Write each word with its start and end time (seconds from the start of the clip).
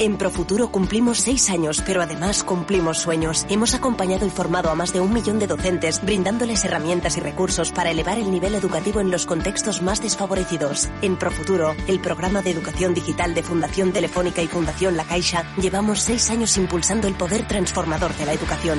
En 0.00 0.16
Profuturo 0.16 0.72
cumplimos 0.72 1.18
seis 1.18 1.50
años, 1.50 1.82
pero 1.84 2.00
además 2.00 2.42
cumplimos 2.42 2.96
sueños. 2.96 3.44
Hemos 3.50 3.74
acompañado 3.74 4.26
y 4.26 4.30
formado 4.30 4.70
a 4.70 4.74
más 4.74 4.94
de 4.94 5.00
un 5.00 5.12
millón 5.12 5.38
de 5.38 5.46
docentes, 5.46 6.02
brindándoles 6.02 6.64
herramientas 6.64 7.18
y 7.18 7.20
recursos 7.20 7.70
para 7.70 7.90
elevar 7.90 8.16
el 8.18 8.30
nivel 8.30 8.54
educativo 8.54 9.00
en 9.00 9.10
los 9.10 9.26
contextos 9.26 9.82
más 9.82 10.00
desfavorecidos. 10.00 10.88
En 11.02 11.18
Profuturo, 11.18 11.74
el 11.86 12.00
programa 12.00 12.40
de 12.40 12.50
educación 12.50 12.94
digital 12.94 13.34
de 13.34 13.42
Fundación 13.42 13.92
Telefónica 13.92 14.40
y 14.40 14.46
Fundación 14.46 14.96
La 14.96 15.04
Caixa, 15.04 15.44
llevamos 15.60 16.00
seis 16.00 16.30
años 16.30 16.56
impulsando 16.56 17.06
el 17.06 17.12
poder 17.12 17.46
transformador 17.46 18.16
de 18.16 18.24
la 18.24 18.32
educación. 18.32 18.78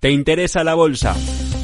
¿Te 0.00 0.10
interesa 0.10 0.64
la 0.64 0.72
bolsa? 0.72 1.14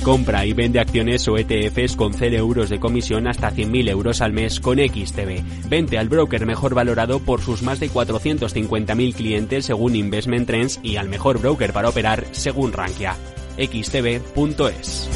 Compra 0.04 0.44
y 0.44 0.52
vende 0.52 0.80
acciones 0.80 1.26
o 1.28 1.38
ETFs 1.38 1.96
con 1.96 2.12
0 2.12 2.36
euros 2.36 2.68
de 2.68 2.78
comisión 2.78 3.26
hasta 3.26 3.50
100.000 3.50 3.88
euros 3.88 4.20
al 4.20 4.34
mes 4.34 4.60
con 4.60 4.76
XTB. 4.76 5.68
Vente 5.70 5.96
al 5.96 6.10
broker 6.10 6.44
mejor 6.44 6.74
valorado 6.74 7.20
por 7.20 7.40
sus 7.40 7.62
más 7.62 7.80
de 7.80 7.88
450.000 7.90 9.14
clientes 9.14 9.64
según 9.64 9.96
Investment 9.96 10.46
Trends 10.46 10.78
y 10.82 10.96
al 10.96 11.08
mejor 11.08 11.40
broker 11.40 11.72
para 11.72 11.88
operar 11.88 12.26
según 12.32 12.74
Rankia. 12.74 13.16
xtb.es. 13.56 15.08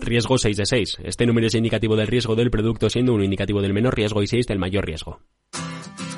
Riesgo 0.00 0.38
6 0.38 0.56
de 0.56 0.66
6. 0.66 0.98
Este 1.04 1.24
número 1.24 1.46
es 1.46 1.54
indicativo 1.54 1.94
del 1.94 2.08
riesgo 2.08 2.34
del 2.34 2.50
producto 2.50 2.90
siendo 2.90 3.14
un 3.14 3.22
indicativo 3.22 3.62
del 3.62 3.74
menor 3.74 3.94
riesgo 3.94 4.24
y 4.24 4.26
6 4.26 4.48
del 4.48 4.58
mayor 4.58 4.86
riesgo. 4.86 5.20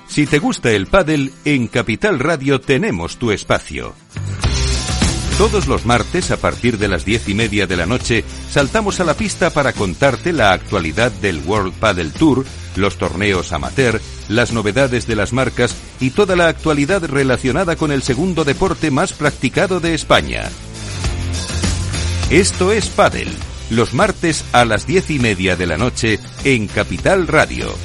Si 0.07 0.27
te 0.27 0.39
gusta 0.39 0.73
el 0.73 0.87
pádel, 0.87 1.31
en 1.45 1.69
Capital 1.69 2.19
Radio 2.19 2.59
tenemos 2.59 3.19
tu 3.19 3.33
espacio. 3.33 3.95
Todos 5.39 5.69
los 5.69 5.87
martes, 5.87 6.33
a 6.33 6.37
partir 6.37 6.79
de 6.79 6.89
las 6.89 7.05
diez 7.05 7.29
y 7.29 7.35
media 7.35 7.69
de 7.69 7.77
la 7.77 7.87
noche, 7.87 8.25
saltamos 8.51 8.99
a 8.99 9.05
la 9.05 9.15
pista 9.15 9.51
para 9.51 9.73
contarte 9.73 10.33
la 10.33 10.51
actualidad 10.51 11.13
del 11.13 11.39
World 11.47 11.75
Padel 11.75 12.13
Tour, 12.13 12.45
los 12.75 12.99
torneos 12.99 13.53
amateur, 13.53 14.01
las 14.29 14.53
novedades 14.53 15.07
de 15.07 15.15
las 15.15 15.33
marcas 15.33 15.77
y 16.01 16.11
toda 16.11 16.35
la 16.35 16.49
actualidad 16.49 17.05
relacionada 17.05 17.77
con 17.77 17.93
el 17.93 18.03
segundo 18.03 18.43
deporte 18.43 18.91
más 18.91 19.13
practicado 19.13 19.79
de 19.79 19.95
España. 19.95 20.49
Esto 22.31 22.73
es 22.73 22.89
Padel, 22.89 23.29
los 23.71 23.95
martes 23.95 24.45
a 24.51 24.65
las 24.65 24.89
diez 24.89 25.09
y 25.09 25.21
media 25.21 25.55
de 25.55 25.67
la 25.67 25.79
noche 25.79 26.19
en 26.43 26.67
Capital 26.67 27.29
Radio. 27.29 27.77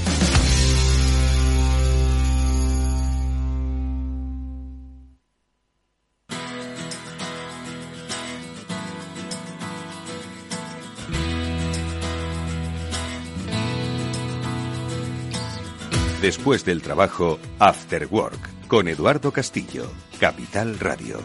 Después 16.24 16.64
del 16.64 16.82
trabajo, 16.82 17.38
After 17.60 18.08
Work, 18.10 18.68
con 18.70 18.88
Eduardo 18.88 19.34
Castillo, 19.34 19.92
Capital 20.22 20.80
Radio. 20.80 21.20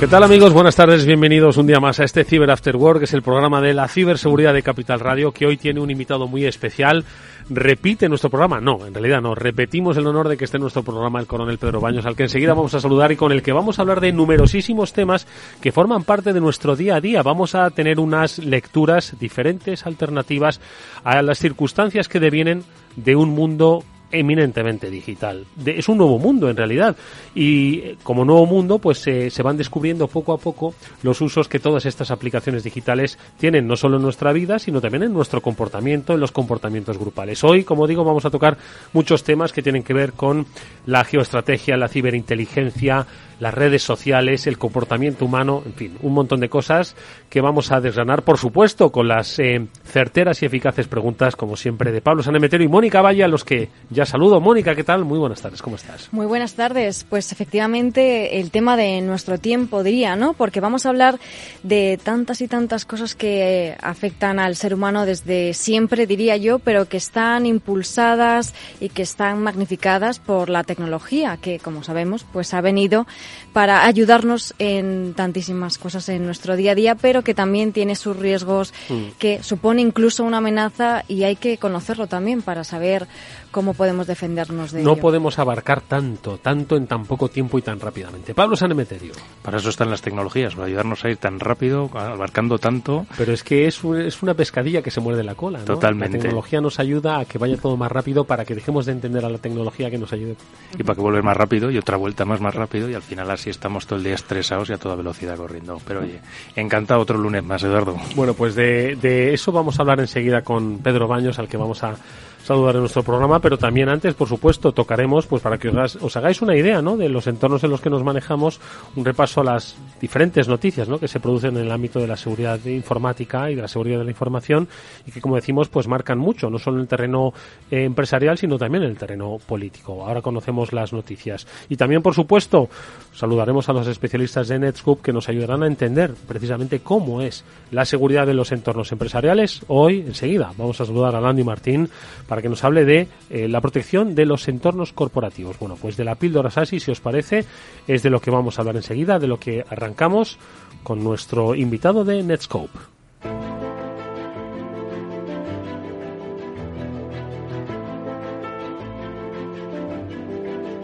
¿Qué 0.00 0.06
tal 0.06 0.22
amigos? 0.22 0.54
Buenas 0.54 0.76
tardes, 0.76 1.04
bienvenidos 1.04 1.58
un 1.58 1.66
día 1.66 1.78
más 1.78 2.00
a 2.00 2.04
este 2.04 2.24
Cyber 2.24 2.50
After 2.50 2.74
Work, 2.74 3.00
que 3.00 3.04
es 3.04 3.12
el 3.12 3.20
programa 3.20 3.60
de 3.60 3.74
la 3.74 3.86
ciberseguridad 3.86 4.54
de 4.54 4.62
Capital 4.62 4.98
Radio, 4.98 5.30
que 5.30 5.44
hoy 5.44 5.58
tiene 5.58 5.78
un 5.78 5.90
invitado 5.90 6.26
muy 6.26 6.46
especial. 6.46 7.04
Repite 7.52 8.08
nuestro 8.08 8.30
programa, 8.30 8.60
no, 8.60 8.86
en 8.86 8.94
realidad 8.94 9.20
no, 9.20 9.34
repetimos 9.34 9.96
el 9.96 10.06
honor 10.06 10.28
de 10.28 10.36
que 10.36 10.44
esté 10.44 10.56
en 10.56 10.60
nuestro 10.60 10.84
programa 10.84 11.18
el 11.18 11.26
coronel 11.26 11.58
Pedro 11.58 11.80
Baños, 11.80 12.06
al 12.06 12.14
que 12.14 12.22
enseguida 12.22 12.54
vamos 12.54 12.74
a 12.74 12.80
saludar 12.80 13.10
y 13.10 13.16
con 13.16 13.32
el 13.32 13.42
que 13.42 13.50
vamos 13.50 13.78
a 13.78 13.82
hablar 13.82 14.00
de 14.00 14.12
numerosísimos 14.12 14.92
temas 14.92 15.26
que 15.60 15.72
forman 15.72 16.04
parte 16.04 16.32
de 16.32 16.40
nuestro 16.40 16.76
día 16.76 16.94
a 16.94 17.00
día. 17.00 17.24
Vamos 17.24 17.56
a 17.56 17.68
tener 17.70 17.98
unas 17.98 18.38
lecturas 18.38 19.16
diferentes, 19.18 19.84
alternativas 19.84 20.60
a 21.02 21.22
las 21.22 21.40
circunstancias 21.40 22.06
que 22.06 22.20
devienen 22.20 22.62
de 22.94 23.16
un 23.16 23.30
mundo 23.30 23.82
eminentemente 24.10 24.90
digital. 24.90 25.46
es 25.64 25.88
un 25.88 25.98
nuevo 25.98 26.18
mundo 26.18 26.50
en 26.50 26.56
realidad 26.56 26.96
y 27.34 27.78
eh, 27.78 27.96
como 28.02 28.24
nuevo 28.24 28.46
mundo 28.46 28.78
pues 28.78 28.98
se 28.98 29.42
van 29.42 29.56
descubriendo 29.56 30.08
poco 30.08 30.32
a 30.32 30.38
poco 30.38 30.74
los 31.02 31.20
usos 31.20 31.48
que 31.48 31.58
todas 31.58 31.86
estas 31.86 32.10
aplicaciones 32.10 32.64
digitales 32.64 33.18
tienen 33.38 33.66
no 33.66 33.76
solo 33.76 33.96
en 33.96 34.02
nuestra 34.02 34.32
vida 34.32 34.58
sino 34.58 34.80
también 34.80 35.04
en 35.04 35.12
nuestro 35.12 35.40
comportamiento, 35.40 36.14
en 36.14 36.20
los 36.20 36.32
comportamientos 36.32 36.98
grupales. 36.98 37.42
Hoy, 37.44 37.64
como 37.64 37.86
digo, 37.86 38.04
vamos 38.04 38.24
a 38.24 38.30
tocar 38.30 38.56
muchos 38.92 39.24
temas 39.24 39.52
que 39.52 39.62
tienen 39.62 39.82
que 39.82 39.94
ver 39.94 40.12
con 40.12 40.46
la 40.86 41.04
geoestrategia, 41.04 41.76
la 41.76 41.88
ciberinteligencia, 41.88 43.06
las 43.40 43.54
redes 43.54 43.82
sociales, 43.82 44.46
el 44.46 44.58
comportamiento 44.58 45.24
humano, 45.24 45.62
en 45.64 45.72
fin, 45.72 45.96
un 46.02 46.12
montón 46.12 46.40
de 46.40 46.48
cosas 46.48 46.94
que 47.28 47.40
vamos 47.40 47.72
a 47.72 47.80
desgranar, 47.80 48.22
por 48.22 48.38
supuesto, 48.38 48.92
con 48.92 49.08
las 49.08 49.38
eh, 49.38 49.66
certeras 49.84 50.42
y 50.42 50.46
eficaces 50.46 50.86
preguntas, 50.86 51.36
como 51.36 51.56
siempre, 51.56 51.90
de 51.90 52.02
Pablo 52.02 52.22
Sanemeterio 52.22 52.66
y 52.66 52.70
Mónica 52.70 53.00
Valle, 53.00 53.24
a 53.24 53.28
los 53.28 53.44
que 53.44 53.70
ya 53.88 53.99
saludo. 54.06 54.40
Mónica, 54.40 54.74
¿qué 54.74 54.84
tal? 54.84 55.04
Muy 55.04 55.18
buenas 55.18 55.40
tardes, 55.40 55.62
¿cómo 55.62 55.76
estás? 55.76 56.08
Muy 56.12 56.26
buenas 56.26 56.54
tardes. 56.54 57.04
Pues 57.08 57.32
efectivamente, 57.32 58.40
el 58.40 58.50
tema 58.50 58.76
de 58.76 59.00
nuestro 59.00 59.38
tiempo, 59.38 59.82
diría, 59.82 60.16
¿no? 60.16 60.34
Porque 60.34 60.60
vamos 60.60 60.86
a 60.86 60.90
hablar 60.90 61.18
de 61.62 61.98
tantas 62.02 62.40
y 62.40 62.48
tantas 62.48 62.84
cosas 62.84 63.14
que 63.14 63.76
afectan 63.82 64.38
al 64.38 64.56
ser 64.56 64.74
humano 64.74 65.06
desde 65.06 65.54
siempre, 65.54 66.06
diría 66.06 66.36
yo, 66.36 66.58
pero 66.58 66.86
que 66.88 66.96
están 66.96 67.46
impulsadas 67.46 68.54
y 68.80 68.88
que 68.88 69.02
están 69.02 69.42
magnificadas 69.42 70.18
por 70.18 70.50
la 70.50 70.64
tecnología, 70.64 71.36
que, 71.36 71.58
como 71.58 71.82
sabemos, 71.82 72.24
pues 72.32 72.54
ha 72.54 72.60
venido 72.60 73.06
para 73.52 73.86
ayudarnos 73.86 74.54
en 74.58 75.14
tantísimas 75.14 75.78
cosas 75.78 76.08
en 76.08 76.24
nuestro 76.24 76.56
día 76.56 76.72
a 76.72 76.74
día, 76.74 76.94
pero 76.94 77.22
que 77.22 77.34
también 77.34 77.72
tiene 77.72 77.96
sus 77.96 78.16
riesgos, 78.16 78.72
mm. 78.88 79.18
que 79.18 79.42
supone 79.42 79.82
incluso 79.82 80.24
una 80.24 80.38
amenaza 80.38 81.04
y 81.08 81.24
hay 81.24 81.36
que 81.36 81.58
conocerlo 81.58 82.06
también 82.06 82.42
para 82.42 82.64
saber 82.64 83.06
cómo 83.50 83.74
podemos 83.74 84.06
defendernos 84.06 84.72
de 84.72 84.82
no 84.82 84.96
podemos 84.96 85.38
abarcar 85.38 85.80
tanto, 85.80 86.38
tanto 86.38 86.76
en 86.76 86.86
tan 86.86 87.04
poco 87.04 87.28
tiempo 87.28 87.58
y 87.58 87.62
tan 87.62 87.80
rápidamente. 87.80 88.34
Pablo 88.34 88.56
Sanemeterio. 88.56 89.12
Para 89.42 89.58
eso 89.58 89.70
están 89.70 89.90
las 89.90 90.02
tecnologías, 90.02 90.54
para 90.54 90.66
ayudarnos 90.66 91.04
a 91.04 91.10
ir 91.10 91.16
tan 91.16 91.40
rápido, 91.40 91.90
abarcando 91.94 92.58
tanto. 92.58 93.06
Pero 93.16 93.32
es 93.32 93.42
que 93.42 93.66
es, 93.66 93.82
es 93.84 94.22
una 94.22 94.34
pescadilla 94.34 94.82
que 94.82 94.90
se 94.90 95.00
muerde 95.00 95.24
la 95.24 95.34
cola, 95.34 95.60
¿no? 95.60 95.64
Totalmente. 95.64 96.18
La 96.18 96.22
tecnología 96.22 96.60
nos 96.60 96.78
ayuda 96.78 97.18
a 97.18 97.24
que 97.24 97.38
vaya 97.38 97.56
todo 97.56 97.76
más 97.76 97.90
rápido 97.90 98.24
para 98.24 98.44
que 98.44 98.54
dejemos 98.54 98.86
de 98.86 98.92
entender 98.92 99.24
a 99.24 99.28
la 99.28 99.38
tecnología 99.38 99.90
que 99.90 99.98
nos 99.98 100.12
ayude. 100.12 100.36
Y 100.78 100.82
para 100.82 100.94
que 100.96 101.00
vuelva 101.02 101.22
más 101.22 101.36
rápido 101.36 101.70
y 101.70 101.78
otra 101.78 101.96
vuelta 101.96 102.24
más 102.24 102.40
más 102.40 102.54
rápido 102.54 102.88
y 102.88 102.94
al 102.94 103.02
final 103.02 103.30
así 103.30 103.50
estamos 103.50 103.86
todo 103.86 103.98
el 103.98 104.04
día 104.04 104.14
estresados 104.14 104.70
y 104.70 104.72
a 104.72 104.78
toda 104.78 104.94
velocidad 104.94 105.36
corriendo. 105.36 105.80
Pero 105.86 106.00
oye, 106.00 106.20
encantado 106.56 107.00
otro 107.00 107.18
lunes 107.18 107.44
más, 107.44 107.62
Eduardo. 107.62 107.96
Bueno, 108.14 108.34
pues 108.34 108.54
de, 108.54 108.96
de 108.96 109.34
eso 109.34 109.52
vamos 109.52 109.78
a 109.78 109.82
hablar 109.82 110.00
enseguida 110.00 110.42
con 110.42 110.78
Pedro 110.78 111.08
Baños, 111.08 111.38
al 111.38 111.48
que 111.48 111.56
vamos 111.56 111.82
a 111.82 111.96
saludar 112.44 112.74
en 112.76 112.80
nuestro 112.80 113.02
programa, 113.02 113.40
pero 113.40 113.58
también 113.58 113.88
antes, 113.88 114.14
por 114.14 114.28
supuesto, 114.28 114.72
tocaremos, 114.72 115.26
pues 115.26 115.42
para 115.42 115.58
que 115.58 115.68
os, 115.68 116.16
hagáis 116.16 116.42
una 116.42 116.56
idea, 116.56 116.82
¿no? 116.82 116.96
De 116.96 117.08
los 117.08 117.26
entornos 117.26 117.62
en 117.64 117.70
los 117.70 117.80
que 117.80 117.90
nos 117.90 118.02
manejamos, 118.02 118.60
un 118.96 119.04
repaso 119.04 119.40
a 119.40 119.44
las 119.44 119.76
diferentes 120.00 120.48
noticias, 120.48 120.88
¿no? 120.88 120.98
Que 120.98 121.08
se 121.08 121.20
producen 121.20 121.56
en 121.56 121.64
el 121.64 121.72
ámbito 121.72 122.00
de 122.00 122.06
la 122.06 122.16
seguridad 122.16 122.64
informática 122.64 123.50
y 123.50 123.54
de 123.54 123.62
la 123.62 123.68
seguridad 123.68 123.98
de 123.98 124.04
la 124.04 124.10
información 124.10 124.68
y 125.06 125.10
que, 125.10 125.20
como 125.20 125.36
decimos, 125.36 125.68
pues 125.68 125.86
marcan 125.88 126.18
mucho, 126.18 126.50
no 126.50 126.58
solo 126.58 126.76
en 126.76 126.82
el 126.82 126.88
terreno 126.88 127.32
eh, 127.70 127.84
empresarial, 127.84 128.38
sino 128.38 128.58
también 128.58 128.84
en 128.84 128.90
el 128.90 128.96
terreno 128.96 129.38
político. 129.46 130.06
Ahora 130.06 130.22
conocemos 130.22 130.72
las 130.72 130.92
noticias. 130.92 131.46
Y 131.68 131.76
también, 131.76 132.02
por 132.02 132.14
supuesto, 132.14 132.68
saludaremos 133.12 133.68
a 133.68 133.72
los 133.72 133.86
especialistas 133.86 134.48
de 134.48 134.58
Netscope 134.58 135.02
que 135.02 135.12
nos 135.12 135.28
ayudarán 135.28 135.62
a 135.62 135.66
entender 135.66 136.14
precisamente 136.26 136.80
cómo 136.80 137.20
es 137.20 137.44
la 137.70 137.84
seguridad 137.84 138.26
de 138.26 138.34
los 138.34 138.52
entornos 138.52 138.92
empresariales. 138.92 139.62
Hoy, 139.68 140.00
enseguida, 140.00 140.52
vamos 140.56 140.80
a 140.80 140.86
saludar 140.86 141.14
a 141.14 141.20
Landy 141.20 141.44
Martín 141.44 141.88
para 142.30 142.42
que 142.42 142.48
nos 142.48 142.62
hable 142.62 142.84
de 142.84 143.08
eh, 143.28 143.48
la 143.48 143.60
protección 143.60 144.14
de 144.14 144.24
los 144.24 144.46
entornos 144.46 144.92
corporativos. 144.92 145.58
Bueno, 145.58 145.74
pues 145.74 145.96
de 145.96 146.04
la 146.04 146.14
píldora 146.14 146.48
SASI, 146.48 146.78
si 146.78 146.92
os 146.92 147.00
parece, 147.00 147.44
es 147.88 148.04
de 148.04 148.10
lo 148.10 148.20
que 148.20 148.30
vamos 148.30 148.56
a 148.56 148.62
hablar 148.62 148.76
enseguida, 148.76 149.18
de 149.18 149.26
lo 149.26 149.40
que 149.40 149.64
arrancamos 149.68 150.38
con 150.84 151.02
nuestro 151.02 151.56
invitado 151.56 152.04
de 152.04 152.22
Netscope. 152.22 152.78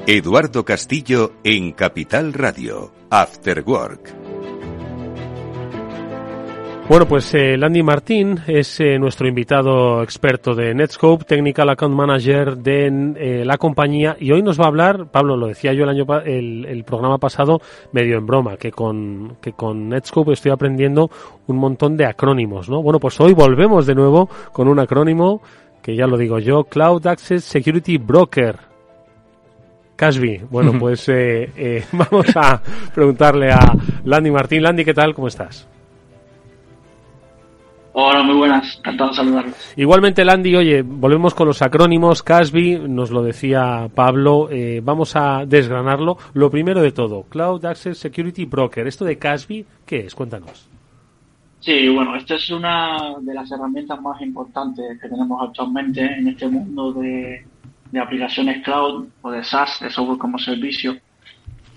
Eduardo 0.09 0.65
Castillo 0.65 1.35
en 1.45 1.71
Capital 1.71 2.33
Radio, 2.33 2.91
After 3.09 3.63
Work. 3.65 4.26
Bueno, 6.89 7.07
pues 7.07 7.35
eh, 7.35 7.57
Landy 7.57 7.83
Martín 7.83 8.39
es 8.47 8.79
eh, 8.79 8.97
nuestro 8.97 9.27
invitado 9.27 10.05
experto 10.05 10.55
de 10.55 10.73
Netscope, 10.73 11.25
Technical 11.25 11.69
Account 11.71 11.97
Manager 11.97 12.57
de 12.57 12.87
eh, 13.17 13.45
la 13.45 13.59
compañía, 13.59 14.17
y 14.21 14.31
hoy 14.31 14.41
nos 14.41 14.61
va 14.61 14.67
a 14.67 14.69
hablar, 14.69 15.11
Pablo, 15.11 15.37
lo 15.37 15.49
decía 15.49 15.73
yo 15.73 15.83
el 15.83 15.91
año 15.91 16.07
el, 16.25 16.65
el, 16.65 16.85
programa 16.85 17.19
pasado, 17.19 17.61
medio 17.91 18.17
en 18.19 18.27
broma, 18.27 18.57
que 18.57 18.71
con, 18.71 19.37
que 19.41 19.53
con 19.53 19.89
Netscope 19.89 20.33
estoy 20.33 20.53
aprendiendo 20.53 21.11
un 21.49 21.57
montón 21.57 21.97
de 21.97 22.07
acrónimos, 22.07 22.69
¿no? 22.69 22.81
Bueno, 22.83 23.01
pues 23.01 23.21
hoy 23.21 23.35
volvemos 23.35 23.85
de 23.85 23.95
nuevo 23.97 24.31
con 24.53 24.69
un 24.69 24.79
acrónimo 24.79 25.43
que 25.83 25.97
ya 25.97 26.07
lo 26.07 26.17
digo 26.17 26.39
yo, 26.39 26.65
Cloud 26.65 27.05
Access 27.05 27.43
Security 27.43 27.99
Broker. 27.99 28.59
Casby. 29.97 30.43
Bueno, 30.51 30.79
pues 30.79 31.09
eh, 31.09 31.51
eh, 31.57 31.85
vamos 31.93 32.27
a 32.37 32.63
preguntarle 32.95 33.51
a 33.51 33.73
Landy 34.05 34.31
Martín. 34.31 34.63
Landy, 34.63 34.85
¿qué 34.85 34.95
tal? 34.95 35.15
¿Cómo 35.15 35.27
estás? 35.27 35.67
Hola, 37.99 38.23
muy 38.23 38.35
buenas. 38.35 38.77
Encantado 38.77 39.09
de 39.09 39.17
saludarlos. 39.17 39.73
Igualmente, 39.75 40.23
Landy, 40.23 40.55
oye, 40.55 40.83
volvemos 40.83 41.35
con 41.35 41.49
los 41.49 41.63
acrónimos. 41.63 42.23
Casby, 42.23 42.79
nos 42.87 43.11
lo 43.11 43.23
decía 43.23 43.89
Pablo. 43.95 44.51
Eh, 44.51 44.83
vamos 44.85 45.17
a 45.17 45.47
desgranarlo. 45.47 46.19
Lo 46.35 46.51
primero 46.51 46.83
de 46.83 46.93
todo, 46.93 47.23
Cloud 47.23 47.65
Access 47.65 47.97
Security 47.97 48.45
Broker. 48.45 48.87
¿Esto 48.87 49.07
de 49.07 49.17
Casby 49.17 49.65
qué 49.87 50.01
es? 50.01 50.15
Cuéntanos. 50.15 50.69
Sí, 51.61 51.89
bueno, 51.89 52.15
esta 52.17 52.35
es 52.35 52.51
una 52.51 53.15
de 53.19 53.33
las 53.33 53.51
herramientas 53.51 53.99
más 54.03 54.21
importantes 54.21 55.01
que 55.01 55.09
tenemos 55.09 55.41
actualmente 55.49 56.05
en 56.05 56.29
este 56.29 56.49
mundo 56.49 56.93
de, 56.93 57.47
de 57.93 57.99
aplicaciones 57.99 58.63
cloud 58.63 59.07
o 59.23 59.31
de 59.31 59.43
SaaS, 59.43 59.81
de 59.81 59.89
software 59.89 60.19
como 60.19 60.39
servicio. 60.39 60.99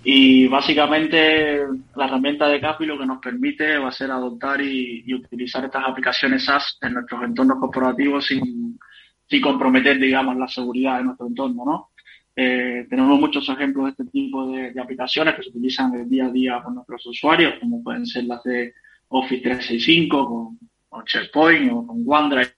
Y 0.04 0.48
básicamente 0.48 1.66
la 1.96 2.06
herramienta 2.06 2.48
de 2.48 2.62
Capi 2.62 2.86
lo 2.86 2.98
que 2.98 3.06
nos 3.06 3.20
permite 3.20 3.78
va 3.78 3.90
a 3.90 3.92
ser 3.92 4.12
adoptar 4.12 4.62
y, 4.62 5.14
utilizar 5.14 5.66
estas 5.66 5.84
aplicaciones 5.86 6.46
SaaS 6.46 6.78
en 6.82 6.94
nuestros 6.94 7.22
entornos 7.24 7.60
corporativos 7.60 8.26
sin, 8.26 8.80
sin 9.28 9.42
comprometer, 9.42 10.00
digamos, 10.00 10.38
la 10.38 10.48
seguridad 10.48 11.00
de 11.00 11.04
nuestro 11.04 11.28
entorno, 11.28 11.66
¿no? 11.66 11.90
Eh, 12.36 12.88
tenemos 12.90 13.20
muchos 13.20 13.50
ejemplos 13.50 13.86
de 13.86 13.92
este 13.92 14.06
tipo 14.06 14.50
de, 14.50 14.74
aplicaciones 14.80 15.36
que 15.36 15.44
se 15.44 15.50
utilizan 15.50 15.94
el 15.94 16.10
día 16.10 16.28
a 16.28 16.32
día 16.32 16.64
por 16.64 16.74
nuestros 16.74 17.06
usuarios, 17.08 17.56
como 17.60 17.84
pueden 17.84 18.06
ser 18.06 18.24
las 18.24 18.42
de 18.44 18.74
Office 19.10 19.42
365 19.42 20.26
con, 20.26 20.60
con 20.88 21.04
SharePoint 21.04 21.72
o 21.74 21.86
con 21.86 22.04
OneDrive 22.08 22.54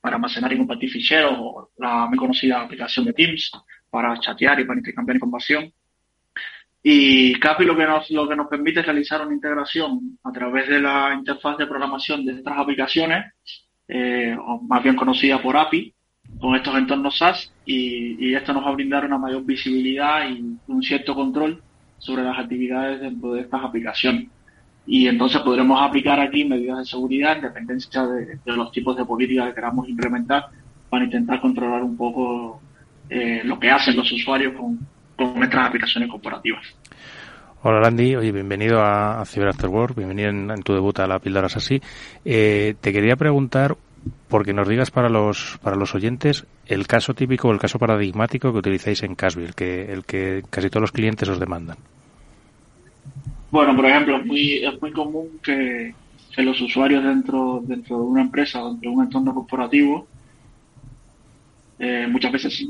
para 0.00 0.16
almacenar 0.16 0.52
y 0.52 0.56
compartir 0.56 0.90
ficheros 0.90 1.34
o 1.38 1.70
la 1.78 2.06
muy 2.06 2.18
conocida 2.18 2.62
aplicación 2.62 3.04
de 3.04 3.12
Teams 3.12 3.52
para 3.90 4.18
chatear 4.18 4.60
y 4.60 4.64
para 4.64 4.78
intercambiar 4.78 5.16
información. 5.16 5.72
Y 6.82 7.38
CAPI 7.38 7.64
lo 7.64 7.76
que 7.76 7.86
nos, 7.86 8.10
lo 8.10 8.28
que 8.28 8.36
nos 8.36 8.48
permite 8.48 8.80
es 8.80 8.86
realizar 8.86 9.20
una 9.20 9.34
integración 9.34 10.18
a 10.24 10.32
través 10.32 10.68
de 10.68 10.80
la 10.80 11.14
interfaz 11.14 11.58
de 11.58 11.66
programación 11.66 12.24
de 12.24 12.32
estas 12.32 12.56
aplicaciones, 12.56 13.34
eh, 13.88 14.34
o 14.38 14.62
más 14.62 14.82
bien 14.82 14.96
conocida 14.96 15.42
por 15.42 15.56
API, 15.56 15.92
con 16.40 16.54
estos 16.54 16.74
entornos 16.76 17.18
SaaS 17.18 17.52
y, 17.66 18.28
y, 18.28 18.34
esto 18.34 18.52
nos 18.52 18.64
va 18.64 18.68
a 18.68 18.74
brindar 18.74 19.04
una 19.04 19.18
mayor 19.18 19.44
visibilidad 19.44 20.28
y 20.28 20.56
un 20.68 20.82
cierto 20.82 21.14
control 21.14 21.60
sobre 21.98 22.22
las 22.22 22.38
actividades 22.38 23.00
dentro 23.00 23.32
de 23.32 23.40
estas 23.40 23.62
aplicaciones 23.62 24.28
y 24.86 25.06
entonces 25.06 25.40
podremos 25.42 25.80
aplicar 25.80 26.18
aquí 26.18 26.44
medidas 26.44 26.78
de 26.78 26.84
seguridad 26.84 27.36
en 27.36 27.42
dependencia 27.42 28.04
de, 28.06 28.38
los 28.44 28.72
tipos 28.72 28.96
de 28.96 29.04
políticas 29.04 29.48
que 29.48 29.54
queramos 29.54 29.88
implementar 29.88 30.46
para 30.88 31.04
intentar 31.04 31.40
controlar 31.40 31.84
un 31.84 31.96
poco 31.96 32.60
eh, 33.10 33.42
lo 33.44 33.58
que 33.58 33.70
hacen 33.70 33.96
los 33.96 34.10
usuarios 34.10 34.54
con, 34.54 34.78
con 35.16 35.38
nuestras 35.38 35.68
aplicaciones 35.68 36.08
corporativas. 36.08 36.64
Hola 37.62 37.80
Randy, 37.80 38.16
oye, 38.16 38.32
bienvenido 38.32 38.80
a, 38.80 39.22
Cyber 39.26 39.48
After 39.48 39.68
Work, 39.68 39.94
bienvenido 39.94 40.30
en, 40.30 40.62
tu 40.62 40.72
debut 40.72 40.98
a 40.98 41.06
la 41.06 41.18
Píldoras 41.18 41.56
así. 41.58 41.82
Eh, 42.24 42.74
te 42.80 42.90
quería 42.90 43.16
preguntar, 43.16 43.76
porque 44.28 44.54
nos 44.54 44.66
digas 44.66 44.90
para 44.90 45.10
los 45.10 45.58
para 45.62 45.76
los 45.76 45.94
oyentes 45.94 46.46
el 46.66 46.86
caso 46.86 47.12
típico, 47.12 47.50
el 47.50 47.58
caso 47.58 47.78
paradigmático 47.78 48.52
que 48.52 48.58
utilizáis 48.58 49.02
en 49.02 49.14
Casby, 49.14 49.44
el 49.44 49.54
que, 49.54 49.92
el 49.92 50.04
que 50.04 50.42
casi 50.48 50.70
todos 50.70 50.82
los 50.82 50.92
clientes 50.92 51.28
os 51.28 51.38
demandan. 51.38 51.76
Bueno, 53.50 53.74
por 53.74 53.84
ejemplo, 53.86 54.16
es 54.18 54.26
muy, 54.26 54.64
es 54.64 54.80
muy 54.80 54.92
común 54.92 55.40
que, 55.42 55.94
los 56.38 56.60
usuarios 56.60 57.04
dentro, 57.04 57.60
dentro 57.64 57.98
de 57.98 58.02
una 58.04 58.22
empresa, 58.22 58.64
dentro 58.64 58.90
de 58.90 58.96
un 58.96 59.04
entorno 59.04 59.34
corporativo, 59.34 60.06
eh, 61.80 62.06
muchas 62.06 62.30
veces 62.30 62.68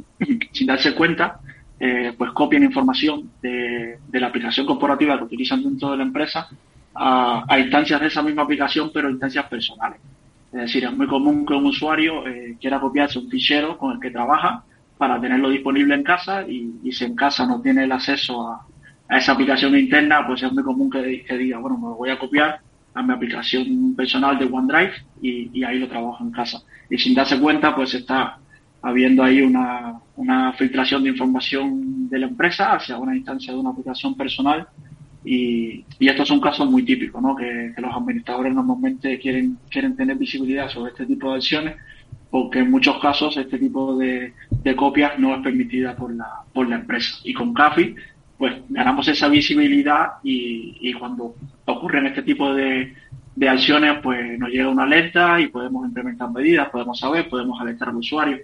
sin, 0.52 0.66
darse 0.66 0.94
cuenta, 0.94 1.40
eh, 1.78 2.14
pues 2.16 2.30
copien 2.30 2.62
información 2.62 3.30
de, 3.42 3.98
la 4.12 4.28
aplicación 4.28 4.64
corporativa 4.66 5.18
que 5.18 5.24
utilizan 5.24 5.62
dentro 5.62 5.90
de 5.90 5.96
la 5.96 6.04
empresa 6.04 6.48
a, 6.94 7.58
instancias 7.58 8.00
de 8.00 8.06
esa 8.06 8.22
misma 8.22 8.42
aplicación, 8.42 8.90
pero 8.94 9.10
instancias 9.10 9.46
personales. 9.46 10.00
Es 10.52 10.60
decir, 10.60 10.84
es 10.84 10.96
muy 10.96 11.08
común 11.08 11.44
que 11.44 11.54
un 11.54 11.66
usuario 11.66 12.26
eh, 12.26 12.56
quiera 12.60 12.80
copiarse 12.80 13.18
un 13.18 13.28
fichero 13.28 13.76
con 13.76 13.94
el 13.94 14.00
que 14.00 14.10
trabaja 14.10 14.64
para 14.96 15.20
tenerlo 15.20 15.48
disponible 15.50 15.94
en 15.94 16.04
casa 16.04 16.46
y, 16.46 16.92
si 16.92 17.04
en 17.04 17.16
casa 17.16 17.46
no 17.46 17.60
tiene 17.60 17.84
el 17.84 17.92
acceso 17.92 18.48
a, 18.48 18.64
a 19.10 19.18
esa 19.18 19.32
aplicación 19.32 19.76
interna, 19.76 20.24
pues 20.24 20.42
es 20.42 20.52
muy 20.52 20.62
común 20.62 20.88
que, 20.88 21.36
diga, 21.36 21.58
bueno, 21.58 21.76
me 21.76 21.88
voy 21.88 22.10
a 22.10 22.18
copiar 22.18 22.60
a 22.94 23.02
mi 23.02 23.12
aplicación 23.12 23.94
personal 23.96 24.38
de 24.38 24.44
OneDrive 24.44 24.92
y, 25.20 25.64
ahí 25.64 25.80
lo 25.80 25.88
trabajo 25.88 26.22
en 26.22 26.30
casa. 26.30 26.62
Y 26.88 26.96
sin 26.96 27.14
darse 27.14 27.38
cuenta, 27.40 27.74
pues 27.74 27.92
está 27.94 28.38
habiendo 28.82 29.22
ahí 29.22 29.42
una, 29.42 30.00
una 30.16 30.52
filtración 30.54 31.02
de 31.02 31.10
información 31.10 32.08
de 32.08 32.18
la 32.18 32.26
empresa 32.26 32.72
hacia 32.72 32.98
una 32.98 33.16
instancia 33.16 33.52
de 33.52 33.58
una 33.58 33.70
aplicación 33.70 34.14
personal 34.16 34.66
y, 35.24 35.84
y 35.98 36.08
estos 36.08 36.28
son 36.28 36.40
casos 36.40 36.70
muy 36.70 36.82
típicos, 36.82 37.20
¿no? 37.20 37.36
Que, 37.36 37.74
los 37.76 37.94
administradores 37.94 38.54
normalmente 38.54 39.18
quieren, 39.18 39.58
quieren 39.70 39.96
tener 39.96 40.16
visibilidad 40.16 40.68
sobre 40.70 40.92
este 40.92 41.06
tipo 41.06 41.30
de 41.30 41.36
acciones 41.36 41.76
porque 42.30 42.60
en 42.60 42.70
muchos 42.70 42.98
casos 43.00 43.36
este 43.36 43.58
tipo 43.58 43.96
de, 43.96 44.32
de 44.62 44.76
copias 44.76 45.18
no 45.18 45.34
es 45.34 45.42
permitida 45.42 45.96
por 45.96 46.14
la, 46.14 46.26
por 46.52 46.68
la 46.68 46.76
empresa. 46.76 47.16
Y 47.24 47.34
con 47.34 47.52
CAFI 47.52 47.94
pues 48.40 48.54
ganamos 48.70 49.06
esa 49.06 49.28
visibilidad 49.28 50.12
y, 50.22 50.78
y 50.80 50.94
cuando 50.94 51.34
ocurren 51.66 52.06
este 52.06 52.22
tipo 52.22 52.54
de, 52.54 52.94
de, 53.36 53.48
acciones, 53.50 53.98
pues 54.02 54.38
nos 54.38 54.48
llega 54.48 54.70
una 54.70 54.84
alerta 54.84 55.38
y 55.38 55.48
podemos 55.48 55.86
implementar 55.86 56.30
medidas, 56.30 56.70
podemos 56.70 56.98
saber, 56.98 57.28
podemos 57.28 57.60
alertar 57.60 57.90
al 57.90 57.96
usuario. 57.96 58.38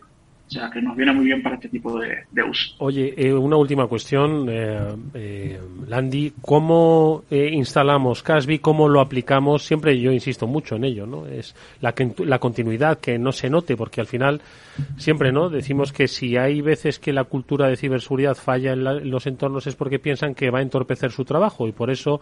O 0.47 0.51
sea, 0.51 0.71
que 0.71 0.81
nos 0.81 0.97
viene 0.97 1.13
muy 1.13 1.25
bien 1.25 1.43
para 1.43 1.57
este 1.57 1.69
tipo 1.69 1.99
de, 1.99 2.25
uso. 2.49 2.75
Oye, 2.79 3.15
eh, 3.17 3.33
una 3.33 3.57
última 3.57 3.89
cuestión, 3.89 4.47
eh, 4.49 4.79
eh, 5.15 5.61
Landy. 5.89 6.35
¿Cómo 6.41 7.25
instalamos 7.31 8.23
Casby? 8.23 8.61
¿Cómo 8.61 8.89
lo 8.89 9.01
aplicamos? 9.01 9.65
Siempre 9.65 10.01
yo 10.01 10.13
insisto 10.13 10.47
mucho 10.47 10.77
en 10.77 10.85
ello, 10.85 11.05
¿no? 11.05 11.27
Es 11.27 11.57
la, 11.81 11.93
la 12.19 12.39
continuidad, 12.39 13.01
que 13.01 13.19
no 13.19 13.33
se 13.33 13.51
note, 13.51 13.77
porque 13.77 14.01
al 14.01 14.07
final 14.07 14.41
siempre, 14.97 15.33
¿no? 15.33 15.49
Decimos 15.49 15.93
que 15.93 16.07
si 16.07 16.37
hay 16.37 16.61
veces 16.61 17.01
que 17.01 17.13
la 17.13 17.25
cultura 17.25 17.69
de 17.69 17.77
ciberseguridad 17.77 18.37
falla 18.37 18.73
en 18.73 19.11
los 19.11 19.27
entornos 19.27 19.67
es 19.67 19.75
porque 19.75 19.99
piensan 19.99 20.35
que 20.35 20.51
va 20.51 20.61
a 20.61 20.63
entorpecer 20.63 21.11
su 21.11 21.25
trabajo 21.25 21.67
y 21.67 21.73
por 21.73 21.91
eso 21.91 22.21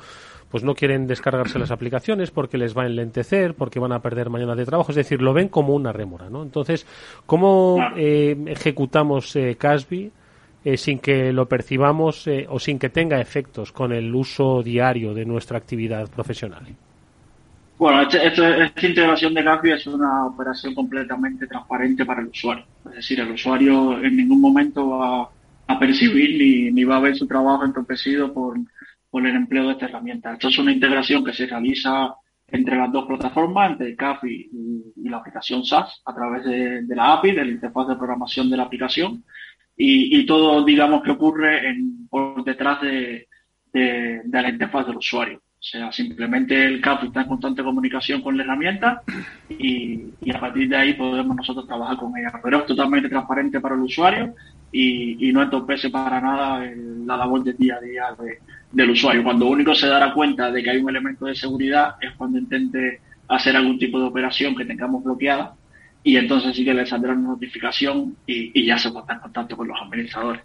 pues 0.51 0.63
no 0.65 0.75
quieren 0.75 1.07
descargarse 1.07 1.59
las 1.59 1.71
aplicaciones 1.71 2.31
porque 2.31 2.59
les 2.59 2.77
va 2.77 2.83
a 2.83 2.87
enlentecer, 2.87 3.55
porque 3.55 3.81
van 3.81 3.93
a 3.93 4.01
perder 4.01 4.31
mañana 4.31 4.55
de 4.55 4.65
trabajo, 4.65 4.93
es 4.93 4.97
decir, 4.97 5.21
lo 5.21 5.33
ven 5.33 5.49
como 5.49 5.75
una 5.75 5.93
rémora, 5.93 6.31
¿no? 6.31 6.43
Entonces, 6.43 6.87
¿cómo 7.27 7.79
eh, 7.97 8.37
ejecutamos 8.47 9.35
eh, 9.37 9.57
Casby 9.59 10.13
eh, 10.65 10.79
sin 10.79 10.99
que 10.99 11.31
lo 11.31 11.47
percibamos 11.47 12.27
eh, 12.27 12.47
o 12.49 12.59
sin 12.59 12.79
que 12.79 12.89
tenga 12.89 13.21
efectos 13.21 13.71
con 13.71 13.93
el 13.93 14.15
uso 14.15 14.63
diario 14.63 15.13
de 15.13 15.27
nuestra 15.27 15.59
actividad 15.59 16.09
profesional? 16.09 16.65
Bueno, 17.77 18.01
este, 18.01 18.27
esta 18.27 18.87
integración 18.87 19.35
de 19.35 19.45
Casby 19.45 19.73
es 19.73 19.87
una 19.87 20.25
operación 20.25 20.75
completamente 20.75 21.47
transparente 21.47 22.07
para 22.07 22.23
el 22.23 22.29
usuario. 22.29 22.65
Es 22.87 22.95
decir, 22.95 23.21
el 23.21 23.33
usuario 23.33 24.03
en 24.03 24.17
ningún 24.17 24.41
momento 24.41 24.89
va 24.89 25.29
a 25.67 25.79
percibir 25.79 26.39
ni, 26.39 26.73
ni 26.73 26.85
va 26.85 26.97
a 26.97 27.01
ver 27.01 27.15
su 27.15 27.27
trabajo 27.27 27.67
entorpecido 27.67 28.33
por 28.33 28.57
con 29.15 29.29
el 29.29 29.37
empleo 29.37 29.69
de 29.69 29.75
esta 29.75 29.87
herramienta. 29.87 30.33
Esto 30.33 30.49
es 30.49 30.59
una 30.59 30.73
integración 30.73 31.25
que 31.25 31.33
se 31.33 31.47
realiza 31.47 32.13
entre 32.49 32.77
las 32.77 32.91
dos 32.91 33.07
plataformas, 33.07 33.71
entre 33.71 33.95
CAF 33.95 34.25
y, 34.25 34.51
la 35.09 35.19
aplicación 35.19 35.65
SaaS, 35.65 36.03
a 36.05 36.13
través 36.13 36.45
de, 36.45 36.83
la 36.97 37.13
API, 37.13 37.31
de 37.31 37.45
la 37.45 37.53
interfaz 37.53 37.87
de 37.87 37.95
programación 37.95 38.51
de 38.51 38.57
la 38.57 38.65
aplicación, 38.65 39.23
y, 39.77 40.27
todo, 40.27 40.65
digamos, 40.65 41.01
que 41.05 41.13
ocurre 41.13 41.69
en, 41.69 42.09
por 42.09 42.43
detrás 42.43 42.81
de, 42.83 43.29
la 43.73 44.49
interfaz 44.49 44.85
del 44.89 44.97
usuario. 44.97 45.39
O 45.39 45.63
sea, 45.67 45.93
simplemente 45.93 46.65
el 46.65 46.81
CAF 46.81 47.05
está 47.05 47.21
en 47.21 47.29
constante 47.29 47.63
comunicación 47.63 48.21
con 48.21 48.37
la 48.37 48.43
herramienta 48.43 49.01
y, 49.49 50.11
a 50.35 50.41
partir 50.41 50.69
de 50.69 50.77
ahí 50.77 50.95
podemos 50.95 51.37
nosotros 51.37 51.69
trabajar 51.69 51.99
con 51.99 52.19
ella. 52.19 52.33
Pero 52.43 52.59
es 52.59 52.67
totalmente 52.67 53.09
transparente 53.09 53.61
para 53.61 53.77
el 53.77 53.83
usuario 53.83 54.35
y, 54.77 55.33
no 55.33 55.43
entorpece 55.43 55.89
para 55.89 56.21
nada 56.21 56.69
la 57.07 57.17
labor 57.17 57.45
del 57.45 57.57
día 57.57 57.77
a 57.77 57.81
día 57.81 58.05
de, 58.19 58.39
del 58.73 58.91
usuario. 58.91 59.23
Cuando 59.23 59.47
único 59.47 59.73
se 59.75 59.87
dará 59.87 60.13
cuenta 60.13 60.51
de 60.51 60.63
que 60.63 60.71
hay 60.71 60.79
un 60.79 60.91
elemento 60.91 61.27
de 61.27 61.35
seguridad 61.37 61.95
es 62.01 62.13
cuando 62.17 62.39
intente 62.39 63.01
hacer 63.29 63.57
algún 63.57 63.79
tipo 63.79 64.01
de 64.01 64.07
operación 64.07 64.57
que 64.57 64.65
tengamos 64.65 65.05
bloqueada 65.05 65.55
y 66.03 66.17
entonces 66.17 66.57
sí 66.57 66.65
que 66.65 66.75
le 66.75 66.85
saldrá 66.85 67.13
una 67.13 67.29
notificación 67.29 68.17
y, 68.27 68.67
ya 68.67 68.77
se 68.77 68.91
pondrá 68.91 69.15
en 69.15 69.21
contacto 69.21 69.57
con 69.57 69.69
los 69.69 69.81
administradores. 69.81 70.43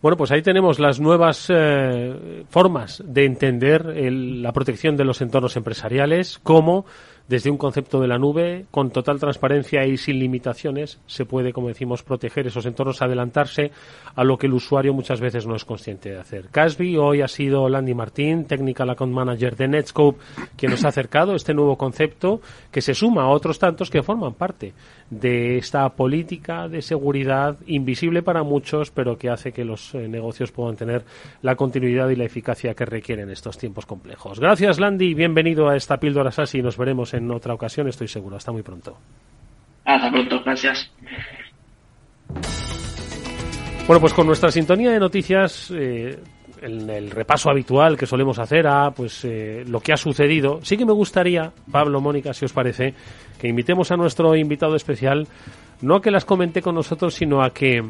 Bueno, 0.00 0.16
pues 0.16 0.30
ahí 0.30 0.42
tenemos 0.42 0.78
las 0.78 1.00
nuevas 1.00 1.46
eh, 1.48 2.44
formas 2.48 3.02
de 3.04 3.24
entender 3.24 3.84
la 3.86 4.52
protección 4.52 4.96
de 4.96 5.04
los 5.04 5.20
entornos 5.20 5.56
empresariales, 5.56 6.38
como 6.42 6.86
desde 7.28 7.50
un 7.50 7.56
concepto 7.56 8.00
de 8.00 8.08
la 8.08 8.18
nube, 8.18 8.66
con 8.70 8.90
total 8.90 9.18
transparencia 9.18 9.86
y 9.86 9.96
sin 9.96 10.18
limitaciones, 10.18 11.00
se 11.06 11.24
puede, 11.24 11.52
como 11.52 11.68
decimos, 11.68 12.02
proteger 12.02 12.46
esos 12.46 12.66
entornos, 12.66 13.02
adelantarse 13.02 13.70
a 14.14 14.24
lo 14.24 14.36
que 14.36 14.46
el 14.46 14.54
usuario 14.54 14.92
muchas 14.92 15.20
veces 15.20 15.46
no 15.46 15.54
es 15.54 15.64
consciente 15.64 16.10
de 16.10 16.18
hacer. 16.18 16.48
Casby 16.50 16.96
hoy 16.96 17.22
ha 17.22 17.28
sido 17.28 17.68
Landy 17.68 17.94
Martín, 17.94 18.44
Technical 18.44 18.90
Account 18.90 19.12
Manager 19.12 19.56
de 19.56 19.68
Netscope, 19.68 20.20
quien 20.56 20.72
nos 20.72 20.84
ha 20.84 20.88
acercado 20.88 21.34
este 21.34 21.54
nuevo 21.54 21.76
concepto 21.76 22.40
que 22.70 22.80
se 22.80 22.94
suma 22.94 23.22
a 23.24 23.28
otros 23.28 23.58
tantos 23.58 23.90
que 23.90 24.02
forman 24.02 24.34
parte 24.34 24.72
de 25.10 25.58
esta 25.58 25.88
política 25.90 26.68
de 26.68 26.80
seguridad 26.82 27.56
invisible 27.66 28.22
para 28.22 28.42
muchos, 28.42 28.90
pero 28.90 29.18
que 29.18 29.28
hace 29.28 29.52
que 29.52 29.64
los 29.64 29.94
eh, 29.94 30.08
negocios 30.08 30.52
puedan 30.52 30.76
tener 30.76 31.04
la 31.42 31.54
continuidad 31.54 32.08
y 32.08 32.16
la 32.16 32.24
eficacia 32.24 32.74
que 32.74 32.86
requieren 32.86 33.30
estos 33.30 33.58
tiempos 33.58 33.86
complejos. 33.86 34.40
Gracias, 34.40 34.80
Landy. 34.80 35.14
Bienvenido 35.14 35.68
a 35.68 35.76
esta 35.76 35.98
píldora 35.98 36.30
SASI. 36.30 36.62
Nos 36.62 36.76
veremos 36.78 37.11
en 37.14 37.30
otra 37.30 37.54
ocasión, 37.54 37.88
estoy 37.88 38.08
seguro. 38.08 38.36
Hasta 38.36 38.52
muy 38.52 38.62
pronto. 38.62 38.96
Hasta 39.84 40.10
pronto. 40.10 40.42
Gracias. 40.44 40.90
Bueno, 43.86 44.00
pues 44.00 44.14
con 44.14 44.26
nuestra 44.26 44.50
sintonía 44.50 44.92
de 44.92 45.00
noticias, 45.00 45.70
eh, 45.74 46.18
en 46.62 46.88
el 46.88 47.10
repaso 47.10 47.50
habitual 47.50 47.96
que 47.96 48.06
solemos 48.06 48.38
hacer 48.38 48.66
a 48.66 48.92
pues 48.92 49.24
eh, 49.24 49.64
lo 49.66 49.80
que 49.80 49.92
ha 49.92 49.96
sucedido, 49.96 50.60
sí 50.62 50.76
que 50.76 50.86
me 50.86 50.92
gustaría, 50.92 51.52
Pablo, 51.70 52.00
Mónica, 52.00 52.32
si 52.32 52.44
os 52.44 52.52
parece, 52.52 52.94
que 53.38 53.48
invitemos 53.48 53.90
a 53.90 53.96
nuestro 53.96 54.36
invitado 54.36 54.76
especial, 54.76 55.26
no 55.80 55.96
a 55.96 56.02
que 56.02 56.12
las 56.12 56.24
comente 56.24 56.62
con 56.62 56.76
nosotros, 56.76 57.14
sino 57.14 57.42
a 57.42 57.50
que 57.50 57.82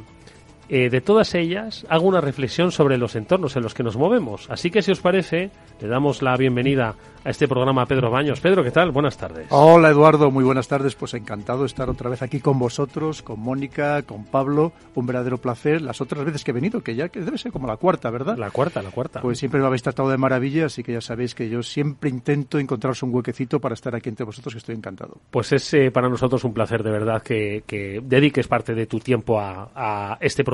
eh, 0.69 0.91
de 0.91 1.01
todas 1.01 1.35
ellas 1.35 1.87
hago 1.89 2.07
una 2.07 2.21
reflexión 2.21 2.73
sobre 2.73 2.99
los 2.99 3.17
entornos 3.17 3.57
en 3.57 3.63
los 3.63 3.75
que 3.75 3.83
nos 3.83 3.97
movemos. 3.97 4.49
Así 4.51 4.71
que 4.71 4.83
si 4.83 4.93
os 4.93 5.01
parece, 5.01 5.51
le 5.81 5.89
damos 5.89 6.23
la 6.23 6.37
bienvenida 6.37 6.95
a 7.25 7.31
este 7.31 7.47
programa 7.47 7.83
a 7.83 7.87
Pedro 7.87 8.11
Baños. 8.11 8.41
Pedro, 8.41 8.65
¿qué 8.65 8.71
tal? 8.71 8.91
Buenas 8.91 9.17
tardes. 9.17 9.47
Hola 9.51 9.91
Eduardo, 9.91 10.31
muy 10.31 10.45
buenas 10.45 10.69
tardes. 10.69 10.95
Pues 10.95 11.15
encantado 11.15 11.61
de 11.61 11.67
estar 11.67 11.89
otra 11.89 12.11
vez 12.11 12.23
aquí 12.23 12.41
con 12.41 12.59
vosotros, 12.59 13.23
con 13.23 13.41
Mónica, 13.41 14.03
con 14.03 14.25
Pablo. 14.25 14.73
Un 14.95 15.07
verdadero 15.07 15.39
placer. 15.39 15.83
Las 15.83 16.01
otras 16.01 16.25
veces 16.25 16.43
que 16.45 16.51
he 16.51 16.55
venido, 16.55 16.83
que 16.83 16.95
ya 16.95 17.09
que 17.09 17.21
debe 17.21 17.39
ser 17.39 17.53
como 17.53 17.67
la 17.67 17.77
cuarta, 17.77 18.11
¿verdad? 18.11 18.37
La 18.37 18.51
cuarta, 18.51 18.83
la 18.83 18.91
cuarta. 18.91 19.21
Pues 19.21 19.39
siempre 19.39 19.61
me 19.61 19.67
habéis 19.67 19.83
tratado 19.83 20.11
de 20.11 20.19
maravilla, 20.19 20.67
así 20.67 20.83
que 20.83 20.93
ya 20.93 21.01
sabéis 21.01 21.35
que 21.35 21.49
yo 21.49 21.63
siempre 21.63 22.11
intento 22.11 22.59
encontraros 22.59 23.03
un 23.03 23.15
huequecito 23.15 23.61
para 23.61 23.75
estar 23.75 23.95
aquí 23.95 24.09
entre 24.09 24.25
vosotros, 24.25 24.55
que 24.55 24.59
estoy 24.59 24.75
encantado. 24.75 25.19
Pues 25.31 25.53
es 25.53 25.75
eh, 25.75 25.91
para 25.91 26.09
nosotros 26.09 26.43
un 26.45 26.53
placer 26.53 26.83
de 26.83 26.91
verdad 26.91 27.23
que, 27.23 27.63
que 27.67 28.01
dediques 28.03 28.49
parte 28.49 28.75
de 28.75 28.87
tu 28.87 28.99
tiempo 28.99 29.39
a, 29.39 29.71
a 29.75 30.19
este 30.21 30.43
programa. 30.45 30.52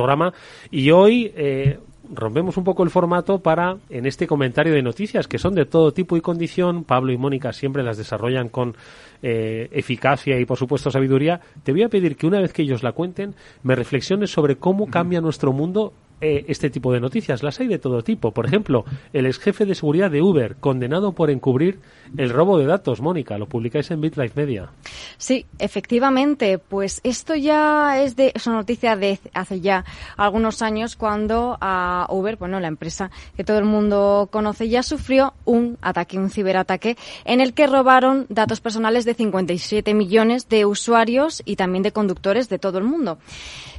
Y 0.71 0.91
hoy 0.91 1.33
eh, 1.37 1.79
rompemos 2.13 2.57
un 2.57 2.65
poco 2.65 2.83
el 2.83 2.91
formato 2.91 3.41
para, 3.41 3.77
en 3.91 4.07
este 4.07 4.27
comentario 4.27 4.73
de 4.73 4.83
noticias, 4.83 5.27
que 5.29 5.39
son 5.39 5.55
de 5.55 5.67
todo 5.67 5.93
tipo 5.93 6.17
y 6.17 6.21
condición, 6.21 6.85
Pablo 6.85 7.13
y 7.13 7.19
Mónica 7.19 7.53
siempre 7.53 7.83
las 7.83 7.97
desarrollan 7.97 8.49
con 8.49 8.77
eh, 9.23 9.69
eficacia 9.73 10.39
y, 10.39 10.45
por 10.45 10.59
supuesto, 10.59 10.91
sabiduría, 10.91 11.41
te 11.63 11.73
voy 11.73 11.83
a 11.83 11.89
pedir 11.89 12.17
que 12.17 12.27
una 12.27 12.41
vez 12.41 12.53
que 12.53 12.63
ellos 12.63 12.83
la 12.83 12.93
cuenten, 12.93 13.35
me 13.63 13.75
reflexiones 13.75 14.31
sobre 14.31 14.57
cómo 14.57 14.87
cambia 14.87 15.21
nuestro 15.21 15.53
mundo 15.53 15.93
eh, 16.21 16.45
este 16.49 16.71
tipo 16.71 16.93
de 16.93 17.01
noticias. 17.01 17.43
Las 17.43 17.61
hay 17.61 17.69
de 17.69 17.79
todo 17.79 18.03
tipo. 18.03 18.33
Por 18.33 18.47
ejemplo, 18.47 18.85
el 19.13 19.27
ex 19.27 19.39
jefe 19.39 19.67
de 19.67 19.75
seguridad 19.75 20.11
de 20.11 20.23
Uber, 20.23 20.57
condenado 20.57 21.13
por 21.13 21.31
encubrir 21.31 21.81
el 22.17 22.31
robo 22.31 22.59
de 22.59 22.67
datos. 22.67 23.01
Mónica, 23.01 23.39
lo 23.39 23.47
publicáis 23.47 23.91
en 23.91 24.01
BitLife 24.01 24.35
Media. 24.35 24.71
Sí, 25.17 25.47
efectivamente. 25.59 26.59
Pues 26.59 27.01
esto 27.05 27.35
ya 27.35 28.03
es 28.03 28.17
de 28.17 28.33
es 28.35 28.47
una 28.47 28.57
noticia 28.57 28.97
de 28.97 29.19
hace 29.35 29.61
ya 29.61 29.85
algunos 30.17 30.63
años 30.63 30.97
cuando 30.97 31.57
a 31.61 32.07
Uber, 32.11 32.37
bueno, 32.37 32.61
la 32.61 32.69
empresa 32.69 33.11
que 33.37 33.45
todo 33.45 33.59
el 33.59 33.65
mundo 33.65 34.29
conoce, 34.31 34.69
ya 34.69 34.83
sufrió 34.83 35.35
un 35.45 35.79
ataque, 35.81 36.19
un 36.19 36.31
ciberataque, 36.31 36.97
en 37.25 37.41
el 37.41 37.55
que 37.55 37.67
robaron 37.67 38.27
datos 38.29 38.61
personales 38.61 39.05
de 39.05 39.15
57 39.15 39.95
millones 39.95 40.49
de 40.49 40.67
usuarios 40.67 41.43
y 41.45 41.57
también 41.57 41.83
de 41.83 41.93
conductores 41.93 42.49
de 42.49 42.59
todo 42.59 42.79
el 42.79 42.85
mundo. 42.85 43.19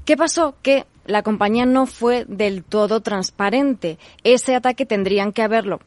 ¿Qué 0.05 0.17
pasó? 0.17 0.55
Que 0.61 0.85
la 1.09 1.23
compañía 1.23 1.65
no 1.65 1.85
fue 1.85 2.25
del 2.27 2.63
todo 2.63 3.01
transparente. 3.01 3.97
Ese 4.23 4.55
ataque 4.55 4.85
tendrían 4.85 5.33
que 5.33 5.41
haberlo 5.41 5.79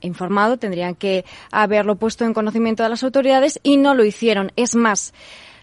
informado, 0.00 0.56
tendrían 0.56 0.94
que 0.94 1.24
haberlo 1.50 1.96
puesto 1.96 2.24
en 2.24 2.34
conocimiento 2.34 2.82
de 2.82 2.88
las 2.88 3.02
autoridades 3.02 3.60
y 3.62 3.76
no 3.76 3.94
lo 3.94 4.04
hicieron. 4.04 4.52
Es 4.56 4.74
más, 4.74 5.12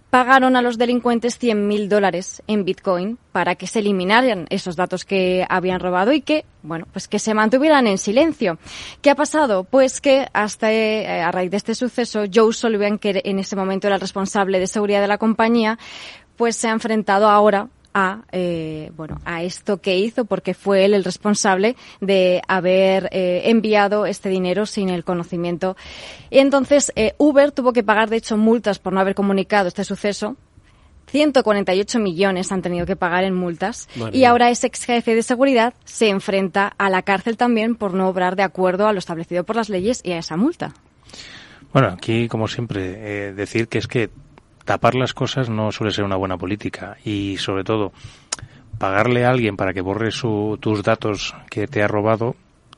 pagaron 0.10 0.56
a 0.56 0.62
los 0.62 0.78
delincuentes 0.78 1.42
100.000 1.42 1.88
dólares 1.88 2.44
en 2.46 2.66
Bitcoin 2.66 3.18
para 3.32 3.56
que 3.56 3.66
se 3.66 3.80
eliminaran 3.80 4.46
esos 4.50 4.76
datos 4.76 5.06
que 5.06 5.46
habían 5.50 5.80
robado 5.80 6.14
y 6.14 6.22
que, 6.22 6.46
bueno, 6.62 6.86
pues 6.92 7.08
que 7.08 7.18
se 7.18 7.34
mantuvieran 7.34 7.88
en 7.88 7.98
silencio. 7.98 8.60
¿Qué 9.02 9.10
ha 9.10 9.16
pasado? 9.16 9.64
Pues 9.64 10.02
que 10.02 10.28
hasta 10.34 10.72
eh, 10.72 11.22
a 11.22 11.32
raíz 11.32 11.50
de 11.50 11.58
este 11.58 11.74
suceso, 11.74 12.26
Joe 12.32 12.54
Sullivan, 12.54 13.00
que 13.00 13.22
en 13.26 13.40
ese 13.40 13.56
momento 13.56 13.88
era 13.88 13.96
el 13.96 14.02
responsable 14.02 14.60
de 14.60 14.68
seguridad 14.68 15.02
de 15.02 15.08
la 15.08 15.18
compañía, 15.18 15.80
pues 16.38 16.56
se 16.56 16.68
ha 16.68 16.72
enfrentado 16.72 17.28
ahora 17.30 17.70
a 17.94 18.22
eh, 18.32 18.92
bueno 18.96 19.20
a 19.26 19.44
esto 19.44 19.82
que 19.82 19.98
hizo 19.98 20.26
porque 20.26 20.54
fue 20.54 20.86
él 20.86 20.94
el 20.94 21.04
responsable 21.04 21.76
de 22.02 22.42
haber 22.48 23.10
eh, 23.12 23.44
enviado 23.46 24.06
este 24.06 24.30
dinero 24.30 24.66
sin 24.66 24.90
el 24.90 25.04
conocimiento. 25.04 25.76
Y 26.30 26.40
entonces 26.40 26.92
eh, 26.96 27.14
Uber 27.18 27.52
tuvo 27.52 27.74
que 27.74 27.84
pagar 27.84 28.10
de 28.10 28.18
hecho 28.18 28.38
multas 28.38 28.80
por 28.80 28.94
no 28.94 29.00
haber 29.00 29.16
comunicado 29.16 29.68
este 29.68 29.84
suceso. 29.84 30.36
148 31.08 32.00
millones 32.00 32.52
han 32.52 32.62
tenido 32.62 32.86
que 32.86 32.96
pagar 32.96 33.24
en 33.24 33.36
multas. 33.36 33.88
Y 34.14 34.24
ahora 34.24 34.50
ese 34.50 34.68
ex 34.68 34.86
jefe 34.86 35.14
de 35.14 35.22
seguridad 35.22 35.76
se 35.84 36.10
enfrenta 36.10 36.74
a 36.78 36.90
la 36.90 37.04
cárcel 37.04 37.38
también 37.38 37.76
por 37.76 37.94
no 37.94 38.08
obrar 38.08 38.36
de 38.36 38.42
acuerdo 38.42 38.88
a 38.88 38.94
lo 38.94 39.00
establecido 39.00 39.44
por 39.44 39.56
las 39.56 39.70
leyes 39.70 40.02
y 40.04 40.14
a 40.14 40.18
esa 40.18 40.38
multa. 40.38 40.74
Bueno, 41.72 41.90
aquí, 41.90 42.28
como 42.28 42.48
siempre, 42.48 43.34
decir 43.34 43.68
que 43.68 43.78
es 43.80 43.88
que 43.88 44.10
tapar 44.66 44.96
las 44.96 45.14
cosas 45.14 45.50
no 45.50 45.72
suele 45.72 45.94
ser 45.94 46.06
una 46.06 46.16
buena 46.16 46.38
política 46.38 46.98
y 47.04 47.38
sobre 47.38 47.64
todo 47.64 47.92
pagarle 48.78 49.26
a 49.26 49.30
alguien 49.30 49.58
para 49.58 49.74
que 49.74 49.82
borre 49.82 50.12
su, 50.12 50.58
tus 50.60 50.84
datos 50.84 51.36
que 51.50 51.68
te 51.68 51.84
ha 51.84 51.88
robado 51.88 52.36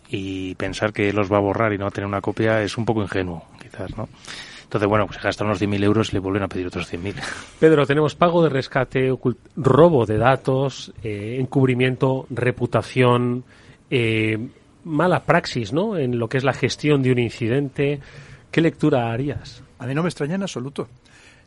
y 0.09 0.55
pensar 0.55 0.93
que 0.93 1.11
los 1.13 1.31
va 1.31 1.37
a 1.37 1.41
borrar 1.41 1.73
y 1.73 1.77
no 1.77 1.85
va 1.85 1.89
a 1.89 1.91
tener 1.91 2.07
una 2.07 2.21
copia 2.21 2.61
es 2.61 2.77
un 2.77 2.85
poco 2.85 3.01
ingenuo, 3.01 3.45
quizás, 3.61 3.95
¿no? 3.97 4.07
Entonces, 4.63 4.89
bueno, 4.89 5.05
pues 5.05 5.19
se 5.19 5.23
gastan 5.23 5.47
unos 5.47 5.61
10.000 5.61 5.83
euros 5.83 6.09
y 6.09 6.13
le 6.13 6.19
vuelven 6.19 6.43
a 6.43 6.47
pedir 6.47 6.67
otros 6.67 6.91
100.000. 6.91 7.13
Pedro, 7.59 7.85
tenemos 7.85 8.15
pago 8.15 8.43
de 8.43 8.49
rescate, 8.49 9.15
robo 9.55 10.05
de 10.05 10.17
datos, 10.17 10.91
eh, 11.03 11.37
encubrimiento, 11.39 12.25
reputación, 12.31 13.43
eh, 13.91 14.37
mala 14.83 15.23
praxis, 15.23 15.71
¿no? 15.71 15.97
En 15.97 16.17
lo 16.17 16.27
que 16.27 16.37
es 16.37 16.43
la 16.43 16.53
gestión 16.53 17.03
de 17.03 17.11
un 17.11 17.19
incidente. 17.19 17.99
¿Qué 18.51 18.59
lectura 18.59 19.11
harías? 19.11 19.63
A 19.77 19.85
mí 19.85 19.93
no 19.93 20.01
me 20.01 20.09
extraña 20.09 20.35
en 20.35 20.41
absoluto 20.41 20.87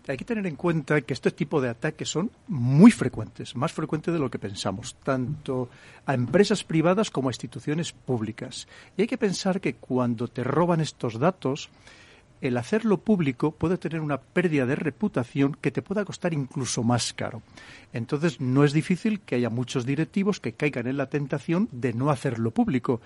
hay 0.08 0.16
que 0.16 0.24
tener 0.24 0.46
en 0.46 0.56
cuenta 0.56 1.00
que 1.02 1.12
este 1.12 1.30
tipo 1.30 1.60
de 1.60 1.68
ataques 1.68 2.08
son 2.08 2.30
muy 2.46 2.90
frecuentes, 2.90 3.54
más 3.54 3.72
frecuentes 3.72 4.12
de 4.12 4.18
lo 4.18 4.30
que 4.30 4.38
pensamos, 4.38 4.96
tanto 5.04 5.68
a 6.06 6.14
empresas 6.14 6.64
privadas 6.64 7.10
como 7.10 7.28
a 7.28 7.32
instituciones 7.32 7.92
públicas. 7.92 8.66
Y 8.96 9.02
hay 9.02 9.06
que 9.06 9.18
pensar 9.18 9.60
que 9.60 9.74
cuando 9.74 10.26
te 10.28 10.42
roban 10.42 10.80
estos 10.80 11.18
datos, 11.18 11.68
el 12.40 12.56
hacerlo 12.56 12.98
público 12.98 13.52
puede 13.52 13.78
tener 13.78 14.00
una 14.00 14.18
pérdida 14.18 14.66
de 14.66 14.76
reputación 14.76 15.56
que 15.60 15.70
te 15.70 15.82
pueda 15.82 16.04
costar 16.04 16.32
incluso 16.32 16.82
más 16.82 17.12
caro. 17.12 17.42
Entonces, 17.92 18.40
no 18.40 18.64
es 18.64 18.72
difícil 18.72 19.20
que 19.20 19.36
haya 19.36 19.50
muchos 19.50 19.86
directivos 19.86 20.40
que 20.40 20.52
caigan 20.52 20.86
en 20.86 20.96
la 20.96 21.06
tentación 21.06 21.68
de 21.72 21.92
no 21.92 22.10
hacerlo 22.10 22.50
público, 22.50 23.00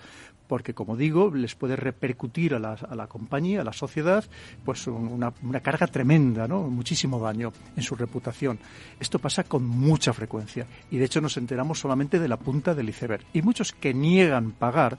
porque, 0.48 0.74
como 0.74 0.96
digo, 0.96 1.30
les 1.34 1.54
puede 1.54 1.76
repercutir 1.76 2.54
a 2.54 2.58
la, 2.58 3.06
compañía, 3.06 3.62
a 3.62 3.64
la 3.64 3.72
sociedad, 3.72 4.24
pues 4.64 4.86
una, 4.86 5.32
una, 5.42 5.60
carga 5.60 5.86
tremenda, 5.86 6.46
¿no? 6.46 6.64
muchísimo 6.64 7.18
daño 7.18 7.52
en 7.74 7.82
su 7.82 7.94
reputación. 7.94 8.58
Esto 9.00 9.18
pasa 9.18 9.44
con 9.44 9.64
mucha 9.64 10.12
frecuencia 10.12 10.66
y, 10.90 10.98
de 10.98 11.06
hecho, 11.06 11.20
nos 11.22 11.36
enteramos 11.38 11.78
solamente 11.78 12.18
de 12.18 12.28
la 12.28 12.36
punta 12.36 12.74
del 12.74 12.90
iceberg. 12.90 13.24
Y 13.32 13.40
muchos 13.40 13.72
que 13.72 13.94
niegan 13.94 14.52
pagar 14.52 14.98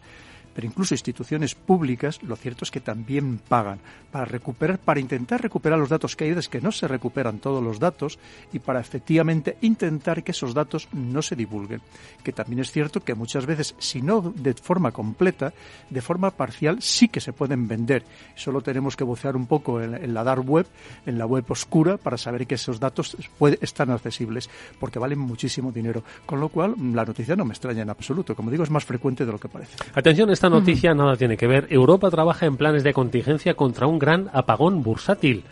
pero 0.53 0.67
incluso 0.67 0.93
instituciones 0.93 1.55
públicas, 1.55 2.21
lo 2.23 2.35
cierto 2.35 2.65
es 2.65 2.71
que 2.71 2.79
también 2.79 3.39
pagan 3.39 3.79
para 4.11 4.25
recuperar, 4.25 4.77
para 4.77 4.99
intentar 4.99 5.41
recuperar 5.41 5.79
los 5.79 5.89
datos 5.89 6.15
que 6.15 6.25
hay 6.25 6.29
veces 6.31 6.49
que 6.49 6.61
no 6.61 6.71
se 6.71 6.87
recuperan 6.87 7.39
todos 7.39 7.63
los 7.63 7.79
datos 7.79 8.19
y 8.51 8.59
para 8.59 8.79
efectivamente 8.79 9.57
intentar 9.61 10.23
que 10.23 10.31
esos 10.31 10.53
datos 10.53 10.87
no 10.91 11.21
se 11.21 11.35
divulguen. 11.35 11.81
Que 12.23 12.31
también 12.31 12.59
es 12.59 12.71
cierto 12.71 13.03
que 13.03 13.15
muchas 13.15 13.45
veces, 13.45 13.75
si 13.79 14.01
no 14.01 14.33
de 14.35 14.53
forma 14.53 14.91
completa, 14.91 15.53
de 15.89 16.01
forma 16.01 16.31
parcial 16.31 16.81
sí 16.81 17.07
que 17.07 17.21
se 17.21 17.33
pueden 17.33 17.67
vender. 17.67 18.03
Solo 18.35 18.61
tenemos 18.61 18.95
que 18.95 19.03
bucear 19.03 19.35
un 19.35 19.47
poco 19.47 19.81
en, 19.81 20.13
la 20.13 20.23
dark 20.23 20.47
web, 20.47 20.67
en 21.05 21.17
la 21.17 21.25
web 21.25 21.45
oscura, 21.49 21.97
para 21.97 22.17
saber 22.17 22.45
que 22.45 22.55
esos 22.55 22.79
datos 22.79 23.17
están 23.61 23.91
accesibles, 23.91 24.49
porque 24.79 24.99
valen 24.99 25.19
muchísimo 25.19 25.71
dinero. 25.71 26.03
Con 26.25 26.39
lo 26.39 26.49
cual, 26.49 26.75
la 26.93 27.05
noticia 27.05 27.35
no 27.35 27.45
me 27.45 27.53
extraña 27.53 27.81
en 27.81 27.89
absoluto. 27.89 28.35
Como 28.35 28.51
digo, 28.51 28.63
es 28.63 28.69
más 28.69 28.85
frecuente 28.85 29.25
de 29.25 29.31
lo 29.31 29.39
que 29.39 29.49
parece. 29.49 29.75
Atención, 29.95 30.29
noticia 30.49 30.93
nada 30.93 31.15
tiene 31.15 31.37
que 31.37 31.47
ver. 31.47 31.67
Europa 31.69 32.09
trabaja 32.09 32.45
en 32.45 32.57
planes 32.57 32.83
de 32.83 32.93
contingencia 32.93 33.53
contra 33.55 33.87
un 33.87 33.99
gran 33.99 34.29
apagón 34.33 34.83
bursátil. 34.83 35.43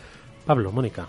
Pablo, 0.44 0.72
Mónica. 0.72 1.06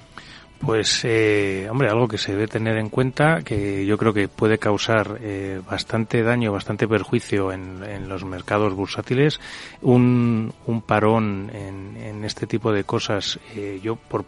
Pues, 0.66 1.02
eh, 1.04 1.68
hombre, 1.70 1.90
algo 1.90 2.08
que 2.08 2.18
se 2.18 2.32
debe 2.32 2.48
tener 2.48 2.78
en 2.78 2.88
cuenta, 2.88 3.42
que 3.42 3.86
yo 3.86 3.98
creo 3.98 4.14
que 4.14 4.30
puede 4.30 4.58
causar 4.58 5.18
eh, 5.22 5.60
bastante 5.70 6.24
daño, 6.24 6.54
bastante 6.54 6.88
perjuicio 6.88 7.52
en, 7.52 7.84
en 7.84 8.08
los 8.08 8.24
mercados 8.24 8.74
bursátiles, 8.74 9.42
un, 9.82 10.54
un 10.66 10.82
parón 10.82 11.52
en, 11.54 11.98
en, 12.02 12.24
este 12.24 12.48
tipo 12.48 12.72
de 12.72 12.86
cosas. 12.86 13.40
Eh, 13.58 13.82
yo, 13.84 13.98
por, 13.98 14.24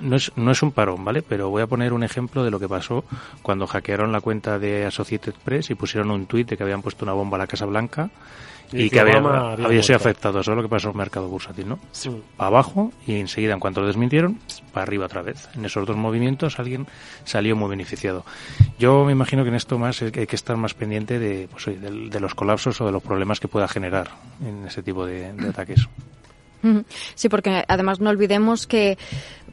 no 0.00 0.16
es, 0.16 0.32
no 0.34 0.50
es 0.50 0.60
un 0.60 0.72
parón, 0.72 1.04
¿vale? 1.04 1.22
Pero 1.22 1.50
voy 1.50 1.62
a 1.62 1.68
poner 1.68 1.92
un 1.92 2.02
ejemplo 2.02 2.42
de 2.42 2.50
lo 2.50 2.58
que 2.58 2.68
pasó 2.68 3.04
cuando 3.42 3.68
hackearon 3.68 4.10
la 4.10 4.20
cuenta 4.20 4.58
de 4.58 4.86
Associated 4.86 5.34
Press 5.44 5.70
y 5.70 5.76
pusieron 5.76 6.10
un 6.10 6.26
tuit 6.26 6.48
de 6.48 6.56
que 6.56 6.64
habían 6.64 6.82
puesto 6.82 7.04
una 7.04 7.12
bomba 7.12 7.36
a 7.36 7.40
la 7.40 7.46
Casa 7.46 7.64
Blanca 7.64 8.10
y, 8.72 8.90
que 8.90 9.00
había, 9.00 9.18
había, 9.18 9.82
sido 9.82 9.96
afectado. 9.96 10.40
Eso 10.40 10.52
es 10.52 10.56
lo 10.56 10.62
que 10.62 10.68
pasó 10.68 10.88
en 10.88 10.92
el 10.92 10.98
mercado 10.98 11.28
bursátil, 11.28 11.68
¿no? 11.68 11.78
Sí. 11.92 12.10
Para 12.36 12.48
abajo 12.48 12.92
y 13.06 13.20
enseguida, 13.20 13.54
en 13.54 13.60
cuanto 13.60 13.80
lo 13.80 13.86
desmintieron, 13.86 14.38
para 14.72 14.84
arriba 14.84 15.06
otra 15.06 15.22
vez. 15.22 15.48
En 15.54 15.64
esos 15.64 15.86
dos 15.86 15.96
movimientos 15.96 16.58
alguien 16.58 16.86
salió 17.24 17.56
muy 17.56 17.68
beneficiado. 17.68 18.24
Yo 18.78 19.04
me 19.04 19.12
imagino 19.12 19.42
que 19.42 19.50
en 19.50 19.56
esto 19.56 19.78
más 19.78 20.02
hay 20.02 20.10
que 20.10 20.36
estar 20.36 20.56
más 20.56 20.74
pendiente 20.74 21.18
de, 21.18 21.48
pues, 21.48 21.66
de, 21.66 21.90
de 22.10 22.20
los 22.20 22.34
colapsos 22.34 22.80
o 22.80 22.86
de 22.86 22.92
los 22.92 23.02
problemas 23.02 23.40
que 23.40 23.48
pueda 23.48 23.68
generar 23.68 24.10
en 24.44 24.66
ese 24.66 24.82
tipo 24.82 25.06
de, 25.06 25.32
de 25.32 25.48
ataques. 25.48 25.86
Sí, 27.14 27.28
porque 27.28 27.64
además 27.68 28.00
no 28.00 28.10
olvidemos 28.10 28.66
que 28.66 28.98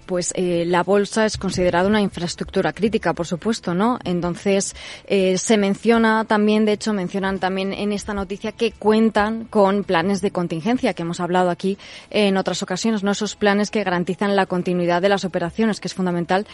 pues 0.06 0.34
eh, 0.36 0.64
la 0.66 0.84
bolsa 0.84 1.26
es 1.26 1.38
considerada 1.38 1.88
una 1.88 2.02
infraestructura 2.02 2.74
crítica, 2.74 3.14
por 3.14 3.28
supuesto, 3.28 3.74
¿no? 3.74 4.00
Entonces 4.04 4.76
eh, 5.08 5.38
se 5.38 5.58
menciona 5.58 6.26
también, 6.26 6.66
de 6.66 6.74
hecho, 6.74 6.94
mencionan 6.94 7.40
también 7.40 7.74
en 7.74 7.92
esta 7.92 8.14
noticia 8.14 8.52
que 8.52 8.72
cuentan 8.72 9.46
con 9.46 9.84
planes 9.84 10.22
de 10.22 10.32
contingencia 10.32 10.94
que 10.94 11.04
hemos 11.04 11.20
hablado 11.20 11.50
aquí 11.50 11.78
en 12.10 12.38
otras 12.38 12.64
ocasiones, 12.64 13.04
no 13.04 13.12
esos 13.12 13.36
planes 13.36 13.72
que 13.72 13.84
garantizan 13.84 14.36
la 14.36 14.46
continuidad 14.46 15.02
de 15.02 15.10
las 15.10 15.26
operaciones, 15.26 15.80
que 15.80 15.88
es 15.88 15.94
fundamental 15.94 16.46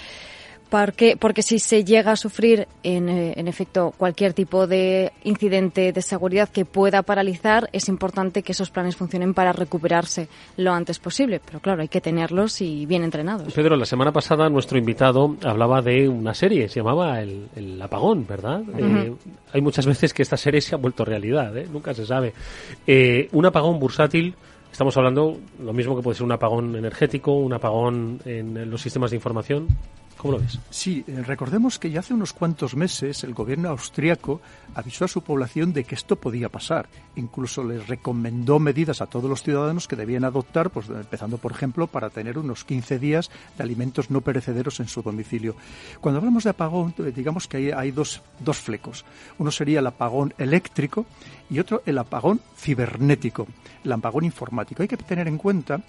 porque, 0.70 1.18
porque 1.18 1.42
si 1.42 1.60
se 1.60 1.84
llega 1.84 2.12
a 2.12 2.16
sufrir, 2.16 2.68
en, 2.84 3.10
eh, 3.10 3.34
en, 3.36 3.48
efecto, 3.48 3.94
cualquier 3.98 4.34
tipo 4.34 4.68
de 4.68 5.12
incidente 5.24 5.92
de 5.92 6.02
seguridad 6.02 6.50
que 6.50 6.66
pueda 6.66 7.02
paralizar, 7.02 7.70
es 7.74 7.90
importante 7.90 8.44
que 8.44 8.52
esos 8.52 8.70
planes 8.70 8.96
funcionen 8.96 9.34
para 9.34 9.52
recuperarse 9.52 10.28
lo 10.58 10.72
antes 10.72 11.00
posible. 11.00 11.42
Pero 11.44 11.60
claro, 11.60 11.82
hay 11.82 11.88
que 11.88 12.02
tenerlos 12.02 12.62
y 12.62 12.86
bien 12.86 13.04
entrenados. 13.04 13.52
Pedro, 13.54 13.76
la 13.76 13.86
semana 13.86 14.12
pasada 14.12 14.50
nuestro 14.50 14.78
invitado 14.78 15.36
hablaba 15.44 15.82
de 15.82 16.08
una 16.08 16.34
serie, 16.34 16.70
se 16.70 16.80
llamaba 16.82 17.20
El, 17.22 17.50
el 17.56 17.82
Apagón, 17.82 18.26
¿verdad? 18.28 18.62
Uh 18.62 18.78
-huh. 18.78 19.08
eh, 19.08 19.14
hay 19.54 19.62
muchas 19.62 19.86
veces 19.86 20.14
que 20.14 20.22
esta 20.22 20.38
serie 20.38 20.62
se 20.62 20.76
ha 20.76 20.78
vuelto 20.78 21.04
realidad, 21.04 21.56
¿eh? 21.58 21.68
nunca 21.72 21.94
se 21.94 22.06
sabe. 22.06 22.34
Eh, 22.86 23.28
un 23.32 23.46
apagón 23.46 23.80
bursátil. 23.80 24.36
Estamos 24.72 24.96
hablando 24.98 25.38
lo 25.64 25.74
mismo 25.74 25.96
que 25.96 26.04
puede 26.04 26.16
ser 26.16 26.26
un 26.26 26.32
apagón 26.32 26.76
energético, 26.76 27.34
un 27.34 27.54
apagón 27.54 28.20
en 28.26 28.70
los 28.70 28.80
sistemas 28.80 29.10
de 29.10 29.18
información. 29.18 29.68
¿Cómo 30.20 30.34
lo 30.34 30.40
ves? 30.40 30.60
Sí, 30.70 31.06
eh, 31.08 31.24
recordemos 31.26 31.80
que 31.80 31.92
ya 31.92 32.02
hace 32.02 32.14
unos 32.14 32.34
cuantos 32.34 32.76
meses 32.76 33.24
el 33.24 33.34
gobierno 33.34 33.70
austriaco 33.70 34.42
avisó 34.76 35.06
a 35.06 35.08
su 35.08 35.22
población 35.22 35.72
de 35.72 35.86
que 35.86 35.96
esto 35.96 36.18
podía 36.18 36.50
pasar. 36.50 36.90
Incluso 37.16 37.64
les 37.64 37.88
recomendó 37.88 38.60
medidas 38.60 39.02
a 39.02 39.06
todos 39.06 39.30
los 39.30 39.44
ciudadanos 39.44 39.88
que 39.88 39.96
debían 39.96 40.26
adoptar, 40.26 40.72
pues 40.72 40.90
empezando 40.90 41.38
por 41.38 41.54
ejemplo 41.54 41.88
para 41.88 42.10
tener 42.10 42.38
unos 42.38 42.66
15 42.66 43.00
días 43.00 43.32
de 43.58 43.64
alimentos 43.64 44.12
no 44.12 44.20
perecederos 44.20 44.82
en 44.82 44.90
su 44.90 45.02
domicilio. 45.02 45.56
Cuando 46.02 46.20
hablamos 46.20 46.44
de 46.44 46.50
apagón, 46.50 46.94
digamos 47.16 47.48
que 47.48 47.56
hay, 47.56 47.72
hay 47.72 47.92
dos, 47.92 48.22
dos 48.40 48.58
flecos. 48.58 49.06
Uno 49.38 49.52
sería 49.52 49.80
el 49.80 49.88
apagón 49.88 50.34
eléctrico 50.38 51.06
y 51.50 51.60
otro 51.60 51.82
el 51.86 51.98
apagón 51.98 52.42
cibernético, 52.58 53.48
el 53.86 53.92
apagón 53.94 54.26
informático. 54.26 54.82
Hay 54.82 54.90
que 54.90 54.98
tener 54.98 55.30
en 55.30 55.38
cuenta 55.38 55.82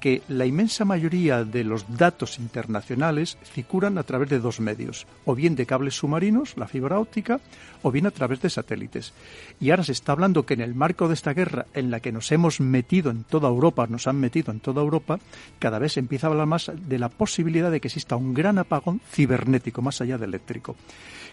que 0.00 0.22
la 0.28 0.46
inmensa 0.46 0.84
mayoría 0.84 1.44
de 1.44 1.62
los 1.62 1.96
datos 1.96 2.38
internacionales 2.38 3.38
circulan 3.44 3.98
a 3.98 4.02
través 4.02 4.30
de 4.30 4.40
dos 4.40 4.58
medios, 4.58 5.06
o 5.24 5.34
bien 5.34 5.54
de 5.54 5.66
cables 5.66 5.96
submarinos, 5.96 6.56
la 6.56 6.66
fibra 6.66 6.98
óptica, 6.98 7.40
o 7.82 7.90
bien 7.90 8.06
a 8.06 8.10
través 8.10 8.40
de 8.40 8.50
satélites. 8.50 9.12
Y 9.60 9.70
ahora 9.70 9.84
se 9.84 9.92
está 9.92 10.12
hablando 10.12 10.46
que 10.46 10.54
en 10.54 10.62
el 10.62 10.74
marco 10.74 11.06
de 11.06 11.14
esta 11.14 11.34
guerra 11.34 11.66
en 11.74 11.90
la 11.90 12.00
que 12.00 12.12
nos 12.12 12.32
hemos 12.32 12.60
metido 12.60 13.10
en 13.10 13.24
toda 13.24 13.48
Europa, 13.48 13.86
nos 13.88 14.06
han 14.06 14.16
metido 14.16 14.52
en 14.52 14.60
toda 14.60 14.82
Europa, 14.82 15.20
cada 15.58 15.78
vez 15.78 15.92
se 15.92 16.00
empieza 16.00 16.26
a 16.26 16.30
hablar 16.30 16.46
más 16.46 16.72
de 16.74 16.98
la 16.98 17.10
posibilidad 17.10 17.70
de 17.70 17.80
que 17.80 17.88
exista 17.88 18.16
un 18.16 18.34
gran 18.34 18.58
apagón 18.58 19.00
cibernético 19.10 19.82
más 19.82 20.00
allá 20.00 20.16
del 20.16 20.30
eléctrico. 20.30 20.76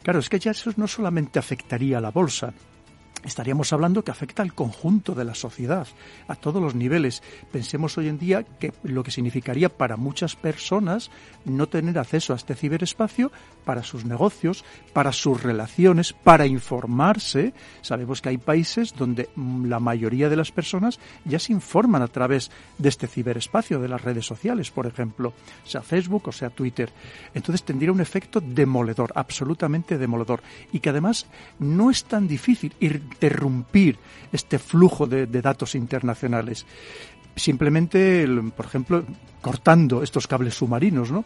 Claro, 0.04 0.20
es 0.20 0.30
que 0.30 0.40
ya 0.40 0.52
eso 0.52 0.72
no 0.76 0.88
solamente 0.88 1.40
afectaría 1.40 1.98
a 1.98 2.02
la 2.02 2.12
bolsa, 2.12 2.54
estaríamos 3.24 3.74
hablando 3.74 4.04
que 4.04 4.12
afecta 4.12 4.44
al 4.44 4.54
conjunto 4.54 5.16
de 5.16 5.26
la 5.26 5.36
sociedad, 5.36 5.88
a 6.28 6.36
todos 6.36 6.62
los 6.62 6.76
niveles. 6.76 7.24
Pensemos 7.52 7.98
hoy 7.98 8.08
en 8.08 8.20
día 8.20 8.44
que 8.44 8.74
lo 8.84 9.04
que 9.04 9.12
significaría 9.12 9.70
para 9.70 9.98
muchas 9.98 10.36
personas 10.36 11.12
no 11.46 11.68
tener 11.68 11.98
acceso 11.98 12.34
a 12.34 12.36
este 12.36 12.56
ciberespacio 12.56 13.32
para 13.66 13.84
sus 13.84 14.06
negocios, 14.06 14.64
para 14.94 15.12
sus 15.12 15.42
relaciones, 15.44 16.14
para 16.14 16.46
informarse. 16.46 17.54
Sabemos 17.82 18.22
que 18.22 18.30
hay 18.30 18.38
países 18.38 18.94
donde 18.96 19.30
la 19.36 19.80
mayoría 19.80 20.30
de 20.30 20.38
las 20.38 20.52
personas 20.52 21.00
ya 21.26 21.40
se 21.40 21.54
informan 21.54 22.02
a 22.02 22.08
través 22.08 22.52
de 22.78 22.90
este 22.90 23.08
ciberespacio, 23.08 23.80
de 23.80 23.90
las 23.90 24.02
redes 24.02 24.26
sociales, 24.26 24.72
por 24.72 24.86
ejemplo, 24.88 25.34
sea 25.66 25.82
Facebook 25.82 26.28
o 26.28 26.32
sea 26.32 26.50
Twitter. 26.50 26.92
Entonces 27.34 27.64
tendría 27.64 27.92
un 27.92 28.02
efecto 28.02 28.40
demoledor, 28.42 29.12
absolutamente 29.16 29.98
demoledor, 29.98 30.42
y 30.72 30.80
que 30.80 30.90
además 30.90 31.28
no 31.60 31.90
es 31.92 32.06
tan 32.06 32.28
difícil 32.28 32.74
interrumpir 33.12 33.98
este 34.32 34.60
flujo 34.60 35.08
de, 35.08 35.26
de 35.28 35.42
datos 35.42 35.76
internacionales. 35.76 36.66
Simplemente, 37.36 38.28
por 38.56 38.66
ejemplo, 38.66 39.06
cortando 39.42 40.02
estos 40.02 40.28
cables 40.28 40.56
submarinos, 40.56 41.12
¿no? 41.12 41.24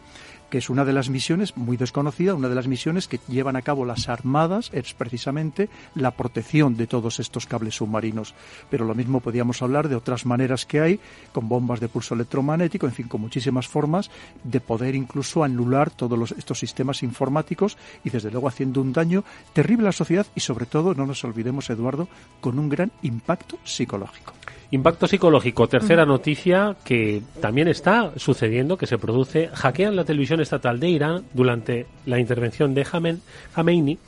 Que 0.52 0.58
es 0.58 0.68
una 0.68 0.84
de 0.84 0.92
las 0.92 1.08
misiones 1.08 1.56
muy 1.56 1.78
desconocida, 1.78 2.34
una 2.34 2.50
de 2.50 2.54
las 2.54 2.68
misiones 2.68 3.08
que 3.08 3.18
llevan 3.26 3.56
a 3.56 3.62
cabo 3.62 3.86
las 3.86 4.10
armadas 4.10 4.68
es 4.74 4.92
precisamente 4.92 5.70
la 5.94 6.10
protección 6.10 6.76
de 6.76 6.86
todos 6.86 7.20
estos 7.20 7.46
cables 7.46 7.76
submarinos. 7.76 8.34
Pero 8.68 8.84
lo 8.84 8.94
mismo 8.94 9.20
podríamos 9.20 9.62
hablar 9.62 9.88
de 9.88 9.96
otras 9.96 10.26
maneras 10.26 10.66
que 10.66 10.82
hay, 10.82 11.00
con 11.32 11.48
bombas 11.48 11.80
de 11.80 11.88
pulso 11.88 12.14
electromagnético, 12.14 12.84
en 12.84 12.92
fin, 12.92 13.08
con 13.08 13.22
muchísimas 13.22 13.66
formas 13.66 14.10
de 14.44 14.60
poder 14.60 14.94
incluso 14.94 15.42
anular 15.42 15.88
todos 15.88 16.32
estos 16.32 16.58
sistemas 16.58 17.02
informáticos 17.02 17.78
y 18.04 18.10
desde 18.10 18.30
luego 18.30 18.46
haciendo 18.46 18.82
un 18.82 18.92
daño 18.92 19.24
terrible 19.54 19.84
a 19.84 19.88
la 19.88 19.92
sociedad 19.92 20.26
y 20.34 20.40
sobre 20.40 20.66
todo, 20.66 20.92
no 20.94 21.06
nos 21.06 21.24
olvidemos, 21.24 21.70
Eduardo, 21.70 22.08
con 22.42 22.58
un 22.58 22.68
gran 22.68 22.92
impacto 23.00 23.56
psicológico. 23.64 24.34
Impacto 24.72 25.06
psicológico. 25.06 25.68
Tercera 25.68 26.06
noticia 26.06 26.76
que 26.82 27.22
también 27.42 27.68
está 27.68 28.12
sucediendo, 28.16 28.78
que 28.78 28.86
se 28.86 28.96
produce. 28.96 29.48
Hackean 29.52 29.94
la 29.94 30.04
televisión 30.04 30.40
estatal 30.42 30.78
de 30.80 30.88
Irán 30.88 31.24
durante 31.32 31.86
la 32.06 32.18
intervención 32.18 32.74
de 32.74 32.84
Khamenei, 32.84 33.98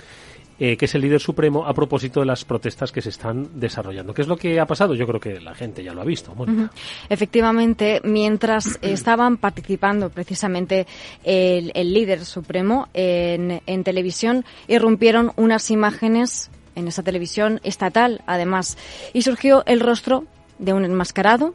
eh, 0.61 0.77
que 0.77 0.85
es 0.85 0.95
el 0.95 1.01
líder 1.01 1.21
supremo, 1.21 1.67
a 1.67 1.75
propósito 1.75 2.21
de 2.21 2.27
las 2.27 2.45
protestas 2.45 2.93
que 2.93 3.03
se 3.03 3.09
están 3.09 3.49
desarrollando. 3.59 4.15
¿Qué 4.15 4.23
es 4.23 4.29
lo 4.29 4.37
que 4.37 4.61
ha 4.61 4.67
pasado? 4.67 4.95
Yo 4.95 5.05
creo 5.05 5.19
que 5.19 5.41
la 5.41 5.53
gente 5.55 5.83
ya 5.83 5.93
lo 5.93 6.01
ha 6.01 6.05
visto. 6.05 6.33
-huh. 6.33 6.71
Efectivamente, 7.09 8.01
mientras 8.05 8.79
estaban 8.83 9.37
participando 9.37 10.11
precisamente 10.11 10.87
el, 11.25 11.73
el 11.75 11.93
líder 11.93 12.25
supremo 12.25 12.89
en, 12.95 13.63
en 13.67 13.83
televisión, 13.83 14.45
irrumpieron 14.69 15.33
unas 15.37 15.71
imágenes 15.73 16.51
en 16.77 16.87
esa 16.87 17.03
televisión 17.03 17.61
estatal, 17.65 18.23
además, 18.27 18.79
y 19.13 19.23
surgió 19.23 19.65
el 19.67 19.81
rostro 19.81 20.25
de 20.59 20.73
un 20.73 20.85
enmascarado 20.85 21.55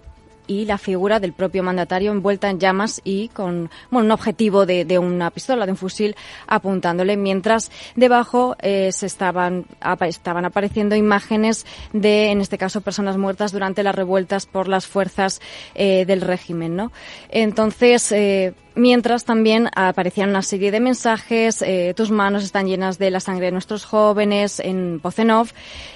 y 0.49 0.65
la 0.65 0.79
figura 0.79 1.19
del 1.19 1.33
propio 1.33 1.61
mandatario 1.61 2.11
envuelta 2.11 2.49
en 2.49 2.59
llamas 2.59 3.01
y 3.03 3.27
con 3.29 3.69
bueno, 3.91 4.05
un 4.07 4.11
objetivo 4.11 4.65
de, 4.65 4.83
de 4.83 4.97
una 4.97 5.29
pistola, 5.29 5.67
de 5.67 5.73
un 5.73 5.77
fusil, 5.77 6.15
apuntándole, 6.47 7.17
mientras 7.17 7.71
debajo 7.95 8.55
eh, 8.59 8.91
se 8.91 9.05
estaban, 9.05 9.65
estaban 10.01 10.45
apareciendo 10.45 10.95
imágenes 10.95 11.67
de, 11.93 12.31
en 12.31 12.41
este 12.41 12.57
caso, 12.57 12.81
personas 12.81 13.15
muertas 13.15 13.51
durante 13.51 13.83
las 13.83 13.93
revueltas 13.93 14.47
por 14.47 14.67
las 14.67 14.87
fuerzas 14.87 15.39
eh, 15.75 16.05
del 16.05 16.21
régimen. 16.21 16.75
¿no? 16.75 16.91
Entonces, 17.29 18.11
eh, 18.11 18.55
mientras 18.79 19.25
también 19.25 19.69
aparecían 19.75 20.29
una 20.29 20.41
serie 20.41 20.71
de 20.71 20.79
mensajes, 20.79 21.61
eh, 21.61 21.93
tus 21.95 22.11
manos 22.11 22.43
están 22.43 22.67
llenas 22.67 22.97
de 22.97 23.11
la 23.11 23.19
sangre 23.19 23.47
de 23.47 23.51
nuestros 23.51 23.85
jóvenes, 23.85 24.59
en 24.59 24.99
voz 25.01 25.19
en 25.19 25.31
off, 25.31 25.51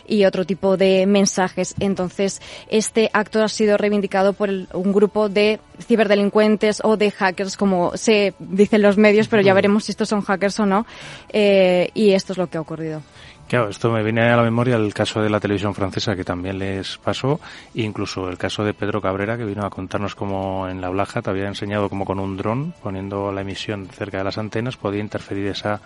y 0.08 0.26
otro 0.26 0.46
tipo 0.46 0.78
de 0.78 1.06
mensajes. 1.06 1.76
Entonces, 1.80 2.42
este 2.70 3.10
acto 3.14 3.44
ha 3.44 3.50
sido 3.50 3.78
reivindicado 3.78 4.34
por 4.34 4.50
el, 4.50 4.68
un 4.74 4.94
grupo 4.94 5.30
de 5.30 5.60
ciberdelincuentes 5.80 6.82
o 6.84 6.98
de 6.98 7.12
hackers, 7.12 7.58
como 7.58 7.96
se 7.98 8.34
dicen 8.40 8.82
los 8.82 8.98
medios, 8.98 9.28
pero 9.28 9.42
ya 9.42 9.54
veremos 9.54 9.86
si 9.86 9.92
estos 9.92 10.10
son 10.10 10.22
hackers 10.22 10.60
o 10.60 10.66
no, 10.66 10.86
eh, 11.30 11.90
y 11.94 12.12
esto 12.12 12.34
es 12.34 12.38
lo 12.38 12.48
que 12.48 12.58
ha 12.58 12.62
ocurrido. 12.62 13.02
Claro, 13.48 13.70
esto 13.70 13.92
me 13.92 14.04
viene 14.04 14.32
a 14.32 14.36
la 14.36 14.42
memoria 14.42 14.78
el 14.78 14.94
caso 14.94 15.22
de 15.22 15.30
la 15.30 15.40
televisión 15.40 15.76
francesa 15.76 16.16
que 16.16 16.24
también 16.24 16.58
les 16.58 16.98
pasó, 16.98 17.40
incluso 17.76 18.28
el 18.30 18.38
caso 18.38 18.64
de 18.64 18.74
Pedro 18.74 19.00
Cabrera 19.00 19.38
que 19.38 19.46
vino 19.46 19.64
a 19.64 19.70
contarnos 19.70 20.16
cómo 20.16 20.68
en 20.68 20.82
la 20.82 20.90
Blaja 20.90 21.22
te 21.22 21.30
había 21.30 21.48
enseñado 21.48 21.88
cómo 21.88 22.04
con 22.04 22.20
un 22.20 22.36
dron, 22.36 22.74
poniendo 22.82 23.32
la 23.32 23.42
emisión 23.42 23.88
cerca 23.88 24.18
de 24.18 24.24
las 24.24 24.40
antenas, 24.40 24.78
podía 24.78 25.02
interferir 25.02 25.48
esa 25.48 25.82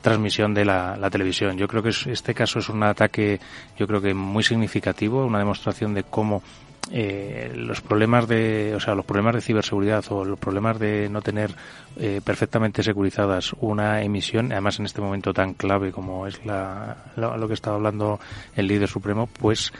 transmisión 0.00 0.54
de 0.54 0.64
la, 0.64 1.10
televisión. 1.10 1.56
Yo 1.56 1.68
creo 1.68 1.82
que 1.82 1.90
es, 1.90 2.06
este 2.06 2.34
caso 2.34 2.58
es 2.58 2.68
un 2.68 2.82
ataque, 2.82 3.40
yo 3.76 3.86
creo 3.86 4.00
que 4.00 4.14
muy 4.14 4.42
significativo, 4.42 5.24
una 5.24 5.38
demostración 5.38 5.94
de 5.94 6.04
cómo 6.04 6.42
eh, 6.92 7.52
los 7.54 7.80
problemas 7.80 8.26
de, 8.26 8.74
o 8.74 8.80
sea, 8.80 8.96
los 8.96 9.04
problemas 9.04 9.36
de 9.36 9.40
ciberseguridad 9.40 10.04
o 10.10 10.24
los 10.24 10.38
problemas 10.38 10.78
de 10.78 11.08
no 11.08 11.22
tener 11.22 11.54
eh, 11.96 12.20
perfectamente 12.24 12.82
securizadas 12.82 13.52
una 13.60 14.02
emisión, 14.02 14.50
además 14.50 14.80
en 14.80 14.86
este 14.86 15.00
momento 15.00 15.32
tan 15.32 15.54
clave 15.54 15.92
como 15.92 16.26
es 16.26 16.44
la, 16.44 16.96
lo, 17.16 17.46
que 17.46 17.54
estaba 17.54 17.76
hablando 17.76 18.18
el 18.56 18.66
líder 18.66 18.88
supremo, 18.88 19.28
pues 19.28 19.72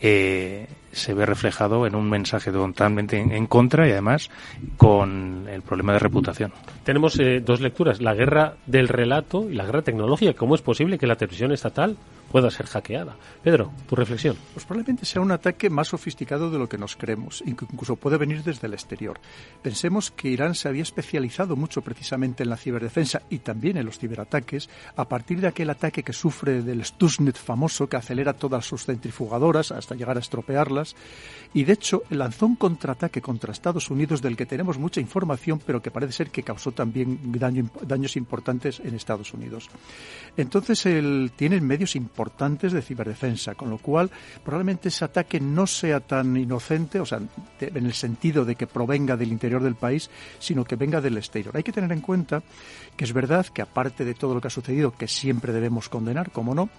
eh, 0.00 0.66
se 0.90 1.14
ve 1.14 1.24
reflejado 1.24 1.86
en 1.86 1.94
un 1.94 2.10
mensaje 2.10 2.50
totalmente 2.50 3.16
en, 3.16 3.46
contra 3.46 3.86
y 3.86 3.92
además 3.92 4.28
con 4.76 5.46
el 5.48 5.62
problema 5.62 5.92
de 5.92 6.00
reputación. 6.00 6.52
Tenemos 6.82 7.16
dos 7.44 7.60
lecturas, 7.60 8.00
la 8.00 8.14
guerra 8.14 8.54
del 8.66 8.88
relato 8.88 9.48
y 9.48 9.54
la 9.54 9.66
guerra 9.66 9.82
tecnológica. 9.82 10.32
¿Cómo 10.32 10.56
es 10.56 10.62
posible 10.62 10.98
que 10.98 11.06
la 11.06 11.16
televisión 11.16 11.52
estatal 11.52 11.96
pueda 12.30 12.50
ser 12.50 12.66
hackeada. 12.66 13.16
Pedro, 13.42 13.72
tu 13.88 13.96
reflexión. 13.96 14.36
Pues 14.52 14.64
probablemente 14.66 15.06
sea 15.06 15.22
un 15.22 15.32
ataque 15.32 15.70
más 15.70 15.88
sofisticado 15.88 16.50
de 16.50 16.58
lo 16.58 16.68
que 16.68 16.78
nos 16.78 16.96
creemos, 16.96 17.42
incluso 17.46 17.96
puede 17.96 18.16
venir 18.16 18.42
desde 18.42 18.66
el 18.66 18.74
exterior. 18.74 19.18
Pensemos 19.62 20.10
que 20.10 20.28
Irán 20.28 20.54
se 20.54 20.68
había 20.68 20.82
especializado 20.82 21.56
mucho 21.56 21.82
precisamente 21.82 22.42
en 22.42 22.50
la 22.50 22.56
ciberdefensa 22.56 23.22
y 23.30 23.38
también 23.38 23.76
en 23.76 23.86
los 23.86 23.98
ciberataques 23.98 24.68
a 24.96 25.08
partir 25.08 25.40
de 25.40 25.48
aquel 25.48 25.70
ataque 25.70 26.02
que 26.02 26.12
sufre 26.12 26.62
del 26.62 26.84
Stuxnet 26.84 27.36
famoso 27.36 27.88
que 27.88 27.96
acelera 27.96 28.32
todas 28.32 28.66
sus 28.66 28.84
centrifugadoras 28.84 29.72
hasta 29.72 29.94
llegar 29.94 30.16
a 30.16 30.20
estropearlas 30.20 30.96
y 31.54 31.64
de 31.64 31.72
hecho 31.72 32.02
lanzó 32.10 32.46
un 32.46 32.56
contraataque 32.56 33.22
contra 33.22 33.52
Estados 33.52 33.90
Unidos 33.90 34.20
del 34.22 34.36
que 34.36 34.46
tenemos 34.46 34.78
mucha 34.78 35.00
información 35.00 35.60
pero 35.64 35.80
que 35.80 35.90
parece 35.90 36.12
ser 36.12 36.30
que 36.30 36.42
causó 36.42 36.72
también 36.72 37.20
daños 37.82 38.16
importantes 38.16 38.80
en 38.80 38.94
Estados 38.94 39.32
Unidos. 39.32 39.68
Entonces 40.36 40.86
él 40.86 41.32
tiene 41.36 41.60
medios 41.60 41.96
importantes 41.96 42.15
importantes 42.16 42.72
de 42.72 42.80
ciberdefensa, 42.80 43.54
con 43.54 43.68
lo 43.68 43.76
cual 43.76 44.10
probablemente 44.42 44.88
ese 44.88 45.04
ataque 45.04 45.38
no 45.38 45.66
sea 45.66 46.00
tan 46.00 46.34
inocente, 46.34 46.98
o 46.98 47.04
sea, 47.04 47.20
en 47.60 47.84
el 47.84 47.92
sentido 47.92 48.46
de 48.46 48.54
que 48.54 48.66
provenga 48.66 49.18
del 49.18 49.32
interior 49.32 49.62
del 49.62 49.74
país, 49.74 50.08
sino 50.38 50.64
que 50.64 50.76
venga 50.76 51.02
del 51.02 51.18
exterior. 51.18 51.54
Hay 51.54 51.62
que 51.62 51.72
tener 51.72 51.92
en 51.92 52.00
cuenta 52.00 52.42
que 52.96 53.04
es 53.04 53.12
verdad 53.12 53.44
que 53.52 53.60
aparte 53.60 54.06
de 54.06 54.14
todo 54.14 54.32
lo 54.34 54.40
que 54.40 54.48
ha 54.48 54.50
sucedido, 54.50 54.92
que 54.92 55.08
siempre 55.08 55.52
debemos 55.52 55.90
condenar, 55.90 56.30
como 56.30 56.54
no, 56.54 56.70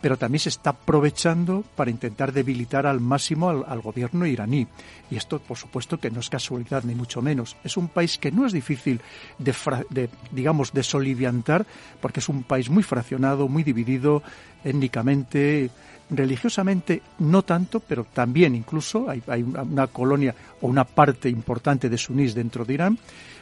pero 0.00 0.16
también 0.16 0.40
se 0.40 0.48
está 0.48 0.70
aprovechando 0.70 1.64
para 1.74 1.90
intentar 1.90 2.32
debilitar 2.32 2.86
al 2.86 3.00
máximo 3.00 3.50
al, 3.50 3.80
gobierno 3.80 4.26
iraní. 4.26 4.66
Y 5.10 5.16
esto, 5.16 5.38
por 5.40 5.56
supuesto, 5.56 5.98
que 5.98 6.10
no 6.10 6.20
es 6.20 6.28
casualidad, 6.28 6.84
ni 6.84 6.94
mucho 6.94 7.22
menos. 7.22 7.56
Es 7.64 7.76
un 7.76 7.88
país 7.88 8.18
que 8.18 8.30
no 8.30 8.46
es 8.46 8.52
difícil 8.52 9.00
de, 9.38 10.10
digamos, 10.30 10.72
de 10.72 10.82
soliviantar, 10.82 11.66
porque 12.00 12.20
es 12.20 12.28
un 12.28 12.42
país 12.42 12.70
muy 12.70 12.82
fraccionado, 12.82 13.48
muy 13.48 13.64
dividido 13.64 14.22
étnicamente, 14.64 15.70
religiosamente 16.10 17.02
no 17.18 17.42
tanto, 17.42 17.80
pero 17.80 18.04
también 18.04 18.54
incluso 18.54 19.08
hay, 19.08 19.22
hay, 19.26 19.42
una 19.42 19.86
colonia 19.88 20.34
o 20.60 20.68
una 20.68 20.84
parte 20.84 21.28
importante 21.28 21.88
de 21.88 21.98
sunís 21.98 22.34
dentro 22.34 22.64
de 22.64 22.74
Irán 22.74 22.98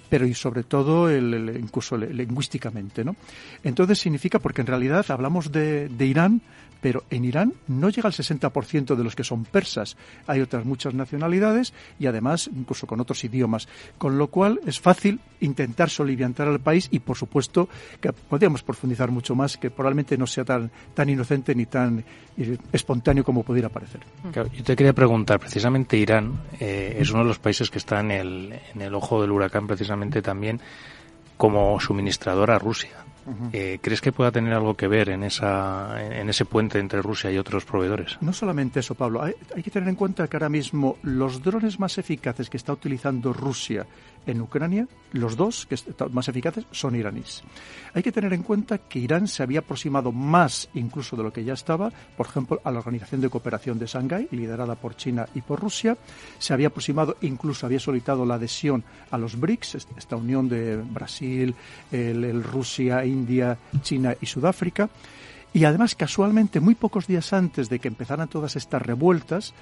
pero 0.08 0.26
y 0.26 0.34
sobre 0.34 0.62
todo 0.62 1.08
el, 1.10 1.56
incluso 1.60 1.96
lingüísticamente, 1.96 3.04
¿no? 3.04 3.16
Entonces 3.64 3.98
significa, 3.98 4.38
porque 4.38 4.60
en 4.60 4.66
realidad 4.68 5.04
hablamos 5.10 5.52
de, 5.52 5.88
de 5.88 6.06
Irán, 6.06 6.40
pero 6.80 7.02
en 7.10 7.24
Irán 7.24 7.52
no 7.66 7.88
llega 7.88 8.06
al 8.06 8.12
60% 8.12 8.94
de 8.94 9.04
los 9.04 9.16
que 9.16 9.24
son 9.24 9.44
persas. 9.44 9.96
Hay 10.26 10.40
otras 10.40 10.64
muchas 10.64 10.94
nacionalidades 10.94 11.72
y 11.98 12.06
además 12.06 12.48
incluso 12.54 12.86
con 12.86 13.00
otros 13.00 13.24
idiomas. 13.24 13.66
Con 13.98 14.18
lo 14.18 14.28
cual 14.28 14.60
es 14.66 14.78
fácil 14.78 15.18
intentar 15.40 15.90
soliviantar 15.90 16.48
al 16.48 16.60
país 16.60 16.88
y 16.90 17.00
por 17.00 17.16
supuesto 17.16 17.68
que 18.00 18.12
podríamos 18.12 18.62
profundizar 18.62 19.10
mucho 19.10 19.34
más, 19.34 19.56
que 19.56 19.70
probablemente 19.70 20.16
no 20.16 20.26
sea 20.26 20.44
tan, 20.44 20.70
tan 20.94 21.08
inocente 21.08 21.54
ni 21.54 21.66
tan 21.66 22.04
eh, 22.38 22.56
espontáneo 22.72 23.24
como 23.24 23.42
pudiera 23.42 23.68
parecer. 23.68 24.02
yo 24.32 24.62
te 24.62 24.76
quería 24.76 24.92
preguntar, 24.92 25.40
precisamente 25.40 25.96
Irán 25.96 26.40
eh, 26.60 26.98
es 27.00 27.10
uno 27.10 27.22
de 27.22 27.28
los 27.28 27.38
países 27.38 27.70
que 27.70 27.78
está 27.78 28.00
en 28.00 28.10
el, 28.10 28.60
en 28.74 28.82
el 28.82 28.94
ojo 28.94 29.20
del 29.20 29.32
huracán 29.32 29.66
precisamente 29.66 29.95
también 30.22 30.60
como 31.36 31.78
suministrador 31.80 32.50
a 32.50 32.58
Rusia. 32.58 33.06
Eh, 33.52 33.80
¿Crees 33.82 34.00
que 34.00 34.12
pueda 34.12 34.30
tener 34.30 34.52
algo 34.52 34.74
que 34.74 34.86
ver 34.86 35.08
en, 35.08 35.24
esa, 35.24 35.96
en 36.00 36.28
ese 36.28 36.44
puente 36.44 36.78
entre 36.78 37.02
Rusia 37.02 37.30
y 37.30 37.38
otros 37.38 37.64
proveedores? 37.64 38.16
No 38.20 38.32
solamente 38.32 38.78
eso, 38.78 38.94
Pablo. 38.94 39.20
Hay, 39.20 39.34
hay, 39.54 39.64
que 39.64 39.70
tener 39.70 39.88
en 39.88 39.96
cuenta 39.96 40.28
que 40.28 40.36
ahora 40.36 40.48
mismo 40.48 40.96
los 41.02 41.42
drones 41.42 41.80
más 41.80 41.98
eficaces 41.98 42.48
que 42.48 42.56
está 42.56 42.72
utilizando 42.72 43.32
Rusia 43.32 43.84
en 44.26 44.40
Ucrania, 44.40 44.86
los 45.12 45.36
dos 45.36 45.66
que 45.66 45.76
más 46.10 46.28
eficaces 46.28 46.66
son 46.70 46.96
iraníes. 46.96 47.42
Hay 47.94 48.02
que 48.02 48.12
tener 48.12 48.32
en 48.32 48.42
cuenta 48.42 48.78
que 48.78 48.98
Irán 48.98 49.28
se 49.28 49.42
había 49.42 49.60
aproximado 49.60 50.12
más 50.12 50.68
incluso 50.74 51.16
de 51.16 51.22
lo 51.22 51.32
que 51.32 51.44
ya 51.44 51.54
estaba, 51.54 51.90
por 52.16 52.26
ejemplo, 52.26 52.60
a 52.64 52.70
la 52.70 52.78
Organización 52.78 53.20
de 53.20 53.30
Cooperación 53.30 53.78
de 53.78 53.86
Shanghái, 53.86 54.28
liderada 54.32 54.74
por 54.74 54.96
China 54.96 55.26
y 55.34 55.40
por 55.40 55.60
Rusia. 55.60 55.96
Se 56.38 56.52
había 56.52 56.68
aproximado, 56.68 57.16
incluso 57.22 57.66
había 57.66 57.80
solicitado 57.80 58.26
la 58.26 58.34
adhesión 58.34 58.84
a 59.10 59.18
los 59.18 59.38
BRICS, 59.38 59.86
esta 59.96 60.16
unión 60.16 60.48
de 60.48 60.76
Brasil, 60.76 61.54
el, 61.90 62.42
Rusia, 62.42 63.04
India, 63.04 63.56
China 63.82 64.14
y 64.20 64.26
Sudáfrica. 64.26 64.90
Y 65.52 65.64
además, 65.64 65.94
casualmente, 65.94 66.60
muy 66.60 66.74
pocos 66.74 67.06
días 67.06 67.32
antes 67.32 67.70
de 67.70 67.78
que 67.78 67.88
empezaran 67.88 68.28
todas 68.28 68.56
estas 68.56 68.82
revueltas, 68.82 69.54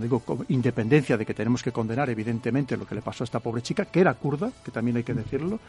digo, 0.00 0.20
con 0.20 0.44
independencia 0.48 1.16
de 1.16 1.26
que 1.26 1.34
tenemos 1.34 1.62
que 1.62 1.72
condenar 1.72 2.08
evidentemente 2.10 2.76
lo 2.76 2.86
que 2.86 2.94
le 2.94 3.02
pasó 3.02 3.24
a 3.24 3.26
esta 3.26 3.40
pobre 3.40 3.62
chica, 3.62 3.84
que 3.84 4.00
era 4.00 4.14
kurda, 4.14 4.50
que 4.64 4.70
también 4.70 4.96
hay 4.96 5.04
que 5.04 5.14
decirlo, 5.14 5.60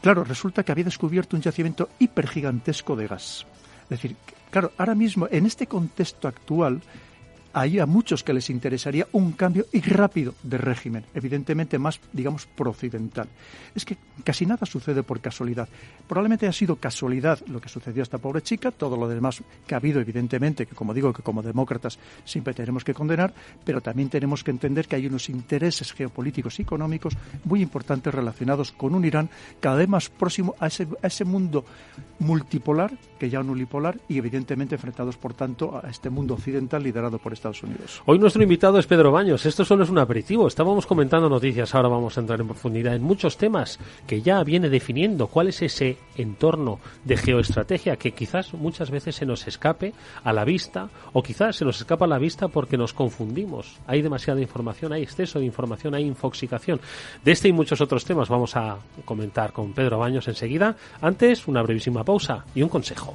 claro, 0.00 0.24
resulta 0.24 0.62
que 0.62 0.72
había 0.72 0.84
descubierto 0.84 1.36
un 1.36 1.42
yacimiento 1.42 1.88
hipergigantesco 1.98 2.94
de 2.96 3.06
gas. 3.08 3.46
Es 3.84 3.88
decir, 3.90 4.16
claro, 4.50 4.72
ahora 4.78 4.94
mismo, 4.94 5.28
en 5.30 5.46
este 5.46 5.66
contexto 5.66 6.28
actual, 6.28 6.80
hay 7.56 7.78
a 7.78 7.86
muchos 7.86 8.22
que 8.22 8.34
les 8.34 8.50
interesaría 8.50 9.08
un 9.12 9.32
cambio 9.32 9.64
y 9.72 9.80
rápido 9.80 10.34
de 10.42 10.58
régimen, 10.58 11.06
evidentemente 11.14 11.78
más, 11.78 11.98
digamos, 12.12 12.44
procedimental. 12.44 13.28
Es 13.74 13.86
que 13.86 13.96
casi 14.24 14.44
nada 14.44 14.66
sucede 14.66 15.02
por 15.02 15.22
casualidad. 15.22 15.66
Probablemente 16.06 16.46
ha 16.46 16.52
sido 16.52 16.76
casualidad 16.76 17.40
lo 17.46 17.58
que 17.58 17.70
sucedió 17.70 18.02
a 18.02 18.04
esta 18.04 18.18
pobre 18.18 18.42
chica, 18.42 18.72
todo 18.72 18.98
lo 18.98 19.08
demás 19.08 19.42
que 19.66 19.74
ha 19.74 19.78
habido, 19.78 20.02
evidentemente, 20.02 20.66
que 20.66 20.74
como 20.74 20.92
digo, 20.92 21.14
que 21.14 21.22
como 21.22 21.42
demócratas 21.42 21.98
siempre 22.26 22.52
tenemos 22.52 22.84
que 22.84 22.92
condenar, 22.92 23.32
pero 23.64 23.80
también 23.80 24.10
tenemos 24.10 24.44
que 24.44 24.50
entender 24.50 24.86
que 24.86 24.96
hay 24.96 25.06
unos 25.06 25.30
intereses 25.30 25.94
geopolíticos 25.94 26.58
y 26.58 26.62
económicos 26.62 27.16
muy 27.44 27.62
importantes 27.62 28.14
relacionados 28.14 28.70
con 28.72 28.94
un 28.94 29.06
Irán 29.06 29.30
cada 29.60 29.76
vez 29.76 29.88
más 29.88 30.10
próximo 30.10 30.54
a 30.60 30.66
ese, 30.66 31.24
mundo 31.24 31.64
multipolar 32.18 32.92
que 33.18 33.30
ya 33.30 33.40
un 33.40 33.48
unipolar 33.48 33.98
y 34.08 34.18
evidentemente 34.18 34.74
enfrentados, 34.74 35.16
por 35.16 35.32
tanto, 35.32 35.80
a 35.82 35.88
este 35.88 36.10
mundo 36.10 36.34
occidental 36.34 36.82
liderado 36.82 37.18
por 37.18 37.32
Hoy 38.06 38.18
nuestro 38.18 38.42
invitado 38.42 38.78
es 38.78 38.86
Pedro 38.86 39.12
Baños. 39.12 39.46
Esto 39.46 39.64
solo 39.64 39.84
es 39.84 39.90
un 39.90 39.98
aperitivo. 39.98 40.46
Estábamos 40.46 40.86
comentando 40.86 41.28
noticias, 41.28 41.74
ahora 41.74 41.88
vamos 41.88 42.16
a 42.16 42.20
entrar 42.20 42.40
en 42.40 42.46
profundidad 42.46 42.94
en 42.94 43.02
muchos 43.02 43.36
temas 43.36 43.78
que 44.06 44.22
ya 44.22 44.42
viene 44.42 44.68
definiendo 44.68 45.26
cuál 45.28 45.48
es 45.48 45.62
ese 45.62 45.96
entorno 46.16 46.80
de 47.04 47.16
geoestrategia 47.16 47.96
que 47.96 48.12
quizás 48.12 48.54
muchas 48.54 48.90
veces 48.90 49.16
se 49.16 49.26
nos 49.26 49.46
escape 49.46 49.92
a 50.24 50.32
la 50.32 50.44
vista 50.44 50.88
o 51.12 51.22
quizás 51.22 51.56
se 51.56 51.64
nos 51.64 51.78
escapa 51.78 52.04
a 52.04 52.08
la 52.08 52.18
vista 52.18 52.48
porque 52.48 52.76
nos 52.76 52.92
confundimos. 52.92 53.76
Hay 53.86 54.02
demasiada 54.02 54.40
información, 54.40 54.92
hay 54.92 55.02
exceso 55.02 55.38
de 55.38 55.44
información, 55.44 55.94
hay 55.94 56.04
infoxicación. 56.04 56.80
De 57.24 57.32
este 57.32 57.48
y 57.48 57.52
muchos 57.52 57.80
otros 57.80 58.04
temas 58.04 58.28
vamos 58.28 58.56
a 58.56 58.78
comentar 59.04 59.52
con 59.52 59.72
Pedro 59.72 59.98
Baños 59.98 60.28
enseguida. 60.28 60.76
Antes, 61.00 61.46
una 61.46 61.62
brevísima 61.62 62.04
pausa 62.04 62.44
y 62.54 62.62
un 62.62 62.68
consejo. 62.68 63.14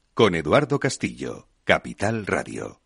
con 0.21 0.35
Eduardo 0.35 0.79
Castillo, 0.79 1.47
Capital 1.63 2.27
Radio. 2.27 2.80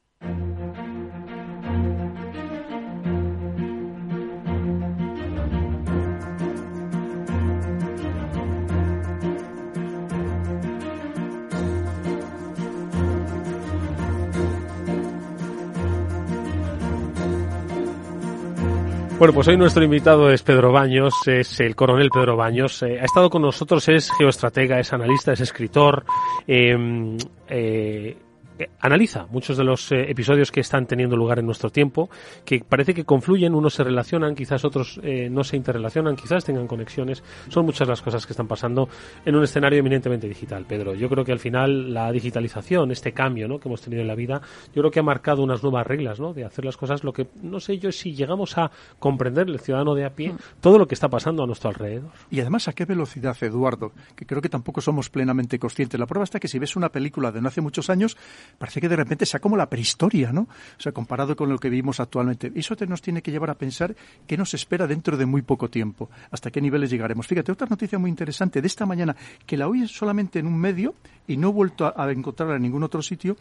Bueno, 19.26 19.34
pues 19.34 19.48
hoy 19.48 19.58
nuestro 19.58 19.84
invitado 19.84 20.30
es 20.30 20.44
Pedro 20.44 20.72
Baños, 20.72 21.16
es 21.26 21.60
el 21.60 21.76
coronel 21.76 22.12
Pedro 22.12 22.38
Baños. 22.38 22.84
Eh, 22.84 23.00
ha 23.02 23.06
estado 23.06 23.28
con 23.28 23.42
nosotros, 23.42 23.90
es 23.90 24.12
geoestratega, 24.12 24.80
es 24.80 24.94
analista, 24.94 25.34
es 25.34 25.40
escritor. 25.40 26.06
Eh, 26.46 27.18
eh, 27.50 28.18
eh, 28.58 28.70
analiza 28.80 29.26
muchos 29.30 29.58
de 29.58 29.64
los 29.64 29.92
eh, 29.92 30.10
episodios 30.10 30.52
que 30.52 30.62
están 30.62 30.86
teniendo 30.86 31.18
lugar 31.18 31.40
en 31.40 31.46
nuestro 31.46 31.70
tiempo, 31.70 32.10
que 32.46 32.64
parece 32.68 32.94
que 32.94 33.04
confluyen, 33.04 33.54
unos 33.54 33.74
se 33.74 33.84
relacionan, 33.84 34.36
quizás 34.36 34.64
otros 34.64 35.00
eh, 35.04 35.30
no 35.30 35.44
se 35.44 35.58
interrelacionan, 35.58 36.16
quizás 36.16 36.46
tengan 36.46 36.68
conexiones. 36.68 37.24
Son 37.50 37.66
muchas 37.66 37.88
las 37.88 38.02
cosas 38.02 38.26
que 38.26 38.34
están 38.34 38.48
pasando 38.48 38.88
en 39.26 39.36
un 39.36 39.44
escenario 39.44 39.80
eminentemente 39.80 40.28
digital, 40.28 40.66
Pedro. 40.66 40.94
Yo 40.94 41.10
creo 41.10 41.26
que 41.26 41.32
al 41.32 41.40
final 41.40 41.94
la 41.94 42.12
digitalización, 42.12 42.92
este 42.92 43.12
cambio 43.12 43.48
¿no? 43.48 43.60
que 43.60 43.68
hemos 43.68 43.82
tenido 43.82 44.02
en 44.02 44.08
la 44.08 44.16
vida, 44.16 44.42
yo 44.74 44.82
creo 44.82 44.92
que 44.92 45.00
ha 45.00 45.04
marcado 45.04 45.44
unas 45.44 45.62
nuevas 45.62 45.86
reglas 45.86 46.20
¿no? 46.20 46.34
de 46.34 46.46
hacer 46.46 46.64
las 46.64 46.78
cosas, 46.78 47.04
lo 47.04 47.12
que 47.12 47.28
no 47.42 47.60
sé 47.60 47.78
yo 47.78 47.92
si 47.92 48.14
llegamos 48.14 48.58
a 48.58 48.72
comprender 49.00 49.48
el 49.48 49.60
ciudadano 49.60 49.96
de 49.96 50.06
a 50.06 50.12
pie 50.12 50.34
mm. 50.34 50.38
todo 50.62 50.78
lo 50.80 50.88
que 50.88 50.96
está 50.96 51.10
pasando 51.10 51.44
a 51.44 51.48
nuestro 51.48 51.70
alrededor. 51.70 52.12
Y 52.30 52.40
además 52.40 52.68
a 52.68 52.74
qué 52.74 52.86
velocidad, 52.86 53.36
Eduardo, 53.42 53.92
que 54.16 54.26
creo 54.26 54.42
que 54.42 54.50
tampoco 54.50 54.82
somos 54.82 55.10
plenamente 55.10 55.60
conscientes. 55.60 56.00
La 56.00 56.06
prueba 56.06 56.24
está 56.24 56.40
que 56.40 56.48
si 56.48 56.60
ves 56.60 56.76
una 56.76 56.90
película 56.90 57.32
de 57.32 57.42
no 57.42 57.48
hace 57.48 57.62
muchos 57.62 57.90
años, 57.90 58.18
parece 58.58 58.82
que 58.82 58.90
de 58.90 58.96
repente 58.96 59.26
sea 59.26 59.40
como 59.40 59.58
la 59.58 59.70
prehistoria, 59.70 60.32
¿no? 60.32 60.42
O 60.42 60.82
sea, 60.82 60.92
comparado 60.92 61.36
con 61.36 61.50
lo 61.50 61.58
que 61.58 61.70
vivimos 61.70 62.00
actualmente. 62.00 62.52
Eso 62.56 62.76
te 62.76 62.88
nos 62.88 63.02
tiene 63.02 63.22
que 63.22 63.32
llevar 63.32 63.50
a 63.50 63.56
pensar 63.56 63.96
qué 64.28 64.38
nos 64.38 64.54
espera 64.54 64.88
dentro 64.88 65.18
de 65.18 65.26
muy 65.26 65.42
poco 65.42 65.70
tiempo, 65.70 66.10
hasta 66.32 66.52
qué 66.52 66.62
niveles 66.62 66.90
llegaremos. 66.90 67.28
Fíjate, 67.28 67.52
otra 67.52 67.68
noticia 67.68 68.00
muy 68.00 68.10
interesante 68.10 68.62
de 68.62 68.68
esta 68.68 68.86
mañana, 68.86 69.16
que 69.46 69.58
la 69.58 69.68
oí 69.68 69.88
solamente 69.88 70.40
en 70.40 70.48
un 70.48 70.58
medio 70.58 70.96
y 71.28 71.38
no 71.38 71.50
he 71.50 71.52
vuelto 71.52 71.94
a, 71.96 72.12
encontrarla 72.12 72.56
en 72.56 72.62
ningún 72.62 72.84
otro 72.84 73.02
sitio, 73.02 73.38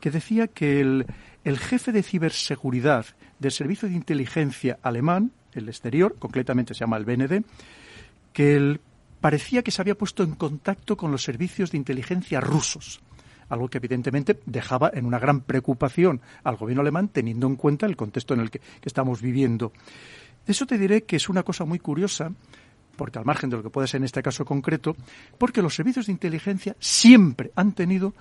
que 0.00 0.10
decía 0.10 0.48
que 0.48 0.80
el, 0.80 1.06
el 1.44 1.58
jefe 1.58 1.92
de 1.92 2.02
ciberseguridad 2.02 3.06
del 3.38 3.52
servicio 3.52 3.88
de 3.88 3.94
inteligencia 3.94 4.78
alemán, 4.82 5.32
el 5.52 5.68
exterior, 5.68 6.16
concretamente 6.18 6.74
se 6.74 6.80
llama 6.80 6.96
el 6.96 7.04
BND, 7.04 7.44
que 8.32 8.56
él 8.56 8.80
parecía 9.20 9.62
que 9.62 9.70
se 9.70 9.82
había 9.82 9.96
puesto 9.96 10.22
en 10.22 10.34
contacto 10.34 10.96
con 10.96 11.10
los 11.10 11.22
servicios 11.22 11.70
de 11.70 11.78
inteligencia 11.78 12.40
rusos 12.40 13.00
algo 13.48 13.68
que 13.68 13.78
evidentemente 13.78 14.40
dejaba 14.46 14.90
en 14.92 15.06
una 15.06 15.18
gran 15.18 15.40
preocupación 15.40 16.20
al 16.44 16.56
gobierno 16.56 16.82
alemán 16.82 17.08
teniendo 17.08 17.46
en 17.46 17.56
cuenta 17.56 17.86
el 17.86 17.96
contexto 17.96 18.34
en 18.34 18.40
el 18.40 18.50
que, 18.50 18.60
estamos 18.82 19.20
viviendo. 19.20 19.72
Eso 20.46 20.66
te 20.66 20.78
diré 20.78 21.04
que 21.04 21.16
es 21.16 21.28
una 21.28 21.42
cosa 21.42 21.64
muy 21.64 21.78
curiosa 21.78 22.32
porque 22.96 23.18
al 23.18 23.24
margen 23.24 23.50
de 23.50 23.56
lo 23.56 23.62
que 23.62 23.70
puede 23.70 23.86
ser 23.86 23.98
en 23.98 24.04
este 24.04 24.22
caso 24.22 24.44
concreto, 24.44 24.96
porque 25.38 25.62
los 25.62 25.74
servicios 25.74 26.06
de 26.06 26.12
inteligencia 26.12 26.74
siempre 26.80 27.52
han 27.54 27.72
tenido 27.72 28.12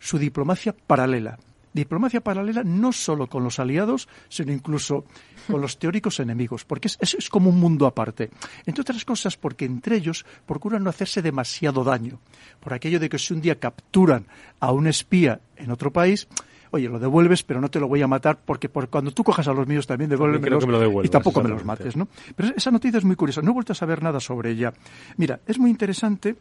su 0.00 0.18
diplomacia 0.18 0.74
paralela 0.74 1.38
diplomacia 1.74 2.22
paralela 2.22 2.62
no 2.64 2.92
solo 2.92 3.26
con 3.26 3.44
los 3.44 3.58
aliados, 3.58 4.08
sino 4.28 4.52
incluso 4.52 5.04
con 5.50 5.60
los 5.60 5.78
teóricos 5.78 6.20
enemigos, 6.20 6.64
porque 6.64 6.88
es, 6.88 6.98
es, 7.00 7.28
como 7.28 7.50
un 7.50 7.60
mundo 7.60 7.86
aparte. 7.86 8.30
Entre 8.64 8.80
otras 8.80 9.04
cosas, 9.04 9.36
porque 9.36 9.66
entre 9.66 9.96
ellos 9.96 10.24
procuran 10.46 10.82
no 10.82 10.90
hacerse 10.90 11.20
demasiado 11.20 11.84
daño. 11.84 12.20
Por 12.60 12.72
aquello 12.72 12.98
de 12.98 13.08
que 13.08 13.18
si 13.18 13.34
un 13.34 13.42
día 13.42 13.58
capturan 13.58 14.26
a 14.60 14.72
un 14.72 14.86
espía 14.86 15.40
en 15.56 15.70
otro 15.70 15.92
país, 15.92 16.28
oye, 16.70 16.88
lo 16.88 16.98
devuelves, 16.98 17.42
pero 17.42 17.60
no 17.60 17.70
te 17.70 17.78
lo 17.78 17.88
voy 17.88 18.02
a 18.02 18.08
matar 18.08 18.38
porque 18.44 18.68
por, 18.68 18.88
cuando 18.88 19.12
tú 19.12 19.22
cojas 19.22 19.46
a 19.48 19.52
los 19.52 19.66
míos 19.66 19.86
también 19.86 20.10
devuélvemelos 20.10 20.64
y 21.04 21.08
tampoco 21.08 21.42
me 21.42 21.48
los 21.48 21.64
mates, 21.64 21.96
¿no? 21.96 22.08
Pero 22.34 22.50
esa 22.56 22.70
noticia 22.70 22.98
es 22.98 23.04
muy 23.04 23.16
curiosa. 23.16 23.42
No 23.42 23.50
he 23.50 23.54
vuelto 23.54 23.72
a 23.72 23.76
saber 23.76 24.02
nada 24.02 24.20
sobre 24.20 24.50
ella. 24.50 24.72
Mira, 25.16 25.40
es 25.46 25.58
muy 25.58 25.70
interesante 25.70 26.36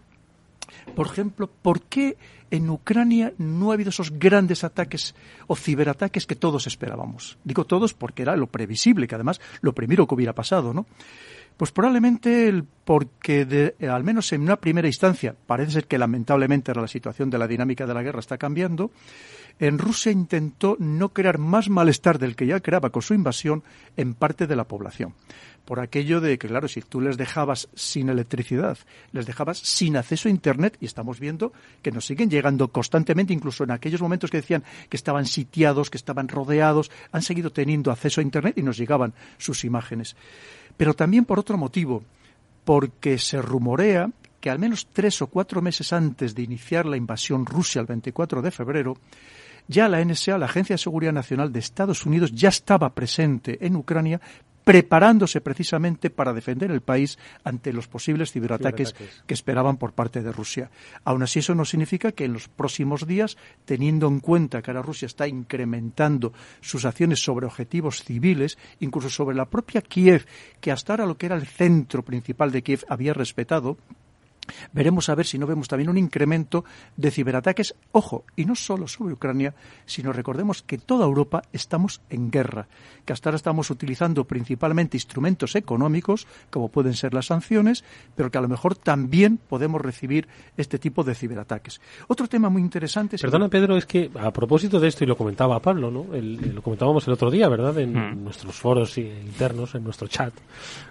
por 0.95 1.07
ejemplo, 1.07 1.49
¿por 1.49 1.81
qué 1.81 2.17
en 2.51 2.69
Ucrania 2.69 3.33
no 3.37 3.71
ha 3.71 3.73
habido 3.73 3.89
esos 3.89 4.11
grandes 4.17 4.63
ataques 4.63 5.15
o 5.47 5.55
ciberataques 5.55 6.25
que 6.25 6.35
todos 6.35 6.67
esperábamos? 6.67 7.37
Digo 7.43 7.65
todos 7.65 7.93
porque 7.93 8.21
era 8.21 8.35
lo 8.35 8.47
previsible, 8.47 9.07
que 9.07 9.15
además 9.15 9.41
lo 9.61 9.73
primero 9.73 10.07
que 10.07 10.15
hubiera 10.15 10.33
pasado, 10.33 10.73
¿no? 10.73 10.85
Pues 11.57 11.71
probablemente 11.71 12.63
porque 12.83 13.75
al 13.87 14.03
menos 14.03 14.33
en 14.33 14.41
una 14.41 14.55
primera 14.55 14.87
instancia, 14.87 15.35
parece 15.45 15.71
ser 15.71 15.85
que 15.85 15.99
lamentablemente 15.99 16.73
la 16.73 16.87
situación 16.87 17.29
de 17.29 17.37
la 17.37 17.47
dinámica 17.47 17.85
de 17.85 17.93
la 17.93 18.01
guerra 18.01 18.19
está 18.19 18.37
cambiando, 18.39 18.91
en 19.59 19.77
Rusia 19.77 20.11
intentó 20.11 20.75
no 20.79 21.09
crear 21.09 21.37
más 21.37 21.69
malestar 21.69 22.19
del 22.19 22.35
que 22.35 22.47
ya 22.47 22.59
creaba 22.59 22.89
con 22.89 23.01
su 23.01 23.13
invasión 23.13 23.63
en 23.97 24.13
parte 24.13 24.47
de 24.47 24.55
la 24.55 24.65
población 24.65 25.13
por 25.65 25.79
aquello 25.79 26.19
de 26.19 26.37
que, 26.37 26.47
claro, 26.47 26.67
si 26.67 26.81
tú 26.81 26.99
les 26.99 27.17
dejabas 27.17 27.69
sin 27.73 28.09
electricidad, 28.09 28.77
les 29.11 29.25
dejabas 29.25 29.57
sin 29.59 29.95
acceso 29.95 30.27
a 30.27 30.31
Internet, 30.31 30.77
y 30.81 30.85
estamos 30.85 31.19
viendo 31.19 31.53
que 31.81 31.91
nos 31.91 32.05
siguen 32.05 32.29
llegando 32.29 32.67
constantemente, 32.67 33.33
incluso 33.33 33.63
en 33.63 33.71
aquellos 33.71 34.01
momentos 34.01 34.29
que 34.29 34.37
decían 34.37 34.63
que 34.89 34.97
estaban 34.97 35.25
sitiados, 35.25 35.89
que 35.89 35.97
estaban 35.97 36.27
rodeados, 36.27 36.91
han 37.11 37.21
seguido 37.21 37.51
teniendo 37.51 37.91
acceso 37.91 38.19
a 38.19 38.23
Internet 38.23 38.57
y 38.57 38.63
nos 38.63 38.77
llegaban 38.77 39.13
sus 39.37 39.63
imágenes. 39.63 40.15
Pero 40.75 40.93
también 40.93 41.25
por 41.25 41.39
otro 41.39 41.57
motivo, 41.57 42.03
porque 42.65 43.17
se 43.17 43.41
rumorea 43.41 44.09
que 44.41 44.49
al 44.49 44.59
menos 44.59 44.87
tres 44.91 45.21
o 45.21 45.27
cuatro 45.27 45.61
meses 45.61 45.93
antes 45.93 46.35
de 46.35 46.41
iniciar 46.41 46.85
la 46.85 46.97
invasión 46.97 47.45
Rusia 47.45 47.79
el 47.79 47.87
24 47.87 48.41
de 48.41 48.51
febrero, 48.51 48.97
ya 49.67 49.87
la 49.87 50.03
NSA, 50.03 50.37
la 50.37 50.45
Agencia 50.45 50.75
de 50.75 50.81
Seguridad 50.81 51.13
Nacional 51.13 51.51
de 51.51 51.59
Estados 51.59 52.05
Unidos, 52.05 52.31
ya 52.33 52.49
estaba 52.49 52.93
presente 52.93 53.65
en 53.65 53.75
Ucrania 53.75 54.19
preparándose 54.63 55.41
precisamente 55.41 56.09
para 56.09 56.33
defender 56.33 56.71
el 56.71 56.81
país 56.81 57.19
ante 57.43 57.73
los 57.73 57.87
posibles 57.87 58.31
ciberataques, 58.31 58.95
que 59.25 59.33
esperaban 59.33 59.77
por 59.77 59.93
parte 59.93 60.21
de 60.21 60.31
Rusia. 60.31 60.69
Aún 61.03 61.23
así, 61.23 61.39
eso 61.39 61.53
no 61.55 61.65
significa 61.65 62.11
que 62.11 62.25
en 62.25 62.33
los 62.33 62.47
próximos 62.47 63.05
días, 63.05 63.37
teniendo 63.65 64.07
en 64.07 64.19
cuenta 64.19 64.61
que 64.61 64.71
ahora 64.71 64.81
Rusia 64.81 65.05
está 65.05 65.27
incrementando 65.27 66.33
sus 66.61 66.85
acciones 66.85 67.23
sobre 67.23 67.45
objetivos 67.45 68.03
civiles, 68.03 68.57
incluso 68.79 69.09
sobre 69.09 69.35
la 69.35 69.45
propia 69.45 69.81
Kiev, 69.81 70.25
que 70.61 70.71
hasta 70.71 70.93
ahora 70.93 71.05
lo 71.05 71.17
que 71.17 71.25
era 71.25 71.35
el 71.35 71.45
centro 71.45 72.03
principal 72.03 72.51
de 72.51 72.63
Kiev 72.63 72.85
había 72.87 73.13
respetado, 73.13 73.77
Veremos 74.71 75.09
a 75.09 75.15
ver 75.15 75.25
si 75.25 75.37
no 75.37 75.47
vemos 75.47 75.67
también 75.67 75.89
un 75.89 75.97
incremento 75.97 76.63
de 76.97 77.11
ciberataques, 77.11 77.75
ojo, 77.91 78.25
y 78.35 78.45
no 78.45 78.55
solo 78.55 78.87
sobre 78.87 79.13
Ucrania, 79.13 79.53
sino 79.85 80.13
recordemos 80.13 80.61
que 80.61 80.77
toda 80.77 81.05
Europa 81.05 81.43
estamos 81.53 82.01
en 82.09 82.31
guerra, 82.31 82.67
que 83.05 83.13
hasta 83.13 83.29
ahora 83.29 83.37
estamos 83.37 83.69
utilizando 83.69 84.25
principalmente 84.25 84.97
instrumentos 84.97 85.55
económicos, 85.55 86.27
como 86.49 86.69
pueden 86.69 86.93
ser 86.93 87.13
las 87.13 87.27
sanciones, 87.27 87.83
pero 88.15 88.31
que 88.31 88.37
a 88.37 88.41
lo 88.41 88.47
mejor 88.47 88.75
también 88.75 89.37
podemos 89.37 89.81
recibir 89.81 90.27
este 90.57 90.79
tipo 90.79 91.03
de 91.03 91.15
ciberataques. 91.15 91.81
Otro 92.07 92.27
tema 92.27 92.49
muy 92.49 92.61
interesante. 92.61 93.17
Perdona, 93.17 93.49
Pedro, 93.49 93.77
es 93.77 93.85
que 93.85 94.09
a 94.19 94.31
propósito 94.31 94.79
de 94.79 94.87
esto, 94.87 95.03
y 95.03 95.07
lo 95.07 95.17
comentaba 95.17 95.59
Pablo, 95.59 95.91
¿no? 95.91 96.05
lo 96.13 96.61
comentábamos 96.61 97.07
el 97.07 97.13
otro 97.13 97.31
día, 97.31 97.47
¿verdad? 97.49 97.77
En 97.79 97.93
hmm. 97.93 98.23
nuestros 98.23 98.55
foros 98.55 98.97
internos, 98.97 99.75
en 99.75 99.83
nuestro 99.83 100.07
chat, 100.07 100.33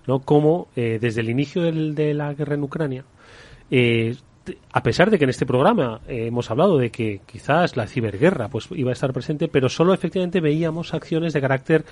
¿no? 0.07 0.21
Cómo 0.21 0.69
eh, 0.77 0.99
desde 1.01 1.21
el 1.21 1.31
inicio 1.31 1.63
de 1.63 2.15
la 2.15 2.35
guerra 2.35 2.55
en 2.55 2.63
Ucrania, 2.63 3.05
eh, 3.75 4.17
a 4.71 4.83
pesar 4.83 5.11
de 5.11 5.19
que 5.19 5.25
en 5.25 5.31
este 5.31 5.47
programa 5.47 6.03
eh, 6.07 6.27
hemos 6.27 6.51
hablado 6.51 6.77
de 6.77 6.91
que 6.91 7.23
quizás 7.25 7.75
la 7.75 7.87
ciberguerra 7.87 8.49
pues 8.49 8.69
iba 8.73 8.91
a 8.91 8.93
estar 8.93 9.13
presente, 9.15 9.49
pero 9.49 9.71
solo 9.71 9.95
efectivamente 9.95 10.41
veíamos 10.41 10.93
acciones 10.93 11.33
de 11.33 11.41
carácter 11.41 11.85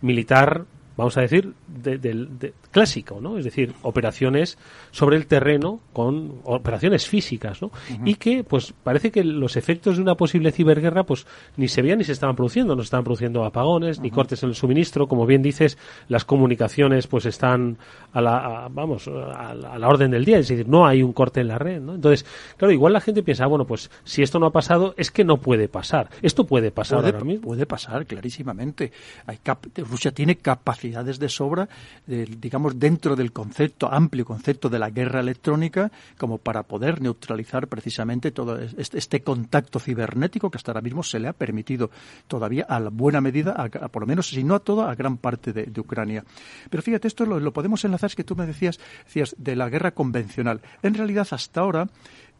militar 0.00 0.64
vamos 0.96 1.16
a 1.18 1.20
decir, 1.20 1.52
de, 1.68 2.54
clásico, 2.70 3.20
¿no? 3.20 3.38
Es 3.38 3.44
decir, 3.44 3.74
operaciones 3.82 4.58
sobre 4.90 5.16
el 5.16 5.26
terreno 5.26 5.80
con 5.92 6.40
operaciones 6.44 7.06
físicas, 7.06 7.60
¿no? 7.60 7.70
Y 8.04 8.14
que, 8.14 8.44
pues, 8.44 8.72
parece 8.82 9.10
que 9.10 9.22
los 9.22 9.56
efectos 9.56 9.96
de 9.96 10.02
una 10.02 10.14
posible 10.14 10.52
ciberguerra, 10.52 11.04
pues, 11.04 11.26
ni 11.56 11.68
se 11.68 11.82
veían 11.82 11.98
ni 11.98 12.04
se 12.04 12.12
estaban 12.12 12.34
produciendo. 12.34 12.74
No 12.74 12.82
se 12.82 12.86
estaban 12.86 13.04
produciendo 13.04 13.44
apagones, 13.44 14.00
ni 14.00 14.10
cortes 14.10 14.42
en 14.42 14.50
el 14.50 14.54
suministro. 14.54 15.06
Como 15.06 15.26
bien 15.26 15.42
dices, 15.42 15.76
las 16.08 16.24
comunicaciones, 16.24 17.06
pues, 17.06 17.26
están 17.26 17.76
a 18.12 18.20
la, 18.22 18.68
vamos, 18.70 19.08
a 19.08 19.54
la, 19.54 19.88
orden 19.88 20.10
del 20.10 20.24
día. 20.24 20.38
Es 20.38 20.48
decir, 20.48 20.66
no 20.66 20.86
hay 20.86 21.02
un 21.02 21.12
corte 21.12 21.40
en 21.40 21.48
la 21.48 21.58
red, 21.58 21.80
¿no? 21.80 21.94
Entonces, 21.94 22.24
claro, 22.56 22.72
igual 22.72 22.94
la 22.94 23.00
gente 23.00 23.22
piensa, 23.22 23.46
bueno, 23.46 23.66
pues, 23.66 23.90
si 24.04 24.22
esto 24.22 24.38
no 24.38 24.46
ha 24.46 24.52
pasado, 24.52 24.94
es 24.96 25.10
que 25.10 25.24
no 25.24 25.36
puede 25.36 25.68
pasar. 25.68 26.08
Esto 26.22 26.46
puede 26.46 26.70
pasar 26.70 27.00
puede, 27.00 27.12
ahora 27.12 27.24
mismo. 27.24 27.48
Puede 27.48 27.66
pasar, 27.66 28.06
clarísimamente. 28.06 28.92
Hay 29.26 29.38
Rusia 29.76 30.10
tiene 30.10 30.36
capacidad 30.36 30.85
de 31.18 31.28
sobra, 31.28 31.68
digamos, 32.06 32.78
dentro 32.78 33.16
del 33.16 33.32
concepto, 33.32 33.92
amplio 33.92 34.24
concepto 34.24 34.68
de 34.68 34.78
la 34.78 34.90
guerra 34.90 35.20
electrónica, 35.20 35.90
como 36.16 36.38
para 36.38 36.62
poder 36.62 37.00
neutralizar 37.00 37.68
precisamente 37.68 38.30
todo 38.30 38.58
este, 38.58 38.98
este, 38.98 39.20
contacto 39.22 39.78
cibernético 39.78 40.50
que 40.50 40.58
hasta 40.58 40.72
ahora 40.72 40.80
mismo 40.80 41.02
se 41.02 41.18
le 41.18 41.28
ha 41.28 41.32
permitido 41.32 41.90
todavía 42.28 42.66
a 42.68 42.80
la 42.80 42.90
buena 42.90 43.20
medida, 43.20 43.68
por 43.90 44.02
lo 44.02 44.06
menos, 44.06 44.28
si 44.28 44.44
no 44.44 44.54
a 44.54 44.60
toda, 44.60 44.90
a 44.90 44.94
gran 44.94 45.16
parte 45.16 45.52
de, 45.52 45.80
Ucrania. 45.80 46.24
Pero 46.70 46.82
fíjate, 46.82 47.08
esto 47.08 47.26
lo, 47.26 47.38
lo, 47.38 47.52
podemos 47.52 47.84
enlazar, 47.84 48.08
es 48.08 48.16
que 48.16 48.24
tú 48.24 48.34
me 48.34 48.46
decías, 48.46 48.78
decías 49.04 49.34
de 49.38 49.54
la 49.54 49.68
guerra 49.68 49.90
convencional. 49.90 50.60
En 50.82 50.94
realidad, 50.94 51.28
hasta 51.30 51.60
ahora, 51.60 51.88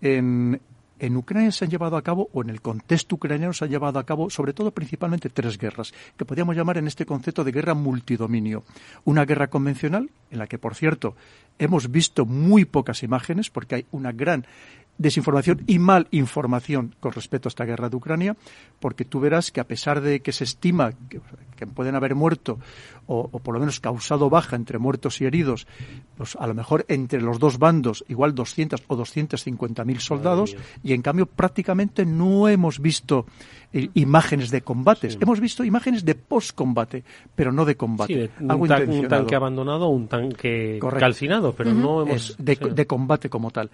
en, 0.01 0.61
en 0.99 1.17
Ucrania 1.17 1.53
se 1.53 1.65
han 1.65 1.71
llevado 1.71 1.97
a 1.97 2.03
cabo, 2.03 2.29
o 2.33 2.43
en 2.43 2.51
el 2.51 2.61
contexto 2.61 3.17
ucraniano 3.17 3.53
se 3.53 3.65
han 3.65 3.71
llevado 3.71 3.99
a 3.99 4.07
cabo, 4.07 4.31
sobre 4.31 4.53
todo 4.53 4.71
principalmente 4.71 5.29
tres 5.29 5.59
guerras, 5.59 5.93
que 6.17 6.25
podríamos 6.25 6.57
llamar 6.57 6.79
en 6.79 6.87
este 6.87 7.07
concepto 7.07 7.45
de 7.45 7.53
guerra 7.53 7.75
multidominio. 7.75 8.65
Una 9.05 9.25
guerra 9.25 9.49
convencional, 9.49 10.11
en 10.31 10.39
la 10.39 10.47
que, 10.47 10.59
por 10.59 10.75
cierto, 10.75 11.17
hemos 11.59 11.91
visto 11.91 12.25
muy 12.27 12.65
pocas 12.65 13.03
imágenes, 13.03 13.51
porque 13.51 13.75
hay 13.77 13.87
una 13.91 14.13
gran 14.13 14.47
desinformación 14.99 15.63
y 15.67 15.79
mal 15.79 16.09
información 16.11 16.95
con 17.01 17.13
respecto 17.13 17.49
a 17.49 17.51
esta 17.51 17.65
guerra 17.65 17.89
de 17.89 17.97
Ucrania, 17.97 18.37
porque 18.81 19.05
tú 19.05 19.21
verás 19.21 19.51
que 19.51 19.61
a 19.61 19.65
pesar 19.65 20.01
de 20.01 20.21
que 20.21 20.33
se 20.33 20.45
estima 20.45 20.93
que, 21.09 21.21
pueden 21.75 21.95
haber 21.95 22.15
muerto 22.15 22.59
o, 23.07 23.29
por 23.29 23.55
lo 23.55 23.61
menos 23.61 23.81
causado 23.81 24.29
baja 24.29 24.57
entre 24.57 24.79
muertos 24.79 25.21
y 25.21 25.25
heridos, 25.25 25.67
pues 26.17 26.37
a 26.37 26.47
lo 26.47 26.55
mejor 26.55 26.85
entre 26.89 27.21
los 27.21 27.39
dos 27.39 27.59
bandos 27.59 28.05
igual 28.09 28.35
200 28.35 28.83
o 28.87 28.97
250 28.97 29.85
mil 29.85 30.01
soldados 30.01 30.57
y 30.83 30.93
en 30.93 31.03
cambio 31.03 31.27
prácticamente 31.27 32.05
no 32.05 32.49
hemos 32.49 32.81
visto 32.81 33.27
eh, 33.73 33.89
imágenes 33.95 34.51
de 34.51 34.63
combates, 34.63 35.19
hemos 35.21 35.41
visto 35.41 35.65
imágenes 35.65 36.05
de 36.05 36.15
post-combate, 36.15 37.05
pero 37.35 37.53
no 37.53 37.65
de 37.65 37.77
combate. 37.77 38.31
un, 38.41 39.09
tanque 39.09 39.35
abandonado, 39.35 39.89
un 39.89 40.09
tanque 40.09 40.79
calcinado, 40.99 41.53
pero 41.53 41.73
no 41.73 42.03
hemos... 42.03 42.37
de, 42.39 42.57
de 42.57 42.87
combate 42.87 43.29
como 43.29 43.51
tal. 43.51 43.71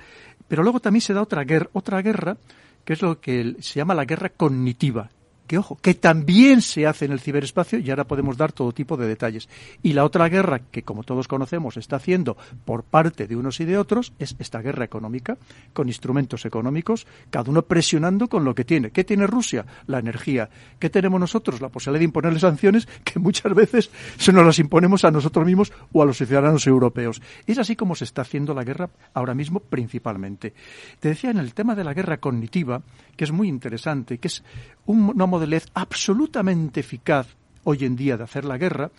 Pero 0.49 0.63
luego 0.63 0.81
también 0.81 1.01
se 1.01 1.15
da 1.15 1.23
otra 1.23 1.45
guerra, 1.45 1.69
otra 1.73 2.03
guerra 2.03 2.37
que 2.85 2.93
es 2.93 3.03
lo 3.03 3.21
que 3.21 3.57
se 3.61 3.79
llama 3.79 3.95
la 3.95 4.05
guerra 4.05 4.31
cognitiva, 4.31 5.11
que 5.53 5.59
ojo, 5.59 5.77
que 5.83 5.93
también 5.93 6.63
se 6.63 6.87
hace 6.87 7.05
en 7.05 7.13
el 7.13 7.21
ciberespacio 7.21 7.79
y 7.79 7.91
ahora 7.91 8.05
podemos 8.05 8.39
dar 8.39 8.53
todo 8.53 8.73
tipo 8.73 8.97
de 8.97 9.07
detalles. 9.07 9.51
Y 9.83 9.93
la 9.93 10.07
otra 10.07 10.31
guerra 10.31 10.61
que, 10.61 10.83
como 10.83 11.03
todos 11.03 11.29
conocemos, 11.29 11.77
está 11.77 11.97
haciendo 11.97 12.39
por 12.65 12.85
parte 12.85 13.27
de 13.27 13.37
unos 13.37 13.61
y 13.61 13.67
de 13.67 13.77
otros 13.77 14.15
es 14.19 14.35
esta 14.39 14.63
guerra 14.63 14.87
económica, 14.87 15.37
con 15.75 15.89
instrumentos 15.89 16.47
económicos, 16.47 17.07
cada 17.29 17.51
uno 17.51 17.61
presionando 17.61 18.29
con 18.29 18.47
lo 18.47 18.55
que 18.55 18.65
tiene. 18.65 18.93
¿Qué 18.93 19.05
tiene 19.05 19.27
Rusia? 19.27 19.67
La 19.89 19.99
energía. 19.99 20.49
¿Qué 20.79 20.89
tenemos 20.89 21.21
nosotros? 21.21 21.61
La 21.61 21.69
posibilidad 21.69 22.01
de 22.01 22.07
imponerle 22.07 22.41
sanciones 22.41 22.89
que 23.05 23.19
muchas 23.19 23.55
veces 23.55 23.91
se 24.17 24.33
nos 24.33 24.47
las 24.47 24.59
imponemos 24.59 25.05
a 25.05 25.11
nosotros 25.11 25.45
mismos 25.45 25.71
o 25.93 26.03
a 26.03 26.07
los 26.07 26.17
ciudadanos 26.17 26.67
europeos. 26.67 27.21
Es 27.47 27.59
así 27.59 27.77
como 27.77 27.95
se 27.95 28.05
está 28.05 28.23
haciendo 28.23 28.55
la 28.55 28.65
guerra 28.65 28.89
ahora 29.13 29.35
mismo 29.35 29.61
principalmente. 29.61 30.55
Te 30.99 31.11
decía 31.11 31.29
en 31.29 31.37
el 31.37 31.53
tema 31.53 31.75
de 31.75 31.85
la 31.85 31.93
guerra 31.93 32.17
cognitiva, 32.17 32.81
que 33.19 33.25
es 33.25 33.33
muy 33.33 33.49
interesante, 33.49 34.17
que 34.17 34.29
es 34.29 34.43
una 34.87 35.27
modalidad 35.27 35.42
absolutamente 35.75 36.81
eficaz 36.81 37.29
hoy 37.65 37.85
en 37.85 37.97
día 37.97 38.17
de 38.17 38.25
hacer 38.25 38.45
la 38.45 38.59
guerra, 38.59 38.91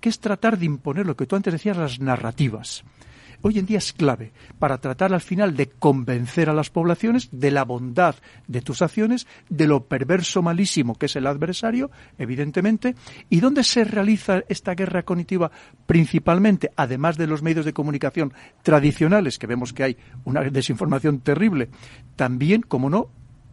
que 0.00 0.08
es 0.08 0.20
tratar 0.20 0.58
de 0.58 0.66
imponer 0.66 1.06
lo 1.06 1.16
que 1.16 1.26
tú 1.26 1.36
antes 1.36 1.52
decías, 1.52 1.76
las 1.76 2.00
narrativas. 2.00 2.84
Hoy 3.40 3.60
en 3.60 3.66
día 3.66 3.78
es 3.78 3.92
clave 3.92 4.32
para 4.58 4.78
tratar 4.78 5.14
al 5.14 5.20
final 5.20 5.54
de 5.54 5.68
convencer 5.68 6.50
a 6.50 6.52
las 6.52 6.70
poblaciones 6.70 7.28
de 7.30 7.52
la 7.52 7.64
bondad 7.64 8.16
de 8.48 8.62
tus 8.62 8.82
acciones, 8.82 9.28
de 9.48 9.68
lo 9.68 9.84
perverso 9.84 10.42
malísimo 10.42 10.96
que 10.96 11.06
es 11.06 11.14
el 11.14 11.26
adversario, 11.26 11.88
evidentemente, 12.18 12.96
y 13.30 13.38
dónde 13.38 13.62
se 13.62 13.84
realiza 13.84 14.42
esta 14.48 14.74
guerra 14.74 15.04
cognitiva 15.04 15.52
principalmente, 15.86 16.72
además 16.74 17.16
de 17.16 17.28
los 17.28 17.42
medios 17.42 17.64
de 17.64 17.72
comunicación 17.72 18.32
tradicionales, 18.64 19.38
que 19.38 19.46
vemos 19.46 19.72
que 19.72 19.84
hay 19.84 19.96
una 20.24 20.42
desinformación 20.42 21.20
terrible, 21.20 21.68
también, 22.16 22.62
como 22.62 22.90
no, 22.90 23.08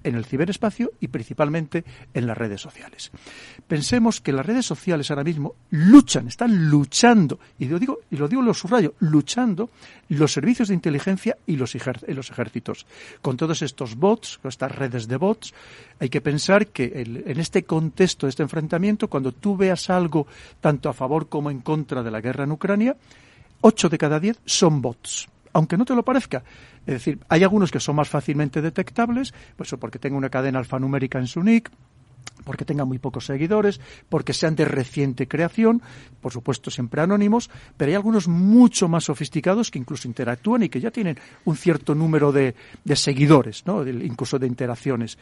en 0.05 0.15
el 0.15 0.25
ciberespacio 0.25 0.91
y 0.99 1.07
principalmente 1.07 1.83
en 2.13 2.27
las 2.27 2.37
redes 2.37 2.61
sociales. 2.61 3.11
Pensemos 3.67 4.21
que 4.21 4.31
las 4.31 4.45
redes 4.45 4.65
sociales 4.65 5.09
ahora 5.09 5.23
mismo 5.23 5.55
luchan, 5.71 6.27
están 6.27 6.69
luchando, 6.69 7.39
y 7.59 7.65
lo 7.65 7.79
digo, 7.79 7.99
y 8.11 8.15
lo 8.15 8.27
digo 8.27 8.41
lo 8.41 8.53
subrayo, 8.53 8.93
luchando 8.99 9.69
los 10.09 10.31
servicios 10.31 10.67
de 10.67 10.75
inteligencia 10.75 11.37
y 11.47 11.57
los, 11.57 11.75
ejércitos. 11.75 12.85
Con 13.21 13.35
todos 13.35 13.61
estos 13.63 13.95
bots, 13.95 14.37
con 14.37 14.49
estas 14.49 14.71
redes 14.71 15.07
de 15.07 15.17
bots, 15.17 15.53
hay 15.99 16.09
que 16.09 16.21
pensar 16.21 16.67
que 16.67 16.91
en 16.95 17.39
este 17.39 17.63
contexto 17.63 18.27
este 18.27 18.43
enfrentamiento, 18.43 19.09
cuando 19.09 19.31
tú 19.31 19.57
veas 19.57 19.89
algo 19.89 20.27
tanto 20.61 20.89
a 20.89 20.93
favor 20.93 21.27
como 21.27 21.49
en 21.49 21.61
contra 21.61 22.03
de 22.03 22.11
la 22.11 22.21
guerra 22.21 22.43
en 22.43 22.51
Ucrania, 22.51 22.95
ocho 23.61 23.89
de 23.89 23.97
cada 23.97 24.19
diez 24.19 24.39
son 24.45 24.81
bots 24.81 25.27
aunque 25.55 25.77
no 25.77 25.85
te 25.85 25.95
lo 25.95 26.03
parezca. 26.03 26.43
Es 26.85 26.95
decir, 26.95 27.19
hay 27.29 27.43
algunos 27.43 27.71
que 27.71 27.79
son 27.79 27.95
más 27.95 28.09
fácilmente 28.09 28.61
detectables, 28.61 29.33
pues 29.55 29.73
porque 29.79 29.99
tenga 29.99 30.17
una 30.17 30.29
cadena 30.29 30.59
alfanumérica 30.59 31.17
en 31.17 31.27
su 31.27 31.41
nick, 31.41 31.71
porque 32.43 32.65
tengan 32.65 32.89
muy 32.89 32.99
pocos 32.99 33.25
seguidores, 33.25 33.79
porque 34.09 34.33
sean 34.33 34.57
de 34.57 34.65
reciente 34.65 35.29
creación, 35.29 35.81
por 36.19 36.33
supuesto 36.33 36.69
siempre 36.69 37.01
anónimos, 37.01 37.49
pero 37.77 37.89
hay 37.89 37.95
algunos 37.95 38.27
mucho 38.27 38.89
más 38.89 39.05
sofisticados 39.05 39.71
que 39.71 39.79
incluso 39.79 40.09
interactúan 40.09 40.63
y 40.63 40.69
que 40.69 40.81
ya 40.81 40.91
tienen 40.91 41.17
un 41.45 41.55
cierto 41.55 41.95
número 41.95 42.33
de, 42.33 42.53
seguidores, 42.93 43.65
¿no? 43.65 43.87
incluso 43.87 44.37
de 44.37 44.47
interacciones. 44.47 45.17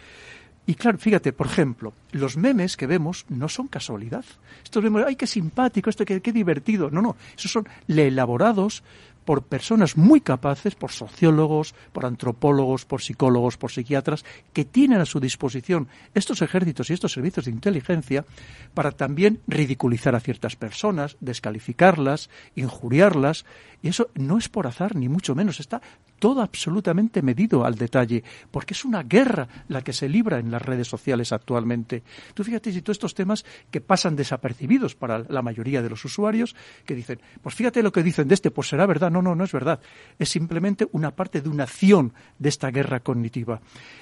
Y 0.66 0.76
claro, 0.76 0.98
fíjate, 0.98 1.34
por 1.34 1.48
ejemplo, 1.48 1.94
los 2.12 2.38
memes 2.38 2.78
que 2.78 2.88
vemos 2.88 3.26
no 3.28 3.50
son 3.50 3.68
casualidad. 3.68 4.24
Estos 4.64 4.82
vemos, 4.82 5.04
ay, 5.06 5.18
qué 5.18 5.28
simpático, 5.28 5.90
esto, 5.90 6.06
qué, 6.06 6.22
qué 6.22 6.32
divertido. 6.32 6.90
No, 6.90 7.02
no, 7.02 7.18
esos 7.38 7.52
son 7.52 7.68
elaborados 7.86 8.82
por 9.26 9.44
personas 9.44 9.98
muy 9.98 10.22
capaces, 10.22 10.76
por 10.76 10.92
sociólogos, 10.92 11.76
por 11.92 12.06
antropólogos, 12.06 12.86
por 12.86 13.02
psicólogos, 13.02 13.58
por 13.58 13.72
psiquiatras, 13.72 14.26
que 14.54 14.66
tienen 14.66 15.00
a 15.00 15.06
su 15.06 15.20
disposición 15.20 15.88
estos 16.14 16.42
ejércitos 16.42 16.90
y 16.90 16.94
estos 16.94 17.14
servicios 17.14 17.46
de 17.46 17.52
inteligencia 17.52 18.26
para 18.74 18.92
también 18.92 19.42
ridiculizar 19.48 20.16
a 20.16 20.20
ciertas 20.20 20.56
personas, 20.56 21.18
descalificarlas, 21.20 22.30
injuriarlas. 22.56 23.46
Y 23.82 23.90
eso 23.90 24.10
no 24.16 24.38
es 24.38 24.50
por 24.50 24.68
azar, 24.68 24.96
ni 24.96 25.10
mucho 25.10 25.36
menos, 25.36 25.60
está 25.60 25.82
todo 26.24 26.42
absolutamente 26.42 27.22
medido 27.22 27.66
al 27.66 27.76
detalle, 27.76 28.24
porque 28.50 28.74
es 28.74 28.86
una 28.86 29.04
guerra 29.04 29.46
la 29.68 29.82
que 29.82 29.92
se 29.92 30.08
libra 30.08 30.40
en 30.40 30.52
las 30.52 30.62
redes 30.62 30.88
sociales 30.88 31.34
actualmente. 31.34 32.02
Tú 32.34 32.46
fíjate 32.46 32.72
si 32.72 32.82
todos 32.82 32.96
estos 32.96 33.14
temas 33.14 33.44
que 33.70 33.82
pasan 33.82 34.16
desapercibidos 34.16 34.96
para 34.96 35.20
la 35.20 35.42
mayoría 35.42 35.82
de 35.82 35.90
los 35.90 36.06
usuarios, 36.06 36.56
que 36.86 36.96
dicen, 36.96 37.20
pues 37.42 37.56
fíjate 37.56 37.84
lo 37.84 37.92
que 37.92 38.04
dicen 38.04 38.30
de 38.30 38.36
este, 38.36 38.52
pues 38.52 38.70
será 38.70 38.86
verdad. 38.86 39.12
No, 39.12 39.22
no, 39.22 39.36
no 39.36 39.44
es 39.44 39.52
verdad. 39.52 39.82
Es 40.18 40.30
simplemente 40.30 40.88
una 40.94 41.12
parte 41.12 41.42
de 41.42 41.50
una 41.50 41.66
acción 41.66 42.14
de 42.40 42.48
esta 42.48 42.72
guerra 42.72 43.02
cognitiva. 43.02 43.60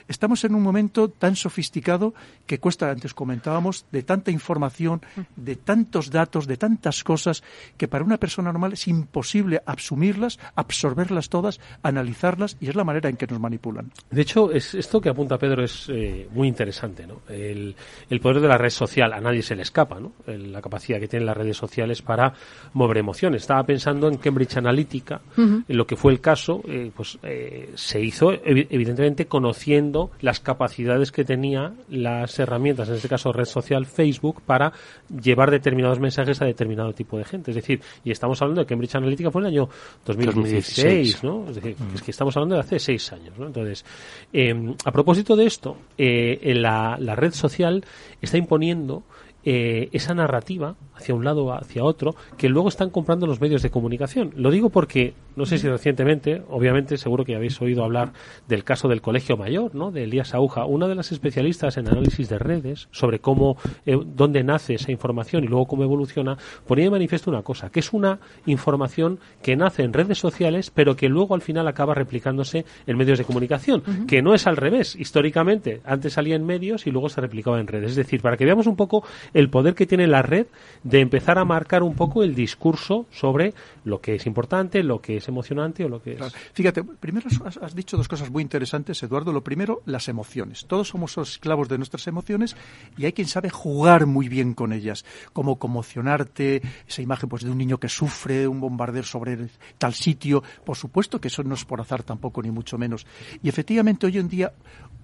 Estamos 0.08 0.44
en 0.44 0.54
un 0.54 0.62
momento 0.62 1.10
tan 1.10 1.36
sofisticado 1.36 2.14
que 2.46 2.60
cuesta, 2.60 2.92
antes 2.92 3.16
comentábamos, 3.16 3.88
de 3.92 4.04
tanta 4.04 4.30
información, 4.30 5.02
de 5.36 5.56
tantos 5.56 6.12
datos, 6.12 6.46
de 6.46 6.58
tantas 6.58 7.04
cosas, 7.04 7.42
que 7.78 7.88
para 7.88 8.04
una 8.04 8.20
persona 8.20 8.52
normal 8.52 8.74
es 8.74 8.88
imposible 8.88 9.64
asumirlas, 9.66 10.38
absorberlas 10.54 11.28
todas, 11.28 11.60
analizarlas 11.82 12.11
y 12.60 12.70
es 12.70 12.76
la 12.76 12.84
manera 12.84 13.10
en 13.10 13.18
que 13.18 13.28
nos 13.28 13.40
manipulan. 13.40 13.92
De 14.10 14.22
hecho, 14.22 14.52
es, 14.52 14.76
esto 14.76 15.02
que 15.02 15.10
apunta 15.10 15.38
Pedro 15.38 15.64
es 15.64 15.88
eh, 15.90 16.28
muy 16.32 16.48
interesante. 16.48 17.08
¿no? 17.08 17.22
El, 17.30 17.76
poder 18.22 18.42
de 18.42 18.48
la 18.48 18.58
red 18.58 18.70
social, 18.70 19.14
a 19.14 19.20
nadie 19.20 19.42
se 19.42 19.56
le 19.56 19.64
escapa, 19.64 20.00
¿no? 20.00 20.12
la 20.28 20.62
capacidad 20.62 21.00
que 21.00 21.08
tienen 21.08 21.26
las 21.26 21.38
redes 21.38 21.58
sociales 21.58 22.02
para 22.02 22.34
mover 22.74 22.98
emociones. 22.98 23.42
Estaba 23.42 23.64
pensando 23.64 24.08
en 24.08 24.18
Cambridge 24.18 24.58
Analytica, 24.58 25.22
en 25.38 25.66
lo 25.68 25.88
que 25.88 25.96
fue 25.96 26.12
el 26.12 26.22
caso, 26.22 26.62
eh, 26.68 26.92
pues 26.96 27.18
eh, 27.24 27.72
se 27.76 28.02
hizo 28.02 28.32
evidentemente 28.32 29.26
conociendo 29.26 30.12
las 30.22 30.40
capacidades 30.40 31.12
que 31.12 31.24
tenía 31.24 31.74
las 31.90 32.38
herramientas, 32.40 32.90
en 32.90 32.96
este 32.96 33.10
caso 33.10 33.34
red 33.34 33.46
social 33.46 33.86
Facebook, 33.86 34.42
para 34.46 34.72
llevar 35.10 35.52
determinados 35.52 36.00
mensajes 36.00 36.42
a 36.42 36.46
determinado 36.46 36.94
tipo 36.94 37.18
de 37.18 37.26
gente. 37.26 37.52
Es 37.52 37.56
decir, 37.56 37.82
y 38.04 38.12
estamos 38.12 38.42
hablando 38.42 38.62
de 38.62 38.68
Cambridge 38.68 38.96
Analytica 38.96 39.32
fue 39.32 39.42
en 39.42 39.48
el 39.48 39.54
año 39.54 39.70
2016, 40.06 41.24
¿no? 41.24 41.46
Es 41.50 41.56
decir, 41.56 41.76
es 41.96 42.02
que 42.02 42.12
estamos 42.12 42.36
hablando 42.36 42.56
de 42.56 42.62
hace 42.62 42.80
seis 42.80 43.12
años. 43.12 43.38
¿no? 43.38 43.48
Entonces, 43.48 43.86
em, 44.34 44.76
a 44.86 44.92
propósito 44.92 45.36
de 45.36 45.46
esto, 45.46 45.78
eh, 45.98 46.54
la, 46.56 46.98
red 47.16 47.34
social 47.34 47.84
está 48.22 48.38
imponiendo 48.38 49.04
eh, 49.44 49.90
esa 49.92 50.14
narrativa 50.14 50.76
hacia 51.02 51.16
un 51.16 51.26
lado 51.26 51.46
o 51.46 51.54
hacia 51.54 51.84
otro 51.84 52.16
que 52.38 52.50
luego 52.50 52.70
están 52.70 52.90
comprando 52.90 53.28
los 53.28 53.42
medios 53.42 53.62
de 53.62 53.70
comunicación. 53.70 54.32
Lo 54.36 54.52
digo 54.52 54.70
porque, 54.70 55.14
no 55.36 55.46
sé 55.46 55.58
si 55.58 55.68
recientemente, 55.68 56.44
obviamente 56.50 56.98
seguro 56.98 57.26
que 57.26 57.36
habéis 57.36 57.60
oído 57.62 57.84
hablar 57.84 58.14
del 58.48 58.64
caso 58.64 58.88
del 58.88 59.02
Colegio 59.02 59.38
Mayor, 59.38 59.76
¿no? 59.76 59.92
de 59.92 60.04
Elías 60.04 60.34
Aguja, 60.34 60.66
una 60.66 60.88
de 60.88 60.96
las 60.96 61.12
especialistas 61.12 61.78
en 61.78 61.88
análisis 61.88 62.30
de 62.30 62.38
redes 62.38 62.88
sobre 62.92 63.20
cómo, 63.20 63.58
eh, 63.86 63.98
dónde 64.06 64.44
nace 64.44 64.76
esa 64.76 64.92
información 64.92 65.44
y 65.44 65.48
luego 65.48 65.66
cómo 65.66 65.84
evoluciona, 65.84 66.38
ponía 66.68 66.86
de 66.86 66.92
manifiesto 66.92 67.30
una 67.30 67.42
cosa, 67.42 67.70
que 67.70 67.80
es 67.80 67.94
una 67.94 68.20
información 68.46 69.20
que 69.42 69.56
nace 69.56 69.84
en 69.84 69.94
redes 69.94 70.18
sociales 70.18 70.72
pero 70.74 70.96
que 70.96 71.10
luego 71.10 71.36
al 71.36 71.42
final 71.42 71.68
acaba 71.68 71.94
replicándose 71.94 72.66
en 72.86 72.98
medios 72.98 73.18
de 73.18 73.26
comunicación, 73.26 73.84
que 74.08 74.22
no 74.22 74.34
es 74.34 74.48
al 74.48 74.58
revés. 74.58 74.96
Históricamente, 74.96 75.82
antes 75.86 76.14
salía 76.14 76.36
en 76.36 76.46
medios 76.46 76.88
y 76.88 76.92
luego 76.92 77.10
se 77.10 77.22
replicaba 77.22 77.60
en 77.60 77.68
redes. 77.68 77.92
Es 77.92 77.96
decir, 77.96 78.22
para 78.22 78.38
que 78.38 78.46
veamos 78.46 78.68
un 78.68 78.76
poco 78.76 79.04
el 79.34 79.50
poder 79.50 79.76
que 79.76 79.86
tiene 79.86 80.08
la 80.08 80.22
red 80.22 80.48
de 80.92 81.00
empezar 81.00 81.40
a 81.40 81.46
marcar 81.46 81.84
un 81.84 81.96
poco 81.96 82.22
el 82.22 82.36
discurso 82.36 83.06
sobre 83.12 83.54
lo 83.86 84.02
que 84.02 84.16
es 84.16 84.26
importante, 84.26 84.84
lo 84.84 85.02
que 85.02 85.18
es 85.18 85.28
emocionante 85.30 85.86
o 85.86 85.90
lo 85.90 86.02
que 86.04 86.14
es. 86.14 86.34
Fíjate, 86.54 86.84
primero 86.84 87.30
has, 87.46 87.74
dicho 87.74 87.96
dos 87.96 88.10
cosas 88.10 88.30
muy 88.30 88.44
interesantes, 88.44 89.02
Eduardo. 89.02 89.32
Lo 89.32 89.42
primero, 89.42 89.82
las 89.86 90.10
emociones. 90.10 90.66
Todos 90.68 90.90
somos 90.90 91.18
esclavos 91.18 91.70
de 91.70 91.78
nuestras 91.78 92.06
emociones 92.08 92.58
y 92.98 93.06
hay 93.06 93.14
quien 93.14 93.30
sabe 93.30 93.50
jugar 93.50 94.06
muy 94.06 94.28
bien 94.28 94.54
con 94.54 94.74
ellas, 94.74 95.06
como 95.32 95.58
conmocionarte, 95.58 96.62
esa 96.86 97.02
imagen 97.02 97.30
pues 97.30 97.44
de 97.44 97.52
un 97.52 97.58
niño 97.58 97.80
que 97.80 97.88
sufre 97.88 98.46
un 98.46 98.60
bombardeo 98.60 99.04
sobre 99.04 99.48
tal 99.78 99.94
sitio. 99.94 100.44
Por 100.66 100.76
supuesto 100.76 101.22
que 101.22 101.30
eso 101.30 101.42
no 101.44 101.56
es 101.56 101.64
por 101.64 101.80
azar 101.80 102.04
tampoco, 102.04 102.42
ni 102.42 102.52
mucho 102.52 102.78
menos. 102.78 103.08
Y 103.42 103.48
efectivamente 103.48 104.08
hoy 104.08 104.18
en 104.18 104.28
día 104.28 104.52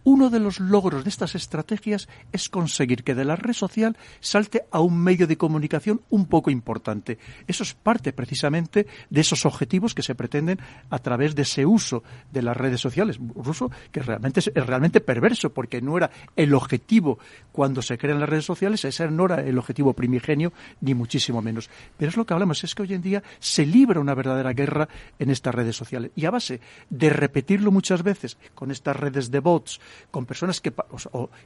uno 0.08 0.30
de 0.30 0.40
los 0.40 0.62
logros 0.62 1.04
de 1.04 1.10
estas 1.10 1.36
estrategias 1.36 2.08
es 2.32 2.48
conseguir 2.48 3.04
que 3.04 3.14
de 3.14 3.26
la 3.26 3.36
red 3.36 3.52
social 3.52 3.98
salte 4.22 4.64
a 4.72 4.80
un 4.80 4.98
medio 4.98 5.28
de 5.28 5.36
comunicación 5.36 6.00
un 6.10 6.28
poco 6.28 6.50
importante. 6.50 7.18
Eso 7.46 7.64
es 7.64 7.74
parte 7.74 8.14
precisamente 8.14 8.88
de 9.10 9.20
esos 9.20 9.46
objetivos 9.46 9.94
que 9.94 10.04
se 10.04 10.16
pretenden 10.16 10.60
a 10.90 11.00
través 11.00 11.36
de 11.36 11.42
ese 11.42 11.66
uso 11.66 12.04
de 12.32 12.42
las 12.42 12.56
redes 12.56 12.80
sociales. 12.80 13.20
Un 13.20 13.34
uso 13.50 13.70
que 13.92 14.02
realmente 14.02 14.40
es, 14.40 14.50
realmente 14.54 15.02
perverso, 15.02 15.54
porque 15.54 15.82
no 15.82 15.98
era 15.98 16.10
el 16.38 16.54
objetivo 16.54 17.20
cuando 17.52 17.82
se 17.82 17.98
crean 17.98 18.22
las 18.22 18.30
redes 18.30 18.46
sociales, 18.46 18.86
ese 18.86 19.12
no 19.12 19.26
era 19.26 19.42
el 19.42 19.58
objetivo 19.58 19.92
primigenio, 19.92 20.54
ni 20.80 20.94
muchísimo 20.94 21.42
menos. 21.42 21.70
Pero 21.98 22.12
es 22.12 22.16
lo 22.16 22.26
que 22.26 22.34
hablamos, 22.34 22.64
es 22.64 22.76
que 22.76 22.84
hoy 22.84 22.94
en 22.94 23.02
día 23.02 23.24
se 23.40 23.66
libra 23.66 24.00
una 24.00 24.16
verdadera 24.16 24.54
guerra 24.54 24.88
en 25.20 25.32
estas 25.32 25.54
redes 25.54 25.76
sociales. 25.76 26.12
Y 26.16 26.24
a 26.24 26.32
base 26.32 26.62
de 26.90 27.10
repetirlo 27.10 27.74
muchas 27.74 28.04
veces 28.04 28.38
con 28.56 28.72
estas 28.72 28.96
redes 28.96 29.32
de 29.32 29.42
bots, 29.42 29.82
con 30.12 30.26
personas 30.26 30.62
que, 30.62 30.74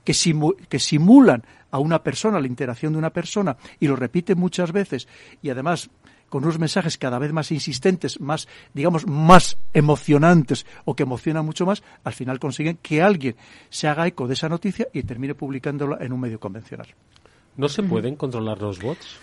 que, 0.03 0.13
que 0.69 0.79
simulan 0.79 1.43
a 1.71 1.79
una 1.79 2.03
persona, 2.03 2.39
la 2.39 2.47
interacción 2.47 2.93
de 2.93 2.99
una 2.99 3.11
persona, 3.11 3.57
y 3.79 3.87
lo 3.87 3.95
repiten 3.95 4.37
muchas 4.37 4.71
veces, 4.71 5.07
y 5.41 5.49
además 5.49 5.89
con 6.31 6.45
unos 6.45 6.59
mensajes 6.59 6.97
cada 6.97 7.19
vez 7.19 7.33
más 7.33 7.51
insistentes, 7.51 8.21
más, 8.21 8.47
digamos, 8.73 9.05
más 9.05 9.57
emocionantes 9.73 10.65
o 10.85 10.95
que 10.95 11.03
emocionan 11.03 11.45
mucho 11.45 11.65
más, 11.65 11.83
al 12.05 12.13
final 12.13 12.39
consiguen 12.39 12.79
que 12.81 13.01
alguien 13.01 13.35
se 13.69 13.89
haga 13.89 14.07
eco 14.07 14.27
de 14.27 14.35
esa 14.35 14.47
noticia 14.47 14.87
y 14.93 15.03
termine 15.03 15.35
publicándola 15.35 15.97
en 15.99 16.13
un 16.13 16.21
medio 16.21 16.39
convencional. 16.39 16.87
¿No 17.57 17.67
se 17.67 17.83
pueden 17.83 18.15
controlar 18.15 18.61
los 18.61 18.79
bots? 18.79 19.17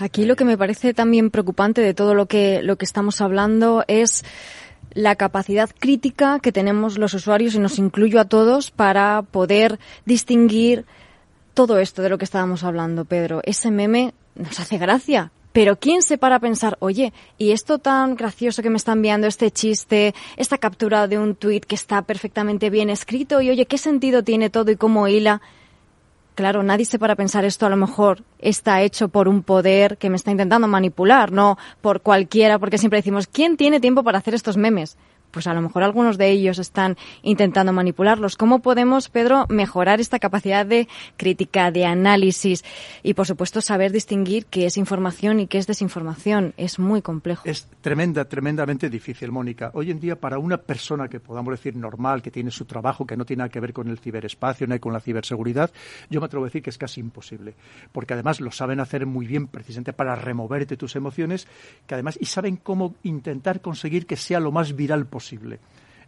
Aquí 0.00 0.24
lo 0.24 0.34
que 0.34 0.44
me 0.44 0.58
parece 0.58 0.92
también 0.92 1.30
preocupante 1.30 1.80
de 1.80 1.94
todo 1.94 2.14
lo 2.14 2.26
que, 2.26 2.62
lo 2.62 2.76
que 2.76 2.84
estamos 2.84 3.20
hablando 3.20 3.84
es 3.86 4.24
la 4.96 5.14
capacidad 5.14 5.68
crítica 5.78 6.40
que 6.40 6.52
tenemos 6.52 6.96
los 6.96 7.12
usuarios, 7.12 7.54
y 7.54 7.58
nos 7.58 7.78
incluyo 7.78 8.18
a 8.18 8.24
todos, 8.24 8.70
para 8.70 9.22
poder 9.22 9.78
distinguir 10.06 10.86
todo 11.52 11.78
esto 11.78 12.00
de 12.00 12.08
lo 12.08 12.16
que 12.16 12.24
estábamos 12.24 12.64
hablando, 12.64 13.04
Pedro. 13.04 13.42
Ese 13.44 13.70
meme 13.70 14.14
nos 14.34 14.58
hace 14.58 14.78
gracia, 14.78 15.32
pero 15.52 15.76
¿quién 15.76 16.00
se 16.00 16.16
para 16.16 16.36
a 16.36 16.40
pensar, 16.40 16.78
oye, 16.80 17.12
y 17.36 17.50
esto 17.50 17.78
tan 17.78 18.14
gracioso 18.14 18.62
que 18.62 18.70
me 18.70 18.78
está 18.78 18.92
enviando, 18.92 19.26
este 19.26 19.50
chiste, 19.50 20.14
esta 20.38 20.56
captura 20.56 21.08
de 21.08 21.18
un 21.18 21.34
tuit 21.34 21.66
que 21.66 21.74
está 21.74 22.00
perfectamente 22.02 22.70
bien 22.70 22.88
escrito, 22.88 23.42
y 23.42 23.50
oye, 23.50 23.66
¿qué 23.66 23.76
sentido 23.76 24.24
tiene 24.24 24.48
todo 24.48 24.70
y 24.70 24.76
cómo 24.76 25.08
hila? 25.08 25.42
Claro, 26.36 26.62
nadie 26.62 26.84
se 26.84 26.98
para 26.98 27.16
pensar 27.16 27.46
esto 27.46 27.64
a 27.64 27.70
lo 27.70 27.78
mejor 27.78 28.22
está 28.38 28.82
hecho 28.82 29.08
por 29.08 29.26
un 29.26 29.42
poder 29.42 29.96
que 29.96 30.10
me 30.10 30.16
está 30.16 30.30
intentando 30.30 30.68
manipular, 30.68 31.32
no 31.32 31.56
por 31.80 32.02
cualquiera, 32.02 32.58
porque 32.58 32.76
siempre 32.76 32.98
decimos, 32.98 33.26
¿quién 33.26 33.56
tiene 33.56 33.80
tiempo 33.80 34.04
para 34.04 34.18
hacer 34.18 34.34
estos 34.34 34.58
memes? 34.58 34.98
Pues 35.36 35.46
a 35.46 35.52
lo 35.52 35.60
mejor 35.60 35.82
algunos 35.82 36.16
de 36.16 36.30
ellos 36.30 36.58
están 36.58 36.96
intentando 37.20 37.70
manipularlos. 37.70 38.36
¿Cómo 38.36 38.62
podemos, 38.62 39.10
Pedro, 39.10 39.44
mejorar 39.50 40.00
esta 40.00 40.18
capacidad 40.18 40.64
de 40.64 40.88
crítica, 41.18 41.70
de 41.70 41.84
análisis 41.84 42.64
y, 43.02 43.12
por 43.12 43.26
supuesto, 43.26 43.60
saber 43.60 43.92
distinguir 43.92 44.46
qué 44.46 44.64
es 44.64 44.78
información 44.78 45.38
y 45.38 45.46
qué 45.46 45.58
es 45.58 45.66
desinformación? 45.66 46.54
Es 46.56 46.78
muy 46.78 47.02
complejo. 47.02 47.42
Es 47.44 47.68
tremenda, 47.82 48.24
tremendamente 48.24 48.88
difícil, 48.88 49.30
Mónica. 49.30 49.70
Hoy 49.74 49.90
en 49.90 50.00
día, 50.00 50.18
para 50.18 50.38
una 50.38 50.56
persona 50.56 51.06
que 51.06 51.20
podamos 51.20 51.52
decir 51.52 51.76
normal, 51.76 52.22
que 52.22 52.30
tiene 52.30 52.50
su 52.50 52.64
trabajo, 52.64 53.06
que 53.06 53.18
no 53.18 53.26
tiene 53.26 53.40
nada 53.40 53.50
que 53.50 53.60
ver 53.60 53.74
con 53.74 53.88
el 53.88 53.98
ciberespacio, 53.98 54.66
ni 54.66 54.78
con 54.78 54.94
la 54.94 55.00
ciberseguridad, 55.00 55.70
yo 56.08 56.20
me 56.20 56.24
atrevo 56.24 56.46
a 56.46 56.48
decir 56.48 56.62
que 56.62 56.70
es 56.70 56.78
casi 56.78 57.02
imposible. 57.02 57.56
Porque 57.92 58.14
además 58.14 58.40
lo 58.40 58.52
saben 58.52 58.80
hacer 58.80 59.04
muy 59.04 59.26
bien 59.26 59.48
precisamente 59.48 59.92
para 59.92 60.16
removerte 60.16 60.78
tus 60.78 60.96
emociones, 60.96 61.46
que 61.86 61.92
además, 61.92 62.16
y 62.18 62.24
saben 62.24 62.56
cómo 62.56 62.94
intentar 63.02 63.60
conseguir 63.60 64.06
que 64.06 64.16
sea 64.16 64.40
lo 64.40 64.50
más 64.50 64.74
viral 64.74 65.04
posible 65.04 65.25
posible. 65.26 65.58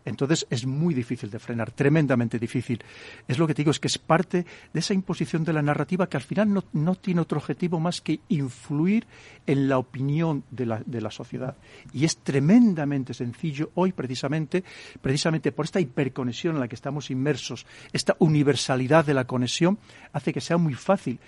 Entonces 0.04 0.46
es 0.50 0.66
muy 0.66 0.94
difícil 0.94 1.30
de 1.30 1.38
frenar, 1.38 1.70
tremendamente 1.70 2.38
difícil. 2.38 2.82
Es 3.26 3.38
lo 3.38 3.46
que 3.46 3.54
te 3.54 3.62
digo, 3.62 3.70
es 3.70 3.80
que 3.80 3.88
es 3.88 3.98
parte 3.98 4.46
de 4.72 4.80
esa 4.80 4.94
imposición 4.94 5.44
de 5.44 5.52
la 5.52 5.62
narrativa 5.62 6.08
que 6.08 6.16
al 6.16 6.22
final 6.22 6.62
no, 6.72 6.94
tiene 6.94 7.20
otro 7.20 7.38
objetivo 7.38 7.78
más 7.80 8.00
que 8.00 8.20
influir 8.28 9.06
en 9.46 9.68
la 9.68 9.78
opinión 9.78 10.44
de 10.50 10.66
la, 10.66 10.82
de 10.84 11.00
la, 11.00 11.10
sociedad. 11.10 11.56
Y 11.92 12.04
es 12.04 12.18
tremendamente 12.18 13.14
sencillo 13.14 13.70
hoy 13.74 13.92
precisamente, 13.92 14.64
precisamente 15.00 15.52
por 15.52 15.64
esta 15.64 15.80
hiperconexión 15.80 16.54
en 16.54 16.60
la 16.60 16.68
que 16.68 16.74
estamos 16.74 17.10
inmersos, 17.10 17.66
esta 17.92 18.16
universalidad 18.18 19.04
de 19.04 19.14
la 19.14 19.26
conexión, 19.26 19.78
hace 20.12 20.32
que 20.32 20.40
sea 20.40 20.58
muy 20.58 20.74
fácil 20.74 21.18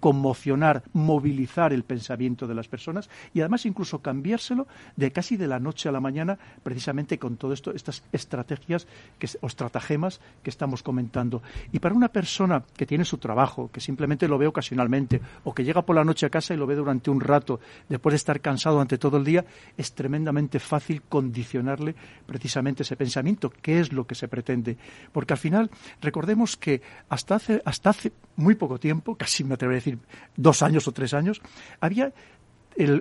conmocionar, 0.00 0.82
movilizar 0.92 1.72
el 1.72 1.84
pensamiento 1.84 2.46
de 2.46 2.54
las 2.54 2.68
personas 2.68 3.10
y 3.32 3.40
además 3.40 3.66
incluso 3.66 4.00
cambiárselo 4.00 4.66
de 4.96 5.12
casi 5.12 5.36
de 5.36 5.48
la 5.48 5.58
noche 5.58 5.88
a 5.88 5.92
la 5.92 6.00
mañana 6.00 6.38
precisamente 6.62 7.18
con 7.18 7.36
todo 7.36 7.52
esto, 7.52 7.72
estas 7.72 8.04
estrategias 8.24 8.86
que, 9.18 9.28
o 9.40 9.46
estratagemas 9.46 10.20
que 10.42 10.50
estamos 10.50 10.82
comentando. 10.82 11.42
Y 11.72 11.78
para 11.78 11.94
una 11.94 12.08
persona 12.08 12.64
que 12.76 12.86
tiene 12.86 13.04
su 13.04 13.18
trabajo, 13.18 13.70
que 13.72 13.80
simplemente 13.80 14.28
lo 14.28 14.38
ve 14.38 14.46
ocasionalmente, 14.46 15.20
o 15.44 15.54
que 15.54 15.64
llega 15.64 15.82
por 15.82 15.96
la 15.96 16.04
noche 16.04 16.26
a 16.26 16.30
casa 16.30 16.54
y 16.54 16.56
lo 16.56 16.66
ve 16.66 16.74
durante 16.74 17.10
un 17.10 17.20
rato, 17.20 17.60
después 17.88 18.12
de 18.12 18.16
estar 18.16 18.40
cansado 18.40 18.80
ante 18.80 18.98
todo 18.98 19.18
el 19.18 19.24
día, 19.24 19.44
es 19.76 19.92
tremendamente 19.92 20.58
fácil 20.58 21.02
condicionarle 21.02 21.94
precisamente 22.26 22.82
ese 22.82 22.96
pensamiento, 22.96 23.50
qué 23.50 23.80
es 23.80 23.92
lo 23.92 24.06
que 24.06 24.14
se 24.14 24.28
pretende. 24.28 24.76
Porque 25.12 25.34
al 25.34 25.38
final, 25.38 25.70
recordemos 26.00 26.56
que 26.56 26.82
hasta 27.08 27.36
hace, 27.36 27.62
hasta 27.64 27.90
hace 27.90 28.12
muy 28.36 28.54
poco 28.54 28.78
tiempo, 28.78 29.16
casi 29.16 29.44
me 29.44 29.54
atrevería 29.54 29.78
a 29.78 29.84
decir 29.84 29.98
dos 30.36 30.62
años 30.62 30.88
o 30.88 30.92
tres 30.92 31.14
años, 31.14 31.40
había 31.80 32.12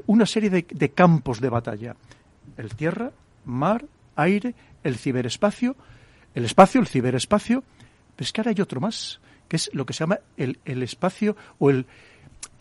una 0.06 0.26
serie 0.26 0.50
de, 0.50 0.66
de 0.70 0.90
campos 0.90 1.40
de 1.42 1.50
batalla. 1.50 1.96
El 2.58 2.76
tierra, 2.76 3.12
mar, 3.46 3.86
aire 4.16 4.54
el 4.84 4.98
ciberespacio, 4.98 5.76
el 6.36 6.46
espacio, 6.46 6.82
el 6.82 6.88
ciberespacio, 6.88 7.64
pero 8.16 8.26
es 8.26 8.32
que 8.32 8.42
ahora 8.42 8.52
hay 8.52 8.62
otro 8.62 8.80
más, 8.80 9.20
que 9.48 9.56
es 9.56 9.70
lo 9.74 9.86
que 9.86 9.94
se 9.94 10.00
llama 10.00 10.20
el, 10.38 10.84
espacio 10.84 11.36
o 11.60 11.70
el, 11.70 11.86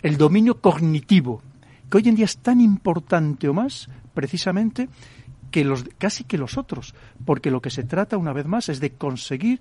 el 0.03 0.17
dominio 0.17 0.61
cognitivo, 0.61 1.43
que 1.91 1.99
hoy 1.99 2.09
en 2.09 2.15
día 2.15 2.25
es 2.25 2.39
tan 2.39 2.61
importante 2.61 3.49
o 3.49 3.55
más, 3.55 3.89
precisamente, 4.15 4.89
que 5.51 5.65
los, 5.65 5.85
casi 5.99 6.25
que 6.25 6.39
los 6.39 6.57
otros, 6.57 6.95
porque 7.25 7.51
lo 7.51 7.61
que 7.61 7.71
se 7.71 7.85
trata, 7.85 8.17
una 8.17 8.33
vez 8.33 8.47
más, 8.47 8.69
es 8.69 8.81
de 8.81 8.93
conseguir 8.93 9.61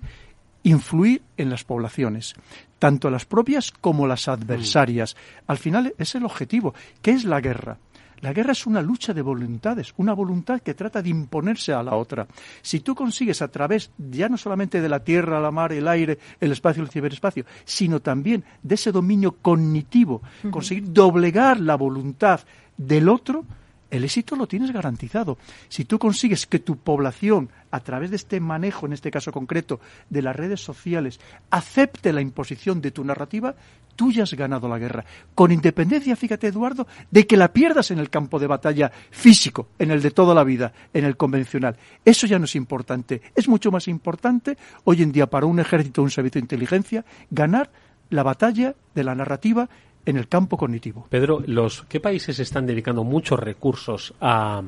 influir 0.62 1.22
en 1.36 1.50
las 1.50 1.64
poblaciones, 1.64 2.34
tanto 2.78 3.10
las 3.10 3.26
propias 3.26 3.70
como 3.70 4.06
las 4.06 4.28
adversarias. 4.28 5.16
Al 5.46 5.58
final 5.58 5.94
es 5.98 6.14
el 6.14 6.24
objetivo. 6.24 6.74
¿Qué 7.02 7.12
es 7.12 7.24
la 7.24 7.40
guerra? 7.40 7.78
La 8.22 8.32
guerra 8.32 8.52
es 8.52 8.66
una 8.66 8.80
lucha 8.80 9.12
de 9.12 9.20
voluntades, 9.20 9.92
una 9.96 10.14
voluntad 10.14 10.60
que 10.60 10.74
trata 10.74 11.02
de 11.02 11.08
imponerse 11.10 11.72
a 11.72 11.82
la 11.82 11.96
otra. 11.96 12.26
Si 12.62 12.78
tú 12.78 12.94
consigues 12.94 13.42
a 13.42 13.48
través 13.48 13.90
ya 13.98 14.28
no 14.28 14.38
solamente 14.38 14.80
de 14.80 14.88
la 14.88 15.02
tierra, 15.02 15.40
la 15.40 15.50
mar, 15.50 15.72
el 15.72 15.88
aire, 15.88 16.18
el 16.40 16.52
espacio, 16.52 16.84
el 16.84 16.88
ciberespacio, 16.88 17.44
sino 17.64 17.98
también 17.98 18.44
de 18.62 18.76
ese 18.76 18.92
dominio 18.92 19.32
cognitivo, 19.42 20.22
conseguir 20.52 20.92
doblegar 20.92 21.58
la 21.58 21.74
voluntad 21.74 22.40
del 22.76 23.08
otro, 23.08 23.44
el 23.90 24.04
éxito 24.04 24.36
lo 24.36 24.46
tienes 24.46 24.70
garantizado. 24.70 25.36
Si 25.68 25.84
tú 25.84 25.98
consigues 25.98 26.46
que 26.46 26.60
tu 26.60 26.78
población, 26.78 27.50
a 27.72 27.80
través 27.80 28.08
de 28.08 28.16
este 28.16 28.40
manejo, 28.40 28.86
en 28.86 28.94
este 28.94 29.10
caso 29.10 29.32
concreto, 29.32 29.80
de 30.08 30.22
las 30.22 30.34
redes 30.34 30.60
sociales, 30.60 31.20
acepte 31.50 32.12
la 32.12 32.22
imposición 32.22 32.80
de 32.80 32.90
tu 32.92 33.04
narrativa, 33.04 33.54
tú 33.96 34.12
ya 34.12 34.24
has 34.24 34.34
ganado 34.34 34.68
la 34.68 34.78
guerra. 34.78 35.04
Con 35.34 35.52
independencia, 35.52 36.16
fíjate, 36.16 36.48
Eduardo, 36.48 36.86
de 37.10 37.26
que 37.26 37.36
la 37.36 37.52
pierdas 37.52 37.90
en 37.90 37.98
el 37.98 38.10
campo 38.10 38.38
de 38.38 38.46
batalla 38.46 38.90
físico, 39.10 39.68
en 39.78 39.90
el 39.90 40.02
de 40.02 40.10
toda 40.10 40.34
la 40.34 40.44
vida, 40.44 40.72
en 40.92 41.04
el 41.04 41.16
convencional. 41.16 41.76
Eso 42.04 42.26
ya 42.26 42.38
no 42.38 42.46
es 42.46 42.56
importante. 42.56 43.22
Es 43.34 43.48
mucho 43.48 43.70
más 43.70 43.88
importante 43.88 44.56
hoy 44.84 45.02
en 45.02 45.12
día 45.12 45.26
para 45.26 45.46
un 45.46 45.60
ejército, 45.60 46.02
un 46.02 46.10
servicio 46.10 46.40
de 46.40 46.44
inteligencia, 46.44 47.04
ganar 47.30 47.70
la 48.10 48.22
batalla 48.22 48.74
de 48.94 49.04
la 49.04 49.14
narrativa 49.14 49.68
en 50.04 50.16
el 50.16 50.28
campo 50.28 50.56
cognitivo. 50.56 51.06
Pedro, 51.08 51.42
los, 51.46 51.82
¿qué 51.88 52.00
países 52.00 52.38
están 52.38 52.66
dedicando 52.66 53.04
muchos 53.04 53.38
recursos 53.38 54.14
a 54.20 54.62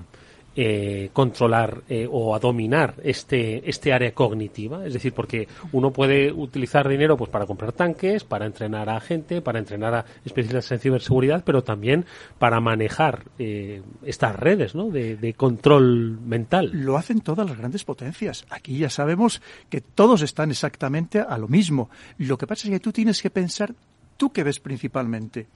eh, 0.57 1.11
controlar 1.13 1.83
eh, 1.89 2.07
o 2.09 2.35
a 2.35 2.39
dominar 2.39 2.95
este, 3.03 3.69
este 3.69 3.93
área 3.93 4.13
cognitiva. 4.13 4.87
Es 4.87 4.93
decir, 4.93 5.13
porque 5.13 5.49
uno 5.73 5.91
puede 5.91 6.31
utilizar 6.33 6.89
dinero 6.89 7.17
pues 7.17 7.29
para 7.29 7.45
comprar 7.45 7.73
tanques, 7.73 8.23
para 8.23 8.47
entrenar 8.47 8.89
a 8.89 9.01
gente, 9.01 9.43
para 9.43 9.59
entrenar 9.59 9.95
a 9.95 10.05
especialistas 10.25 10.71
en 10.73 10.79
ciberseguridad, 10.79 11.43
pero 11.45 11.65
también 11.65 12.07
para 12.39 12.61
manejar 12.61 13.25
eh, 13.39 13.83
estas 14.05 14.37
redes 14.37 14.75
¿no? 14.77 14.91
de, 14.91 15.35
control 15.37 16.21
mental. 16.21 16.71
Lo 16.73 16.97
hacen 16.97 17.21
todas 17.21 17.49
las 17.49 17.59
grandes 17.59 17.83
potencias. 17.83 18.47
Aquí 18.51 18.79
ya 18.79 18.91
sabemos 18.91 19.43
que 19.69 19.81
todos 19.81 20.23
están 20.23 20.51
exactamente 20.51 21.19
a 21.19 21.37
lo 21.37 21.49
mismo. 21.49 21.91
Lo 22.19 22.39
que 22.39 22.47
pasa 22.47 22.69
es 22.69 22.73
que 22.75 22.81
tú 22.81 22.93
tienes 22.93 23.21
que 23.21 23.31
pensar, 23.31 23.75
tú 24.17 24.31
que 24.31 24.45
ves 24.45 24.61
principalmente. 24.61 25.49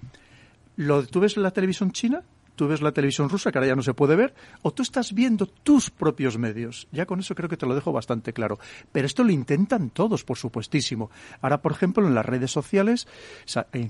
Lo, 0.77 1.07
¿Tú 1.07 1.21
ves 1.21 1.37
la 1.37 1.53
televisión 1.53 1.93
china? 1.93 2.23
Tú 2.59 2.67
ves 2.67 2.83
la 2.83 2.91
televisión 2.91 3.29
rusa, 3.29 3.53
que 3.53 3.59
ahora 3.59 3.69
ya 3.69 3.77
no 3.77 3.83
se 3.83 3.95
puede 3.95 4.17
ver, 4.17 4.35
o 4.63 4.73
tú 4.73 4.83
estás 4.83 5.15
viendo 5.15 5.47
tus 5.47 5.91
propios 5.91 6.37
medios. 6.37 6.89
Ya 6.91 7.07
con 7.07 7.21
eso 7.21 7.37
creo 7.37 7.49
que 7.49 7.57
te 7.57 7.67
lo 7.67 7.75
dejo 7.75 7.93
bastante 7.93 8.33
claro. 8.33 8.59
Pero 8.91 9.07
esto 9.07 9.23
lo 9.23 9.31
intentan 9.31 9.91
todos, 9.91 10.25
por 10.25 10.37
supuestísimo. 10.37 11.09
Ahora, 11.41 11.63
por 11.63 11.71
ejemplo, 11.71 12.05
en 12.05 12.17
las 12.17 12.27
redes 12.27 12.51
sociales, 12.51 13.07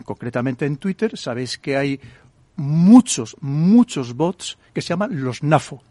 concretamente 0.04 0.66
en 0.66 0.76
Twitter, 0.76 1.16
sabéis 1.16 1.56
que 1.56 1.78
hay 1.78 1.98
muchos, 2.56 3.36
muchos 3.40 4.14
bots 4.14 4.58
que 4.74 4.82
se 4.82 4.90
llaman 4.90 5.24
los 5.24 5.42
NAFO. 5.42 5.82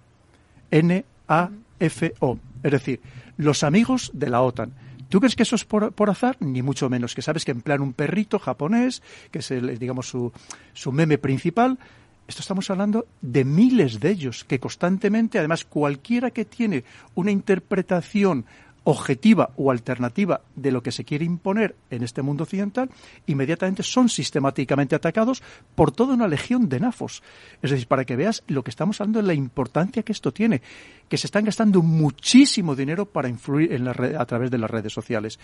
N-A-F-O. 0.69 2.39
Es 2.61 2.71
decir, 2.71 3.01
los 3.37 3.63
amigos 3.63 4.11
de 4.13 4.29
la 4.29 4.41
OTAN. 4.43 4.71
¿Tú 5.09 5.19
crees 5.19 5.35
que 5.35 5.43
eso 5.43 5.55
es 5.55 5.65
por, 5.65 6.09
azar? 6.09 6.37
Ni 6.41 6.61
mucho 6.61 6.89
menos. 6.89 7.15
Que 7.15 7.23
sabes 7.23 7.43
que 7.43 7.51
emplean 7.51 7.81
un 7.81 7.93
perrito 7.93 8.37
japonés, 8.37 9.01
que 9.31 9.39
es, 9.39 9.49
el, 9.49 9.79
digamos, 9.79 10.09
su, 10.09 10.31
su 10.73 10.91
meme 10.91 11.17
principal, 11.17 11.79
esto 12.27 12.41
estamos 12.41 12.69
hablando 12.69 13.07
de 13.21 13.45
miles 13.45 13.99
de 13.99 14.09
ellos 14.09 14.43
que 14.43 14.59
constantemente, 14.59 15.39
además, 15.39 15.65
cualquiera 15.65 16.31
que 16.31 16.45
tiene 16.45 16.83
una 17.15 17.31
interpretación 17.31 18.45
objetiva 18.89 19.49
o 19.57 19.69
alternativa 19.69 20.39
de 20.55 20.71
lo 20.71 20.81
que 20.81 20.93
se 20.93 21.03
quiere 21.03 21.25
imponer 21.25 21.75
en 21.89 22.03
este 22.03 22.21
mundo 22.21 22.43
occidental, 22.43 22.89
inmediatamente 23.25 23.83
son 23.83 24.07
sistemáticamente 24.07 24.95
atacados 24.95 25.43
por 25.75 25.91
toda 25.91 26.13
una 26.13 26.27
legión 26.27 26.69
de 26.69 26.79
nafos. 26.79 27.21
Es 27.61 27.71
decir, 27.71 27.87
para 27.87 28.05
que 28.05 28.15
veas 28.15 28.43
lo 28.47 28.63
que 28.63 28.69
estamos 28.69 29.01
hablando 29.01 29.21
de 29.21 29.27
la 29.27 29.33
importancia 29.33 30.03
que 30.03 30.13
esto 30.13 30.31
tiene, 30.31 30.61
que 31.09 31.17
se 31.17 31.27
están 31.27 31.43
gastando 31.43 31.81
muchísimo 31.81 32.77
dinero 32.77 33.05
para 33.05 33.27
influir 33.27 33.73
en 33.73 33.83
la 33.83 33.91
a 33.91 34.25
través 34.25 34.51
de 34.51 34.57
las 34.57 34.71
redes 34.71 34.93
sociales. 34.93 35.37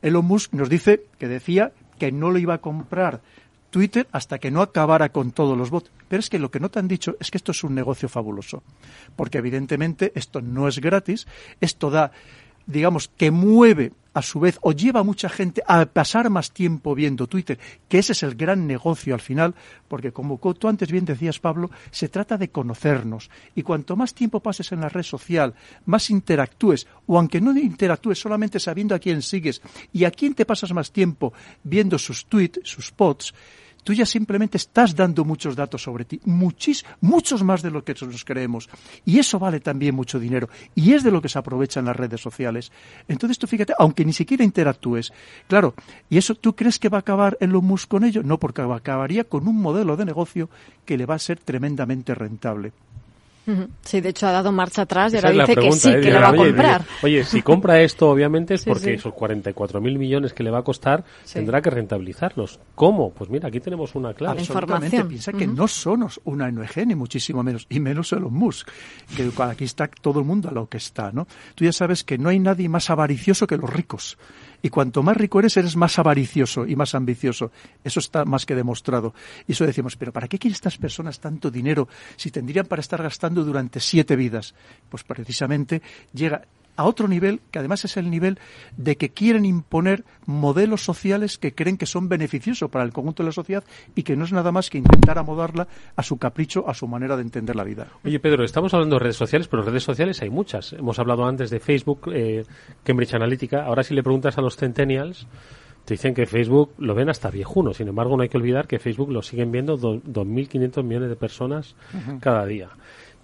Elon 0.00 0.24
Musk 0.24 0.54
nos 0.54 0.70
dice 0.70 1.04
que 1.18 1.28
decía 1.28 1.72
que 1.98 2.12
no 2.12 2.30
lo 2.30 2.38
iba 2.38 2.54
a 2.54 2.60
comprar 2.62 3.20
Twitter 3.74 4.06
hasta 4.12 4.38
que 4.38 4.52
no 4.52 4.62
acabara 4.62 5.08
con 5.08 5.32
todos 5.32 5.58
los 5.58 5.68
bots. 5.68 5.90
Pero 6.06 6.20
es 6.20 6.30
que 6.30 6.38
lo 6.38 6.48
que 6.48 6.60
no 6.60 6.70
te 6.70 6.78
han 6.78 6.86
dicho 6.86 7.16
es 7.18 7.32
que 7.32 7.38
esto 7.38 7.50
es 7.50 7.64
un 7.64 7.74
negocio 7.74 8.08
fabuloso. 8.08 8.62
Porque 9.16 9.38
evidentemente 9.38 10.12
esto 10.14 10.40
no 10.40 10.68
es 10.68 10.78
gratis, 10.78 11.26
esto 11.60 11.90
da, 11.90 12.12
digamos, 12.68 13.08
que 13.08 13.32
mueve 13.32 13.90
a 14.12 14.22
su 14.22 14.38
vez 14.38 14.60
o 14.62 14.70
lleva 14.70 15.00
a 15.00 15.02
mucha 15.02 15.28
gente 15.28 15.60
a 15.66 15.84
pasar 15.86 16.30
más 16.30 16.52
tiempo 16.52 16.94
viendo 16.94 17.26
Twitter, 17.26 17.58
que 17.88 17.98
ese 17.98 18.12
es 18.12 18.22
el 18.22 18.36
gran 18.36 18.68
negocio 18.68 19.12
al 19.12 19.20
final, 19.20 19.56
porque 19.88 20.12
como 20.12 20.38
tú 20.38 20.68
antes 20.68 20.92
bien 20.92 21.04
decías, 21.04 21.40
Pablo, 21.40 21.72
se 21.90 22.08
trata 22.08 22.38
de 22.38 22.50
conocernos. 22.50 23.28
Y 23.56 23.62
cuanto 23.62 23.96
más 23.96 24.14
tiempo 24.14 24.38
pases 24.38 24.70
en 24.70 24.82
la 24.82 24.88
red 24.88 25.02
social, 25.02 25.54
más 25.84 26.10
interactúes, 26.10 26.86
o 27.06 27.18
aunque 27.18 27.40
no 27.40 27.58
interactúes 27.58 28.20
solamente 28.20 28.60
sabiendo 28.60 28.94
a 28.94 29.00
quién 29.00 29.20
sigues 29.20 29.60
y 29.92 30.04
a 30.04 30.12
quién 30.12 30.34
te 30.34 30.46
pasas 30.46 30.72
más 30.72 30.92
tiempo 30.92 31.32
viendo 31.64 31.98
sus 31.98 32.26
tweets, 32.26 32.60
sus 32.62 32.92
posts, 32.92 33.34
tú 33.84 33.92
ya 33.92 34.06
simplemente 34.06 34.56
estás 34.56 34.96
dando 34.96 35.24
muchos 35.24 35.54
datos 35.54 35.82
sobre 35.82 36.04
ti, 36.04 36.20
muchis, 36.24 36.84
muchos 37.00 37.42
más 37.42 37.62
de 37.62 37.70
lo 37.70 37.84
que 37.84 37.94
nos 37.94 38.24
creemos. 38.24 38.68
Y 39.04 39.18
eso 39.18 39.38
vale 39.38 39.60
también 39.60 39.94
mucho 39.94 40.18
dinero. 40.18 40.48
Y 40.74 40.92
es 40.92 41.04
de 41.04 41.10
lo 41.10 41.22
que 41.22 41.28
se 41.28 41.38
aprovechan 41.38 41.84
las 41.84 41.96
redes 41.96 42.20
sociales. 42.20 42.72
Entonces 43.08 43.38
tú 43.38 43.46
fíjate, 43.46 43.74
aunque 43.78 44.04
ni 44.04 44.12
siquiera 44.12 44.44
interactúes, 44.44 45.12
claro, 45.46 45.74
¿y 46.10 46.18
eso 46.18 46.34
tú 46.34 46.56
crees 46.56 46.78
que 46.78 46.88
va 46.88 46.98
a 46.98 47.00
acabar 47.00 47.36
en 47.40 47.52
con 47.88 48.04
ello? 48.04 48.22
No, 48.22 48.38
porque 48.38 48.62
acabaría 48.62 49.24
con 49.24 49.46
un 49.46 49.60
modelo 49.60 49.96
de 49.96 50.04
negocio 50.04 50.48
que 50.84 50.98
le 50.98 51.06
va 51.06 51.14
a 51.14 51.18
ser 51.18 51.38
tremendamente 51.38 52.14
rentable. 52.14 52.72
Sí, 53.82 54.00
de 54.00 54.08
hecho 54.08 54.26
ha 54.26 54.32
dado 54.32 54.52
marcha 54.52 54.82
atrás 54.82 55.12
y 55.12 55.16
ahora 55.16 55.30
dice 55.30 55.54
que 55.54 55.72
sí, 55.72 55.90
¿eh? 55.90 56.00
que 56.00 56.10
lo 56.10 56.20
va 56.20 56.28
a 56.28 56.36
comprar. 56.36 56.84
Oye, 57.02 57.24
si 57.24 57.42
compra 57.42 57.80
esto, 57.80 58.10
obviamente 58.10 58.54
es 58.54 58.64
porque 58.64 58.94
esos 58.94 59.12
44 59.12 59.80
mil 59.80 59.98
millones 59.98 60.32
que 60.32 60.42
le 60.42 60.50
va 60.50 60.58
a 60.58 60.62
costar 60.62 61.04
tendrá 61.30 61.60
que 61.60 61.70
rentabilizarlos. 61.70 62.58
¿Cómo? 62.74 63.12
Pues 63.12 63.28
mira, 63.28 63.48
aquí 63.48 63.60
tenemos 63.60 63.94
una 63.94 64.14
clave. 64.14 64.40
Absolutamente. 64.40 65.04
Piensa 65.04 65.32
que 65.32 65.46
no 65.46 65.68
somos 65.68 66.20
una 66.24 66.46
ONG, 66.46 66.86
ni 66.86 66.94
muchísimo 66.94 67.42
menos, 67.42 67.66
y 67.68 67.80
menos 67.80 68.12
Elon 68.12 68.32
Musk, 68.32 68.68
que 69.16 69.30
aquí 69.42 69.64
está 69.64 69.88
todo 69.88 70.20
el 70.20 70.24
mundo 70.24 70.48
a 70.48 70.52
lo 70.52 70.68
que 70.68 70.78
está, 70.78 71.12
¿no? 71.12 71.26
Tú 71.54 71.64
ya 71.64 71.72
sabes 71.72 72.04
que 72.04 72.18
no 72.18 72.30
hay 72.30 72.38
nadie 72.38 72.68
más 72.68 72.90
avaricioso 72.90 73.46
que 73.46 73.56
los 73.56 73.70
ricos. 73.70 74.16
Y 74.64 74.70
cuanto 74.70 75.02
más 75.02 75.14
rico 75.18 75.40
eres, 75.40 75.58
eres 75.58 75.76
más 75.76 75.98
avaricioso 75.98 76.66
y 76.66 76.74
más 76.74 76.94
ambicioso. 76.94 77.52
Eso 77.84 78.00
está 78.00 78.24
más 78.24 78.46
que 78.46 78.54
demostrado. 78.54 79.12
Y 79.46 79.52
eso 79.52 79.66
decimos, 79.66 79.94
pero 79.96 80.10
¿para 80.10 80.26
qué 80.26 80.38
quieren 80.38 80.54
estas 80.54 80.78
personas 80.78 81.20
tanto 81.20 81.50
dinero 81.50 81.86
si 82.16 82.30
tendrían 82.30 82.64
para 82.64 82.80
estar 82.80 83.02
gastando 83.02 83.33
durante 83.42 83.80
siete 83.80 84.14
vidas? 84.14 84.54
Pues 84.88 85.02
precisamente 85.02 85.82
llega 86.12 86.42
a 86.76 86.84
otro 86.84 87.08
nivel, 87.08 87.40
que 87.50 87.58
además 87.58 87.84
es 87.84 87.96
el 87.96 88.10
nivel 88.10 88.38
de 88.76 88.96
que 88.96 89.10
quieren 89.10 89.44
imponer 89.44 90.04
modelos 90.26 90.84
sociales 90.84 91.38
que 91.38 91.54
creen 91.54 91.76
que 91.76 91.86
son 91.86 92.08
beneficiosos 92.08 92.70
para 92.70 92.84
el 92.84 92.92
conjunto 92.92 93.22
de 93.22 93.28
la 93.28 93.32
sociedad 93.32 93.64
y 93.94 94.02
que 94.02 94.16
no 94.16 94.24
es 94.24 94.32
nada 94.32 94.50
más 94.52 94.70
que 94.70 94.78
intentar 94.78 95.18
amodarla 95.18 95.68
a 95.96 96.02
su 96.02 96.18
capricho, 96.18 96.68
a 96.68 96.74
su 96.74 96.88
manera 96.88 97.16
de 97.16 97.22
entender 97.22 97.56
la 97.56 97.64
vida. 97.64 97.88
Oye, 98.04 98.18
Pedro, 98.18 98.44
estamos 98.44 98.74
hablando 98.74 98.96
de 98.96 99.00
redes 99.00 99.16
sociales, 99.16 99.48
pero 99.48 99.62
redes 99.62 99.84
sociales 99.84 100.20
hay 100.22 100.30
muchas. 100.30 100.72
Hemos 100.72 100.98
hablado 100.98 101.24
antes 101.24 101.50
de 101.50 101.60
Facebook, 101.60 102.10
eh, 102.12 102.44
Cambridge 102.82 103.14
Analytica. 103.14 103.64
Ahora 103.64 103.82
si 103.82 103.94
le 103.94 104.02
preguntas 104.02 104.36
a 104.38 104.40
los 104.40 104.56
centennials, 104.56 105.26
te 105.84 105.94
dicen 105.94 106.14
que 106.14 106.26
Facebook 106.26 106.72
lo 106.78 106.94
ven 106.94 107.08
hasta 107.08 107.30
viejuno. 107.30 107.74
Sin 107.74 107.88
embargo, 107.88 108.16
no 108.16 108.22
hay 108.22 108.28
que 108.28 108.38
olvidar 108.38 108.66
que 108.66 108.78
Facebook 108.78 109.12
lo 109.12 109.22
siguen 109.22 109.52
viendo 109.52 109.76
2.500 109.76 110.82
millones 110.82 111.10
de 111.10 111.16
personas 111.16 111.76
cada 112.20 112.46
día. 112.46 112.70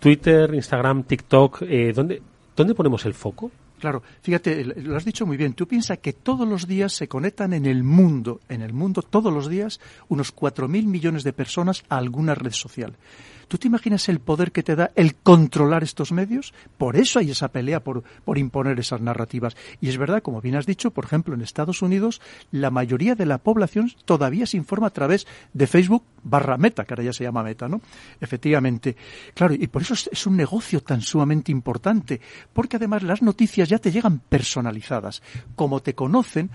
Twitter, 0.01 0.53
Instagram, 0.53 1.05
TikTok, 1.05 1.63
eh, 1.63 1.93
¿dónde, 1.95 2.21
¿Dónde 2.57 2.75
ponemos 2.75 3.07
el 3.07 3.15
foco? 3.15 3.51
Claro, 3.79 4.03
fíjate, 4.21 4.65
lo 4.65 4.97
has 4.97 5.05
dicho 5.07 5.25
muy 5.25 5.39
bien. 5.39 5.55
Tú 5.55 5.67
piensas 5.67 5.99
que 5.99 6.13
todos 6.13 6.47
los 6.47 6.67
días 6.67 6.93
se 6.93 7.09
conectan 7.09 7.55
en 7.55 7.65
el 7.65 7.83
mundo, 7.83 8.41
en 8.51 8.61
el 8.61 8.75
mundo, 8.75 9.01
todos 9.01 9.33
los 9.33 9.49
días, 9.49 9.81
unos 10.09 10.37
4.000 10.37 10.85
millones 10.85 11.25
de 11.25 11.33
personas 11.33 11.85
a 11.89 11.97
alguna 11.97 12.35
red 12.35 12.53
social. 12.53 12.97
¿Tú 13.51 13.59
te 13.59 13.67
imaginas 13.67 14.09
el 14.09 14.21
poder 14.21 14.53
que 14.53 14.63
te 14.63 14.77
da 14.77 14.93
el 14.95 15.17
controlar 15.17 15.83
estos 15.83 16.13
medios? 16.13 16.55
Por 16.79 16.97
eso 16.97 17.19
hay 17.19 17.33
esa 17.33 17.49
pelea 17.49 17.83
por, 17.83 18.05
por 18.25 18.39
imponer 18.39 18.79
esas 18.79 19.01
narrativas. 19.01 19.57
Y 19.81 19.89
es 19.89 19.99
verdad, 19.99 20.23
como 20.23 20.41
bien 20.41 20.55
has 20.55 20.67
dicho, 20.67 20.93
por 20.93 21.05
ejemplo, 21.05 21.35
en 21.35 21.41
Estados 21.41 21.83
Unidos, 21.83 22.21
la 22.53 22.71
mayoría 22.71 23.17
de 23.17 23.27
la 23.27 23.39
población 23.39 23.91
todavía 24.05 24.47
se 24.47 24.57
informa 24.57 24.87
a 24.87 24.93
través 24.93 25.27
de 25.53 25.67
Facebook 25.67 26.05
barra 26.23 26.59
Meta, 26.59 26.85
que 26.85 26.95
ahora 26.95 27.03
ya 27.03 27.13
se 27.13 27.25
llama 27.25 27.43
Meta, 27.43 27.67
¿no? 27.67 27.81
Efectivamente. 28.21 28.95
Claro, 29.35 29.55
y 29.55 29.67
por 29.67 29.83
eso 29.83 29.95
es 29.95 30.27
un 30.29 30.37
negocio 30.37 30.81
tan 30.85 31.01
sumamente 31.01 31.51
importante, 31.51 32.21
porque 32.53 32.77
además 32.77 33.03
las 33.03 33.21
noticias 33.21 33.69
ya 33.69 33.81
te 33.81 33.91
llegan 33.91 34.21
personalizadas. 34.21 35.23
Como 35.57 35.81
te 35.81 35.97
conocen, 35.97 36.51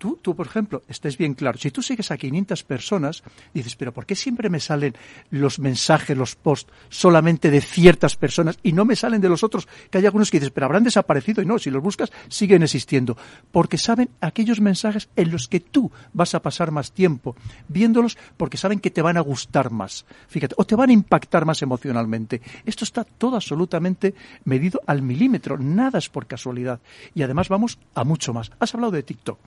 Tú, 0.00 0.18
tú, 0.22 0.34
por 0.34 0.46
ejemplo, 0.46 0.82
estés 0.88 1.18
bien 1.18 1.34
claro, 1.34 1.58
si 1.58 1.70
tú 1.70 1.82
sigues 1.82 2.10
a 2.10 2.16
500 2.16 2.64
personas, 2.64 3.22
dices, 3.52 3.76
pero 3.76 3.92
¿por 3.92 4.06
qué 4.06 4.16
siempre 4.16 4.48
me 4.48 4.58
salen 4.58 4.94
los 5.28 5.58
mensajes, 5.58 6.16
los 6.16 6.36
posts 6.36 6.72
solamente 6.88 7.50
de 7.50 7.60
ciertas 7.60 8.16
personas 8.16 8.58
y 8.62 8.72
no 8.72 8.86
me 8.86 8.96
salen 8.96 9.20
de 9.20 9.28
los 9.28 9.44
otros? 9.44 9.68
Que 9.90 9.98
hay 9.98 10.06
algunos 10.06 10.30
que 10.30 10.38
dices, 10.40 10.52
pero 10.52 10.64
habrán 10.64 10.84
desaparecido 10.84 11.42
y 11.42 11.44
no, 11.44 11.58
si 11.58 11.68
los 11.68 11.82
buscas, 11.82 12.10
siguen 12.28 12.62
existiendo. 12.62 13.18
Porque 13.52 13.76
saben 13.76 14.08
aquellos 14.22 14.62
mensajes 14.62 15.10
en 15.16 15.30
los 15.30 15.48
que 15.48 15.60
tú 15.60 15.92
vas 16.14 16.34
a 16.34 16.40
pasar 16.40 16.70
más 16.70 16.92
tiempo 16.92 17.36
viéndolos 17.68 18.16
porque 18.38 18.56
saben 18.56 18.80
que 18.80 18.90
te 18.90 19.02
van 19.02 19.18
a 19.18 19.20
gustar 19.20 19.70
más. 19.70 20.06
Fíjate, 20.28 20.54
o 20.56 20.64
te 20.64 20.76
van 20.76 20.88
a 20.88 20.94
impactar 20.94 21.44
más 21.44 21.60
emocionalmente. 21.60 22.40
Esto 22.64 22.84
está 22.84 23.04
todo 23.04 23.36
absolutamente 23.36 24.14
medido 24.44 24.80
al 24.86 25.02
milímetro, 25.02 25.58
nada 25.58 25.98
es 25.98 26.08
por 26.08 26.26
casualidad. 26.26 26.80
Y 27.14 27.22
además 27.22 27.50
vamos 27.50 27.78
a 27.94 28.04
mucho 28.04 28.32
más. 28.32 28.50
Has 28.58 28.74
hablado 28.74 28.92
de 28.92 29.02
TikTok. 29.02 29.38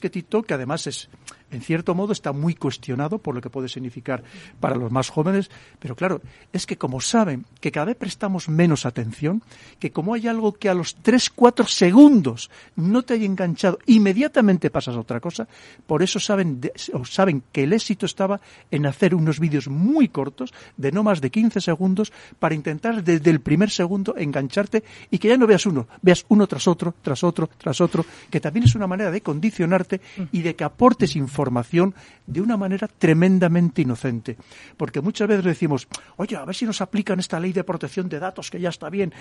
Que 0.00 0.10
TikTok, 0.10 0.46
que 0.46 0.54
además 0.54 0.86
es, 0.86 1.08
en 1.54 1.62
cierto 1.62 1.94
modo, 1.94 2.12
está 2.12 2.32
muy 2.32 2.54
cuestionado 2.54 3.18
por 3.18 3.34
lo 3.34 3.40
que 3.40 3.50
puede 3.50 3.68
significar 3.68 4.24
para 4.60 4.76
los 4.76 4.90
más 4.90 5.08
jóvenes, 5.08 5.50
pero 5.78 5.94
claro, 5.94 6.20
es 6.52 6.66
que 6.66 6.76
como 6.76 7.00
saben 7.00 7.46
que 7.60 7.70
cada 7.70 7.86
vez 7.86 7.96
prestamos 7.96 8.48
menos 8.48 8.86
atención, 8.86 9.42
que 9.78 9.92
como 9.92 10.14
hay 10.14 10.26
algo 10.26 10.54
que 10.54 10.68
a 10.68 10.74
los 10.74 10.96
3, 10.96 11.30
4 11.30 11.66
segundos 11.66 12.50
no 12.76 13.02
te 13.02 13.14
haya 13.14 13.26
enganchado, 13.26 13.78
inmediatamente 13.86 14.70
pasas 14.70 14.96
a 14.96 15.00
otra 15.00 15.20
cosa, 15.20 15.46
por 15.86 16.02
eso 16.02 16.18
saben, 16.18 16.60
o 16.92 17.04
saben 17.04 17.42
que 17.52 17.62
el 17.62 17.72
éxito 17.72 18.06
estaba 18.06 18.40
en 18.70 18.86
hacer 18.86 19.14
unos 19.14 19.38
vídeos 19.38 19.68
muy 19.68 20.08
cortos, 20.08 20.52
de 20.76 20.90
no 20.92 21.02
más 21.02 21.20
de 21.20 21.30
15 21.30 21.60
segundos, 21.60 22.12
para 22.38 22.54
intentar 22.54 23.02
desde 23.04 23.30
el 23.30 23.40
primer 23.40 23.70
segundo 23.70 24.16
engancharte 24.16 24.82
y 25.10 25.18
que 25.18 25.28
ya 25.28 25.36
no 25.36 25.46
veas 25.46 25.66
uno, 25.66 25.86
veas 26.02 26.24
uno 26.28 26.46
tras 26.46 26.66
otro, 26.66 26.94
tras 27.00 27.22
otro, 27.22 27.48
tras 27.58 27.80
otro, 27.80 28.04
que 28.30 28.40
también 28.40 28.64
es 28.64 28.74
una 28.74 28.86
manera 28.86 29.10
de 29.10 29.20
condicionar 29.20 29.84
y 30.32 30.42
de 30.42 30.56
que 30.56 30.64
aportes 30.64 31.16
información 31.16 31.43
información 31.44 31.94
de 32.26 32.40
una 32.40 32.56
manera 32.56 32.88
tremendamente 32.88 33.82
inocente. 33.82 34.38
Porque 34.78 35.02
muchas 35.02 35.28
veces 35.28 35.44
decimos, 35.44 35.86
oye, 36.16 36.36
a 36.36 36.44
ver 36.44 36.54
si 36.54 36.64
nos 36.64 36.80
aplican 36.80 37.20
esta 37.20 37.38
ley 37.38 37.52
de 37.52 37.64
protección 37.64 38.08
de 38.08 38.18
datos, 38.18 38.50
que 38.50 38.58
ya 38.58 38.70
está 38.70 38.88
bien. 38.88 39.12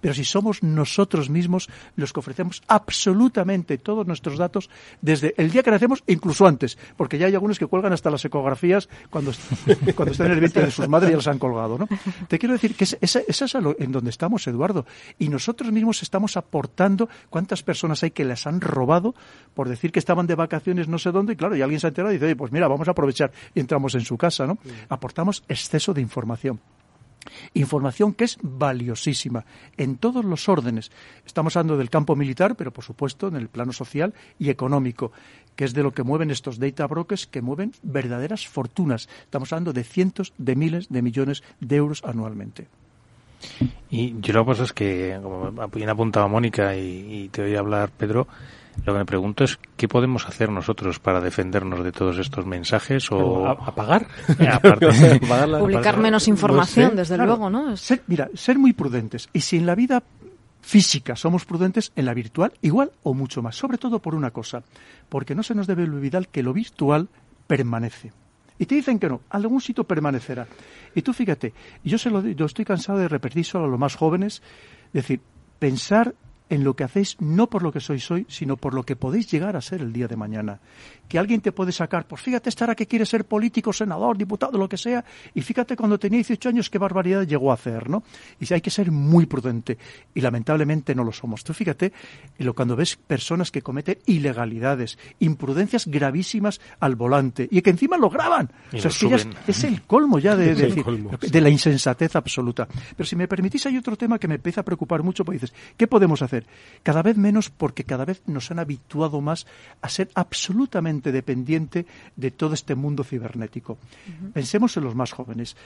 Pero 0.00 0.12
si 0.12 0.24
somos 0.24 0.62
nosotros 0.62 1.30
mismos 1.30 1.70
los 1.96 2.12
que 2.12 2.20
ofrecemos 2.20 2.62
absolutamente 2.68 3.78
todos 3.78 4.06
nuestros 4.06 4.36
datos 4.36 4.68
desde 5.00 5.34
el 5.38 5.50
día 5.50 5.62
que 5.62 5.70
nacemos, 5.70 6.04
incluso 6.06 6.46
antes, 6.46 6.76
porque 6.96 7.16
ya 7.16 7.26
hay 7.26 7.34
algunos 7.34 7.58
que 7.58 7.66
cuelgan 7.66 7.94
hasta 7.94 8.10
las 8.10 8.24
ecografías 8.24 8.88
cuando, 9.08 9.32
cuando 9.96 10.12
están 10.12 10.26
en 10.26 10.34
el 10.34 10.40
vientre 10.40 10.66
de 10.66 10.70
sus 10.70 10.88
madres 10.88 11.08
y 11.08 11.12
ya 11.12 11.16
las 11.16 11.28
han 11.28 11.38
colgado. 11.38 11.78
¿no? 11.78 11.88
Te 12.28 12.38
quiero 12.38 12.52
decir 12.52 12.74
que 12.74 12.84
esa 12.84 12.98
es, 13.00 13.16
es 13.16 13.54
en 13.54 13.92
donde 13.92 14.10
estamos, 14.10 14.46
Eduardo. 14.46 14.84
Y 15.18 15.28
nosotros 15.28 15.72
mismos 15.72 16.02
estamos 16.02 16.36
aportando 16.36 17.08
cuántas 17.30 17.62
personas 17.62 18.02
hay 18.02 18.10
que 18.10 18.26
les 18.26 18.46
han 18.46 18.60
robado 18.60 19.14
por 19.54 19.70
decir 19.70 19.90
que 19.90 19.98
estaban 19.98 20.26
de 20.26 20.34
vacaciones 20.34 20.88
no 20.88 20.98
sé 20.98 21.12
dónde, 21.12 21.32
y 21.32 21.36
claro, 21.36 21.51
y 21.56 21.62
alguien 21.62 21.80
se 21.80 21.86
ha 21.86 21.88
enterado 21.88 22.12
y 22.12 22.18
dice, 22.18 22.36
pues 22.36 22.52
mira, 22.52 22.68
vamos 22.68 22.88
a 22.88 22.92
aprovechar 22.92 23.32
y 23.54 23.60
entramos 23.60 23.94
en 23.94 24.02
su 24.02 24.16
casa, 24.16 24.46
¿no? 24.46 24.58
Aportamos 24.88 25.44
exceso 25.48 25.94
de 25.94 26.00
información. 26.00 26.60
Información 27.54 28.14
que 28.14 28.24
es 28.24 28.38
valiosísima 28.42 29.44
en 29.76 29.96
todos 29.96 30.24
los 30.24 30.48
órdenes. 30.48 30.90
Estamos 31.24 31.56
hablando 31.56 31.76
del 31.76 31.90
campo 31.90 32.16
militar, 32.16 32.56
pero 32.56 32.72
por 32.72 32.84
supuesto 32.84 33.28
en 33.28 33.36
el 33.36 33.48
plano 33.48 33.72
social 33.72 34.14
y 34.38 34.50
económico, 34.50 35.12
que 35.54 35.64
es 35.64 35.74
de 35.74 35.82
lo 35.82 35.92
que 35.92 36.02
mueven 36.02 36.30
estos 36.30 36.58
data 36.58 36.86
brokers 36.86 37.26
que 37.26 37.42
mueven 37.42 37.72
verdaderas 37.82 38.46
fortunas. 38.46 39.08
Estamos 39.22 39.52
hablando 39.52 39.72
de 39.72 39.84
cientos 39.84 40.32
de 40.38 40.56
miles 40.56 40.88
de 40.88 41.02
millones 41.02 41.42
de 41.60 41.76
euros 41.76 42.02
anualmente. 42.04 42.66
Y 43.90 44.20
yo 44.20 44.32
lo 44.32 44.44
que 44.44 44.52
pasa 44.52 44.62
es 44.64 44.72
que, 44.72 45.18
como 45.22 45.50
bien 45.68 45.88
apuntaba 45.88 46.28
Mónica 46.28 46.76
y, 46.76 47.24
y 47.24 47.28
te 47.28 47.42
oí 47.42 47.56
hablar, 47.56 47.90
Pedro, 47.90 48.28
lo 48.84 48.92
que 48.92 48.98
me 48.98 49.04
pregunto 49.04 49.44
es 49.44 49.58
qué 49.76 49.88
podemos 49.88 50.26
hacer 50.26 50.50
nosotros 50.50 50.98
para 50.98 51.20
defendernos 51.20 51.84
de 51.84 51.92
todos 51.92 52.18
estos 52.18 52.46
mensajes 52.46 53.10
o 53.12 53.46
apagar, 53.46 54.08
publicar 55.60 55.98
menos 55.98 56.26
información, 56.28 56.96
desde 56.96 57.16
luego, 57.18 57.50
¿no? 57.50 57.74
mira, 58.06 58.28
ser 58.34 58.58
muy 58.58 58.72
prudentes 58.72 59.28
y 59.32 59.40
si 59.40 59.58
en 59.58 59.66
la 59.66 59.74
vida 59.74 60.02
física 60.62 61.16
somos 61.16 61.44
prudentes, 61.44 61.92
en 61.96 62.06
la 62.06 62.14
virtual 62.14 62.52
igual 62.62 62.92
o 63.02 63.12
mucho 63.12 63.42
más. 63.42 63.56
Sobre 63.56 63.78
todo 63.78 63.98
por 63.98 64.14
una 64.14 64.30
cosa, 64.30 64.62
porque 65.08 65.34
no 65.34 65.42
se 65.42 65.54
nos 65.54 65.66
debe 65.66 65.82
olvidar 65.82 66.28
que 66.28 66.42
lo 66.42 66.52
virtual 66.52 67.08
permanece. 67.46 68.12
Y 68.58 68.66
te 68.66 68.76
dicen 68.76 68.98
que 68.98 69.08
no, 69.08 69.22
algún 69.30 69.60
sitio 69.60 69.84
permanecerá. 69.84 70.46
Y 70.94 71.02
tú 71.02 71.12
fíjate, 71.12 71.52
yo 71.84 71.98
se 71.98 72.10
lo 72.10 72.22
yo 72.26 72.46
estoy 72.46 72.64
cansado 72.64 72.98
de 72.98 73.08
repetir 73.08 73.44
solo 73.44 73.64
a 73.64 73.68
los 73.68 73.78
más 73.78 73.96
jóvenes, 73.96 74.42
decir, 74.92 75.20
pensar 75.58 76.14
en 76.52 76.64
lo 76.64 76.76
que 76.76 76.84
hacéis 76.84 77.16
no 77.18 77.48
por 77.48 77.62
lo 77.62 77.72
que 77.72 77.80
sois 77.80 78.10
hoy, 78.10 78.26
sino 78.28 78.58
por 78.58 78.74
lo 78.74 78.82
que 78.82 78.94
podéis 78.94 79.30
llegar 79.30 79.56
a 79.56 79.62
ser 79.62 79.80
el 79.80 79.90
día 79.90 80.06
de 80.06 80.16
mañana. 80.16 80.60
Que 81.08 81.18
alguien 81.18 81.40
te 81.40 81.50
puede 81.50 81.72
sacar, 81.72 82.06
pues 82.06 82.20
fíjate 82.20 82.50
estará 82.50 82.74
que 82.74 82.86
quiere 82.86 83.06
ser 83.06 83.24
político, 83.24 83.72
senador, 83.72 84.18
diputado, 84.18 84.58
lo 84.58 84.68
que 84.68 84.76
sea, 84.76 85.02
y 85.34 85.40
fíjate 85.40 85.76
cuando 85.76 85.98
tenía 85.98 86.18
18 86.18 86.50
años 86.50 86.68
qué 86.68 86.76
barbaridad 86.76 87.26
llegó 87.26 87.50
a 87.50 87.54
hacer, 87.54 87.88
¿no? 87.88 88.02
Y 88.38 88.52
hay 88.52 88.60
que 88.60 88.68
ser 88.68 88.90
muy 88.90 89.24
prudente, 89.24 89.78
y 90.14 90.20
lamentablemente 90.20 90.94
no 90.94 91.04
lo 91.04 91.12
somos. 91.12 91.42
Tú 91.42 91.54
fíjate 91.54 91.90
lo, 92.36 92.52
cuando 92.52 92.76
ves 92.76 92.96
personas 92.96 93.50
que 93.50 93.62
cometen 93.62 93.96
ilegalidades, 94.04 94.98
imprudencias 95.20 95.86
gravísimas 95.86 96.60
al 96.80 96.96
volante, 96.96 97.48
y 97.50 97.62
que 97.62 97.70
encima 97.70 97.96
lo 97.96 98.10
graban. 98.10 98.50
o 98.74 98.78
sea, 98.78 98.90
es, 99.46 99.64
el 99.64 99.82
colmo 99.82 100.18
ya 100.18 100.36
de, 100.36 100.54
de 100.54 101.40
la 101.40 101.48
insensatez 101.48 102.14
absoluta. 102.14 102.68
Pero 102.94 103.06
si 103.06 103.16
me 103.16 103.26
permitís, 103.26 103.64
hay 103.64 103.78
otro 103.78 103.96
tema 103.96 104.18
que 104.18 104.28
me 104.28 104.34
empieza 104.34 104.60
a 104.60 104.64
preocupar 104.64 105.02
mucho, 105.02 105.24
porque 105.24 105.40
dices, 105.40 105.54
¿qué 105.78 105.86
podemos 105.86 106.20
hacer? 106.20 106.41
Cada 106.82 107.02
vez 107.02 107.16
menos 107.16 107.50
porque 107.50 107.84
cada 107.84 108.04
vez 108.04 108.22
nos 108.26 108.50
han 108.50 108.58
habituado 108.58 109.20
más 109.20 109.46
a 109.80 109.88
ser 109.88 110.10
absolutamente 110.14 111.12
dependiente 111.12 111.86
de 112.16 112.30
todo 112.30 112.54
este 112.54 112.74
mundo 112.74 113.04
cibernético. 113.04 113.78
Pensemos 114.32 114.76
en 114.76 114.84
los 114.84 114.94
más 114.94 115.12
jóvenes. 115.12 115.56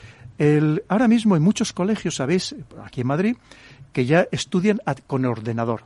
ahora 0.89 1.09
mismo 1.09 1.37
en 1.37 1.43
muchos 1.43 1.73
colegios, 1.73 2.17
sabéis, 2.17 2.55
aquí 2.85 3.01
en 3.01 3.07
Madrid, 3.07 3.37
que 3.93 4.07
ya 4.07 4.27
estudian 4.31 4.81
con 5.07 5.25
ordenador. 5.25 5.85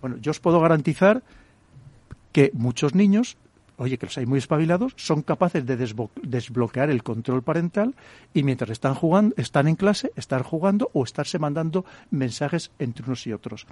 Bueno, 0.00 0.16
yo 0.20 0.30
os 0.30 0.40
puedo 0.40 0.60
garantizar 0.60 1.22
que 2.32 2.50
muchos 2.54 2.94
niños 2.94 3.36
oye, 3.76 3.98
que 3.98 4.06
los 4.06 4.18
hay 4.18 4.26
muy 4.26 4.38
espabilados, 4.38 4.92
son 4.96 5.22
capaces 5.22 5.64
de 5.66 5.76
desbloquear 5.76 6.90
el 6.90 7.02
control 7.02 7.42
parental 7.42 7.94
y 8.34 8.42
mientras 8.42 8.70
están 8.70 8.94
jugando, 8.94 9.34
están 9.36 9.68
en 9.68 9.76
clase, 9.76 10.12
estar 10.16 10.42
jugando 10.42 10.90
o 10.92 11.04
estarse 11.04 11.38
mandando 11.38 11.84
mensajes 12.10 12.70
entre 12.78 13.04
unos 13.04 13.26
y 13.26 13.32
otros. 13.32 13.66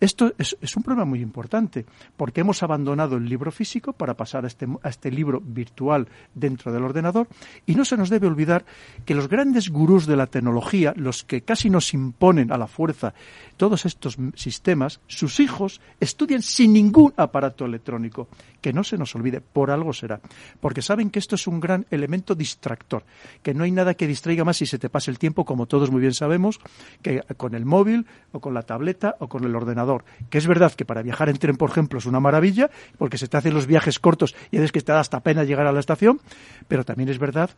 Esto 0.00 0.32
es, 0.38 0.56
un 0.76 0.82
problema 0.82 1.04
muy 1.04 1.20
importante 1.20 1.86
porque 2.16 2.40
hemos 2.40 2.62
abandonado 2.62 3.16
el 3.16 3.28
libro 3.28 3.52
físico 3.52 3.92
para 3.92 4.14
pasar 4.14 4.44
a 4.44 4.48
este, 4.48 4.66
a 4.82 4.88
este 4.88 5.10
libro 5.10 5.40
virtual 5.40 6.08
dentro 6.34 6.72
del 6.72 6.82
ordenador 6.82 7.28
y 7.66 7.74
no 7.74 7.84
se 7.84 7.96
nos 7.96 8.10
debe 8.10 8.26
olvidar 8.26 8.64
que 9.04 9.14
los 9.14 9.28
grandes 9.28 9.70
gurús 9.70 10.06
de 10.06 10.16
la 10.16 10.26
tecnología, 10.26 10.94
los 10.96 11.24
que 11.24 11.42
casi 11.42 11.70
nos 11.70 11.94
imponen 11.94 12.52
a 12.52 12.58
la 12.58 12.66
fuerza 12.66 13.14
todos 13.56 13.86
estos 13.86 14.16
sistemas, 14.34 15.00
sus 15.06 15.40
hijos 15.40 15.80
estudian 16.00 16.42
sin 16.42 16.72
ningún 16.72 17.14
aparato 17.16 17.64
electrónico. 17.64 18.28
Que 18.64 18.72
no 18.72 18.82
se 18.82 18.96
nos 18.96 19.14
olvide, 19.14 19.42
por 19.42 19.70
algo 19.70 19.92
será. 19.92 20.22
Porque 20.58 20.80
saben 20.80 21.10
que 21.10 21.18
esto 21.18 21.34
es 21.34 21.46
un 21.46 21.60
gran 21.60 21.84
elemento 21.90 22.34
distractor, 22.34 23.04
que 23.42 23.52
no 23.52 23.64
hay 23.64 23.70
nada 23.70 23.92
que 23.92 24.06
distraiga 24.06 24.42
más 24.42 24.56
si 24.56 24.64
se 24.64 24.78
te 24.78 24.88
pasa 24.88 25.10
el 25.10 25.18
tiempo, 25.18 25.44
como 25.44 25.66
todos 25.66 25.90
muy 25.90 26.00
bien 26.00 26.14
sabemos, 26.14 26.60
que 27.02 27.20
con 27.36 27.54
el 27.54 27.66
móvil 27.66 28.06
o 28.32 28.40
con 28.40 28.54
la 28.54 28.62
tableta 28.62 29.16
o 29.18 29.28
con 29.28 29.44
el 29.44 29.54
ordenador. 29.54 30.06
Que 30.30 30.38
es 30.38 30.46
verdad 30.46 30.72
que 30.72 30.86
para 30.86 31.02
viajar 31.02 31.28
en 31.28 31.36
tren, 31.36 31.58
por 31.58 31.68
ejemplo, 31.68 31.98
es 31.98 32.06
una 32.06 32.20
maravilla, 32.20 32.70
porque 32.96 33.18
se 33.18 33.28
te 33.28 33.36
hacen 33.36 33.52
los 33.52 33.66
viajes 33.66 33.98
cortos 33.98 34.34
y 34.50 34.56
es 34.56 34.72
que 34.72 34.80
te 34.80 34.92
da 34.92 35.00
hasta 35.00 35.20
pena 35.20 35.44
llegar 35.44 35.66
a 35.66 35.72
la 35.72 35.80
estación, 35.80 36.22
pero 36.66 36.86
también 36.86 37.10
es 37.10 37.18
verdad 37.18 37.50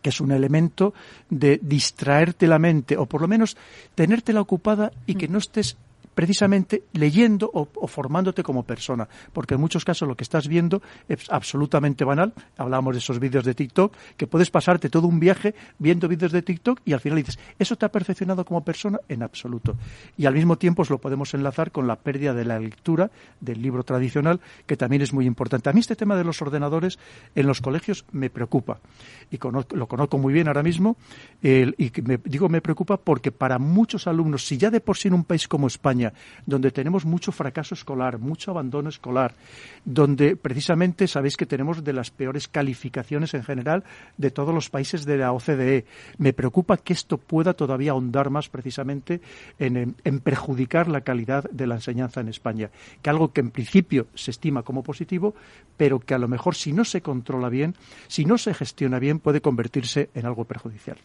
que 0.00 0.10
es 0.10 0.20
un 0.20 0.30
elemento 0.30 0.94
de 1.28 1.58
distraerte 1.60 2.46
la 2.46 2.60
mente 2.60 2.96
o 2.96 3.06
por 3.06 3.20
lo 3.20 3.26
menos 3.26 3.56
tenértela 3.96 4.40
ocupada 4.40 4.92
y 5.06 5.16
que 5.16 5.26
no 5.26 5.38
estés 5.38 5.76
precisamente 6.14 6.84
leyendo 6.92 7.50
o, 7.52 7.86
formándote 7.86 8.42
como 8.42 8.62
persona, 8.62 9.08
porque 9.32 9.54
en 9.54 9.60
muchos 9.60 9.84
casos 9.84 10.08
lo 10.08 10.16
que 10.16 10.24
estás 10.24 10.48
viendo 10.48 10.82
es 11.08 11.30
absolutamente 11.30 12.04
banal. 12.04 12.32
Hablamos 12.56 12.94
de 12.94 12.98
esos 12.98 13.18
vídeos 13.18 13.44
de 13.44 13.54
TikTok, 13.54 13.94
que 14.16 14.26
puedes 14.26 14.50
pasarte 14.50 14.90
todo 14.90 15.06
un 15.06 15.20
viaje 15.20 15.54
viendo 15.78 16.08
vídeos 16.08 16.32
de 16.32 16.42
TikTok 16.42 16.80
y 16.84 16.92
al 16.92 17.00
final 17.00 17.18
dices, 17.18 17.38
¿eso 17.58 17.76
te 17.76 17.86
ha 17.86 17.92
perfeccionado 17.92 18.44
como 18.44 18.64
persona? 18.64 18.98
En 19.08 19.22
absoluto. 19.22 19.76
Y 20.16 20.26
al 20.26 20.34
mismo 20.34 20.56
tiempo 20.56 20.82
os 20.82 20.90
lo 20.90 20.98
podemos 20.98 21.34
enlazar 21.34 21.70
con 21.70 21.86
la 21.86 21.96
pérdida 21.96 22.34
de 22.34 22.44
la 22.44 22.58
lectura 22.58 23.10
del 23.40 23.62
libro 23.62 23.82
tradicional, 23.84 24.40
que 24.66 24.76
también 24.76 25.02
es 25.02 25.12
muy 25.12 25.26
importante. 25.26 25.70
A 25.70 25.72
mí 25.72 25.80
este 25.80 25.96
tema 25.96 26.16
de 26.16 26.24
los 26.24 26.42
ordenadores 26.42 26.98
en 27.34 27.46
los 27.46 27.60
colegios 27.60 28.04
me 28.12 28.30
preocupa 28.30 28.80
y 29.30 29.38
lo 29.74 29.86
conozco 29.86 30.18
muy 30.18 30.32
bien 30.32 30.48
ahora 30.48 30.62
mismo 30.62 30.96
y 31.42 31.92
me, 32.02 32.18
digo 32.24 32.48
me 32.48 32.60
preocupa 32.60 32.96
porque 32.96 33.32
para 33.32 33.58
muchos 33.58 34.06
alumnos, 34.06 34.46
si 34.46 34.58
ya 34.58 34.70
de 34.70 34.80
por 34.80 34.96
sí 34.96 35.08
en 35.08 35.14
un 35.14 35.24
país 35.24 35.48
como 35.48 35.66
España 35.66 36.09
donde 36.46 36.70
tenemos 36.70 37.04
mucho 37.04 37.32
fracaso 37.32 37.74
escolar, 37.74 38.18
mucho 38.18 38.50
abandono 38.50 38.88
escolar, 38.88 39.34
donde 39.84 40.36
precisamente 40.36 41.06
sabéis 41.06 41.36
que 41.36 41.46
tenemos 41.46 41.84
de 41.84 41.92
las 41.92 42.10
peores 42.10 42.48
calificaciones 42.48 43.34
en 43.34 43.42
general 43.42 43.84
de 44.16 44.30
todos 44.30 44.54
los 44.54 44.70
países 44.70 45.04
de 45.04 45.18
la 45.18 45.32
OCDE. 45.32 45.84
Me 46.18 46.32
preocupa 46.32 46.76
que 46.76 46.92
esto 46.92 47.18
pueda 47.18 47.54
todavía 47.54 47.92
ahondar 47.92 48.30
más 48.30 48.48
precisamente 48.48 49.20
en, 49.58 49.96
en 50.04 50.20
perjudicar 50.20 50.88
la 50.88 51.02
calidad 51.02 51.44
de 51.50 51.66
la 51.66 51.76
enseñanza 51.76 52.20
en 52.20 52.28
España, 52.28 52.70
que 53.02 53.10
algo 53.10 53.32
que 53.32 53.40
en 53.40 53.50
principio 53.50 54.06
se 54.14 54.30
estima 54.30 54.62
como 54.62 54.82
positivo, 54.82 55.34
pero 55.76 56.00
que 56.00 56.14
a 56.14 56.18
lo 56.18 56.28
mejor 56.28 56.54
si 56.54 56.72
no 56.72 56.84
se 56.84 57.00
controla 57.00 57.48
bien, 57.48 57.74
si 58.08 58.24
no 58.24 58.38
se 58.38 58.54
gestiona 58.54 58.98
bien, 58.98 59.18
puede 59.18 59.40
convertirse 59.40 60.10
en 60.14 60.26
algo 60.26 60.44
perjudicial. 60.44 60.98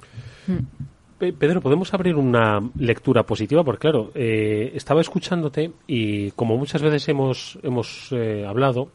Mm. 0.47 0.94
Pedro, 1.17 1.61
podemos 1.61 1.93
abrir 1.93 2.15
una 2.15 2.59
lectura 2.77 3.23
positiva, 3.23 3.63
porque 3.63 3.79
claro, 3.79 4.11
eh, 4.15 4.71
estaba 4.75 4.99
escuchándote 4.99 5.71
y 5.87 6.31
como 6.31 6.57
muchas 6.57 6.81
veces 6.81 7.07
hemos, 7.07 7.57
hemos 7.63 8.11
eh, 8.11 8.45
hablado, 8.45 8.89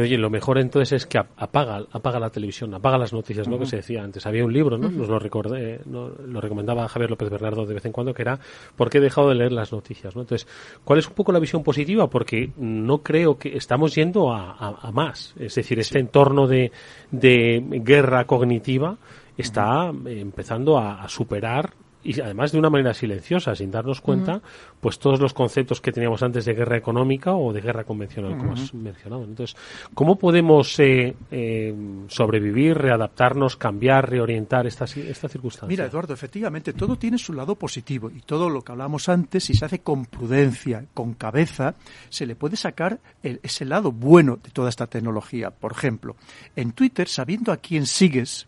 oye, 0.00 0.18
lo 0.18 0.30
mejor 0.30 0.58
entonces 0.58 0.92
es 0.92 1.06
que 1.06 1.18
apaga, 1.18 1.84
apaga 1.90 2.18
la 2.18 2.30
televisión, 2.30 2.74
apaga 2.74 2.98
las 2.98 3.12
noticias, 3.12 3.48
¿no? 3.48 3.58
Que 3.58 3.66
se 3.66 3.76
decía 3.76 4.02
antes. 4.02 4.26
Había 4.26 4.44
un 4.44 4.52
libro, 4.52 4.78
¿no? 4.78 4.90
Nos 4.90 5.08
lo 5.08 5.18
recordé, 5.18 5.80
lo 5.86 6.40
recomendaba 6.40 6.88
Javier 6.88 7.10
López 7.10 7.30
Bernardo 7.30 7.64
de 7.66 7.74
vez 7.74 7.84
en 7.84 7.92
cuando, 7.92 8.12
que 8.12 8.22
era 8.22 8.38
¿Por 8.76 8.90
qué 8.90 8.98
he 8.98 9.00
dejado 9.00 9.28
de 9.28 9.36
leer 9.36 9.52
las 9.52 9.72
noticias? 9.72 10.14
¿no? 10.14 10.22
Entonces, 10.22 10.46
¿cuál 10.84 10.98
es 10.98 11.08
un 11.08 11.14
poco 11.14 11.32
la 11.32 11.38
visión 11.38 11.62
positiva? 11.62 12.08
Porque 12.08 12.52
no 12.56 12.98
creo 12.98 13.38
que 13.38 13.56
estamos 13.56 13.94
yendo 13.94 14.32
a, 14.32 14.90
más. 14.92 15.34
Es 15.38 15.54
decir, 15.54 15.78
este 15.78 15.98
entorno 15.98 16.46
de, 16.46 16.72
de 17.10 17.62
guerra 17.82 18.24
cognitiva 18.24 18.98
está 19.36 19.92
empezando 20.06 20.78
a, 20.78 21.08
superar 21.08 21.74
y 22.06 22.20
además 22.20 22.52
de 22.52 22.58
una 22.58 22.70
manera 22.70 22.94
silenciosa, 22.94 23.56
sin 23.56 23.70
darnos 23.70 24.00
cuenta, 24.00 24.40
pues 24.80 24.98
todos 24.98 25.18
los 25.18 25.34
conceptos 25.34 25.80
que 25.80 25.90
teníamos 25.90 26.22
antes 26.22 26.44
de 26.44 26.54
guerra 26.54 26.76
económica 26.76 27.34
o 27.34 27.52
de 27.52 27.60
guerra 27.60 27.82
convencional, 27.82 28.38
como 28.38 28.52
has 28.52 28.72
mencionado. 28.74 29.24
Entonces, 29.24 29.56
¿cómo 29.92 30.16
podemos 30.16 30.78
eh, 30.78 31.16
eh, 31.32 31.74
sobrevivir, 32.06 32.78
readaptarnos, 32.78 33.56
cambiar, 33.56 34.08
reorientar 34.08 34.68
esta, 34.68 34.84
esta 34.84 35.28
circunstancia? 35.28 35.68
Mira, 35.68 35.86
Eduardo, 35.86 36.14
efectivamente, 36.14 36.72
todo 36.72 36.96
tiene 36.96 37.18
su 37.18 37.32
lado 37.32 37.56
positivo 37.56 38.08
y 38.08 38.20
todo 38.20 38.48
lo 38.50 38.62
que 38.62 38.70
hablamos 38.70 39.08
antes, 39.08 39.42
si 39.42 39.54
se 39.54 39.64
hace 39.64 39.80
con 39.80 40.06
prudencia, 40.06 40.84
con 40.94 41.14
cabeza, 41.14 41.74
se 42.08 42.24
le 42.24 42.36
puede 42.36 42.56
sacar 42.56 43.00
ese 43.22 43.64
lado 43.64 43.90
bueno 43.90 44.38
de 44.40 44.50
toda 44.50 44.68
esta 44.68 44.86
tecnología. 44.86 45.50
Por 45.50 45.72
ejemplo, 45.72 46.14
en 46.54 46.70
Twitter, 46.70 47.08
sabiendo 47.08 47.50
a 47.50 47.56
quién 47.56 47.86
sigues, 47.86 48.46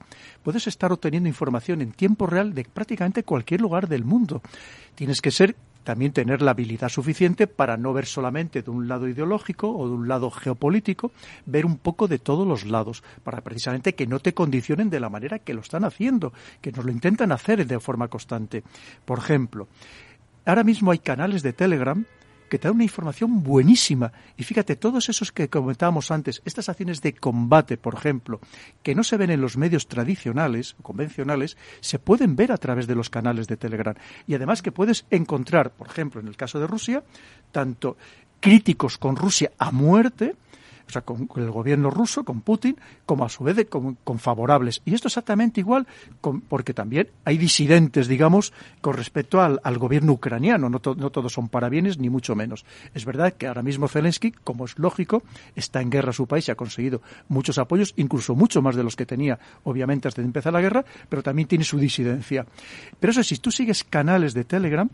puedes 0.49 0.67
estar 0.67 0.91
obteniendo 0.93 1.29
información 1.29 1.83
en 1.83 1.93
tiempo 1.93 2.27
real 2.27 2.55
de 2.55 2.65
prácticamente 2.65 3.23
cualquier 3.23 3.61
lugar 3.61 3.87
del 3.87 4.07
mundo. 4.07 4.41
Tienes 4.95 5.21
que 5.21 5.31
ser 5.31 5.55
también 5.85 6.13
tener 6.13 6.41
la 6.41 6.53
habilidad 6.53 6.89
suficiente 6.89 7.47
para 7.47 7.77
no 7.77 7.93
ver 7.93 8.07
solamente 8.07 8.63
de 8.63 8.71
un 8.71 8.89
lado 8.89 9.07
ideológico 9.07 9.69
o 9.69 9.87
de 9.87 9.95
un 9.95 10.09
lado 10.09 10.31
geopolítico, 10.31 11.13
ver 11.45 11.67
un 11.67 11.77
poco 11.77 12.09
de 12.09 12.19
todos 12.19 12.49
los 12.49 12.65
lados, 12.65 13.03
para 13.25 13.43
precisamente 13.43 13.95
que 13.95 14.07
no 14.07 14.21
te 14.21 14.33
condicionen 14.33 14.89
de 14.89 15.01
la 15.01 15.11
manera 15.11 15.39
que 15.39 15.53
lo 15.53 15.61
están 15.61 15.85
haciendo, 15.85 16.33
que 16.63 16.73
nos 16.73 16.87
lo 16.87 16.93
intentan 16.93 17.31
hacer 17.31 17.67
de 17.67 17.79
forma 17.79 18.09
constante. 18.09 18.63
Por 19.05 19.19
ejemplo, 19.19 19.69
ahora 20.47 20.65
mismo 20.65 20.93
hay 20.93 20.99
canales 21.01 21.43
de 21.43 21.53
Telegram 21.53 22.07
que 22.49 22.59
te 22.59 22.69
da 22.69 22.73
una 22.73 22.85
información 22.85 23.43
buenísima. 23.43 24.13
Y 24.37 24.45
fíjate, 24.45 24.77
todos 24.77 25.09
esos 25.09 25.33
que 25.33 25.49
comentábamos 25.49 26.11
antes, 26.11 26.43
estas 26.45 26.69
acciones 26.69 27.01
de 27.03 27.15
combate, 27.15 27.77
por 27.77 27.95
ejemplo, 27.95 28.41
que 28.83 28.95
no 28.95 29.05
se 29.05 29.17
ven 29.17 29.31
en 29.31 29.41
los 29.41 29.57
medios 29.57 29.87
tradicionales 29.87 30.77
convencionales, 30.83 31.57
se 31.81 31.99
pueden 31.99 32.37
ver 32.37 32.53
a 32.53 32.57
través 32.57 32.87
de 32.87 32.95
los 32.95 33.11
canales 33.11 33.47
de 33.47 33.57
Telegram. 33.57 33.95
Y 34.27 34.35
además 34.35 34.63
que 34.63 34.73
puedes 34.73 35.07
encontrar, 35.11 35.71
por 35.73 35.89
ejemplo, 35.89 36.21
en 36.21 36.29
el 36.29 36.37
caso 36.37 36.59
de 36.59 36.67
Rusia, 36.67 37.03
tanto 37.53 37.97
críticos 38.41 38.99
con 38.99 39.17
Rusia 39.17 39.53
a 39.59 39.71
muerte, 39.71 40.37
o 40.89 40.91
sea, 40.91 41.03
con, 41.03 41.29
el 41.37 41.51
gobierno 41.51 41.91
ruso, 41.91 42.25
con 42.25 42.41
Putin, 42.41 42.77
como 43.05 43.25
a 43.25 43.29
su 43.29 43.45
vez 43.45 43.67
con, 43.69 44.19
favorables. 44.19 44.81
Y 44.85 44.95
esto 44.95 45.09
exactamente 45.09 45.61
igual, 45.61 45.87
porque 46.49 46.73
también 46.73 47.09
hay 47.25 47.37
disidentes, 47.37 48.09
digamos, 48.09 48.53
con 48.81 48.95
respecto 48.95 49.41
al, 49.41 49.79
gobierno 49.79 50.13
ucraniano. 50.13 50.69
No, 50.69 50.81
no, 50.97 51.11
todos 51.11 51.33
son 51.33 51.49
parabienes, 51.49 51.99
ni 51.99 52.09
mucho 52.09 52.35
menos. 52.35 52.65
Es 52.95 53.05
verdad 53.05 53.35
que 53.35 53.47
ahora 53.47 53.63
mismo 53.63 53.87
Zelensky, 53.87 54.33
como 54.33 54.65
es 54.65 54.79
lógico, 54.79 55.23
está 55.55 55.81
en 55.83 55.91
guerra 55.91 56.13
su 56.13 56.27
país 56.27 56.49
y 56.49 56.51
ha 56.51 56.57
conseguido 56.57 57.03
muchos 57.29 57.59
apoyos, 57.59 57.93
incluso 57.97 58.35
mucho 58.35 58.63
más 58.63 58.75
de 58.75 58.83
los 58.83 58.97
que 58.97 59.07
tenía, 59.07 59.39
obviamente, 59.65 60.09
antes 60.09 60.17
de 60.17 60.25
empezar 60.25 60.53
la 60.53 60.61
guerra, 60.61 60.85
pero 61.09 61.23
también 61.23 61.49
tiene 61.49 61.65
su 61.65 61.79
disidencia. 61.79 62.47
Pero 62.99 63.11
eso, 63.11 63.23
si 63.23 63.37
tú 63.37 63.51
sigues 63.51 63.85
canales 63.85 64.33
de 64.35 64.45
Telegram, 64.45 64.89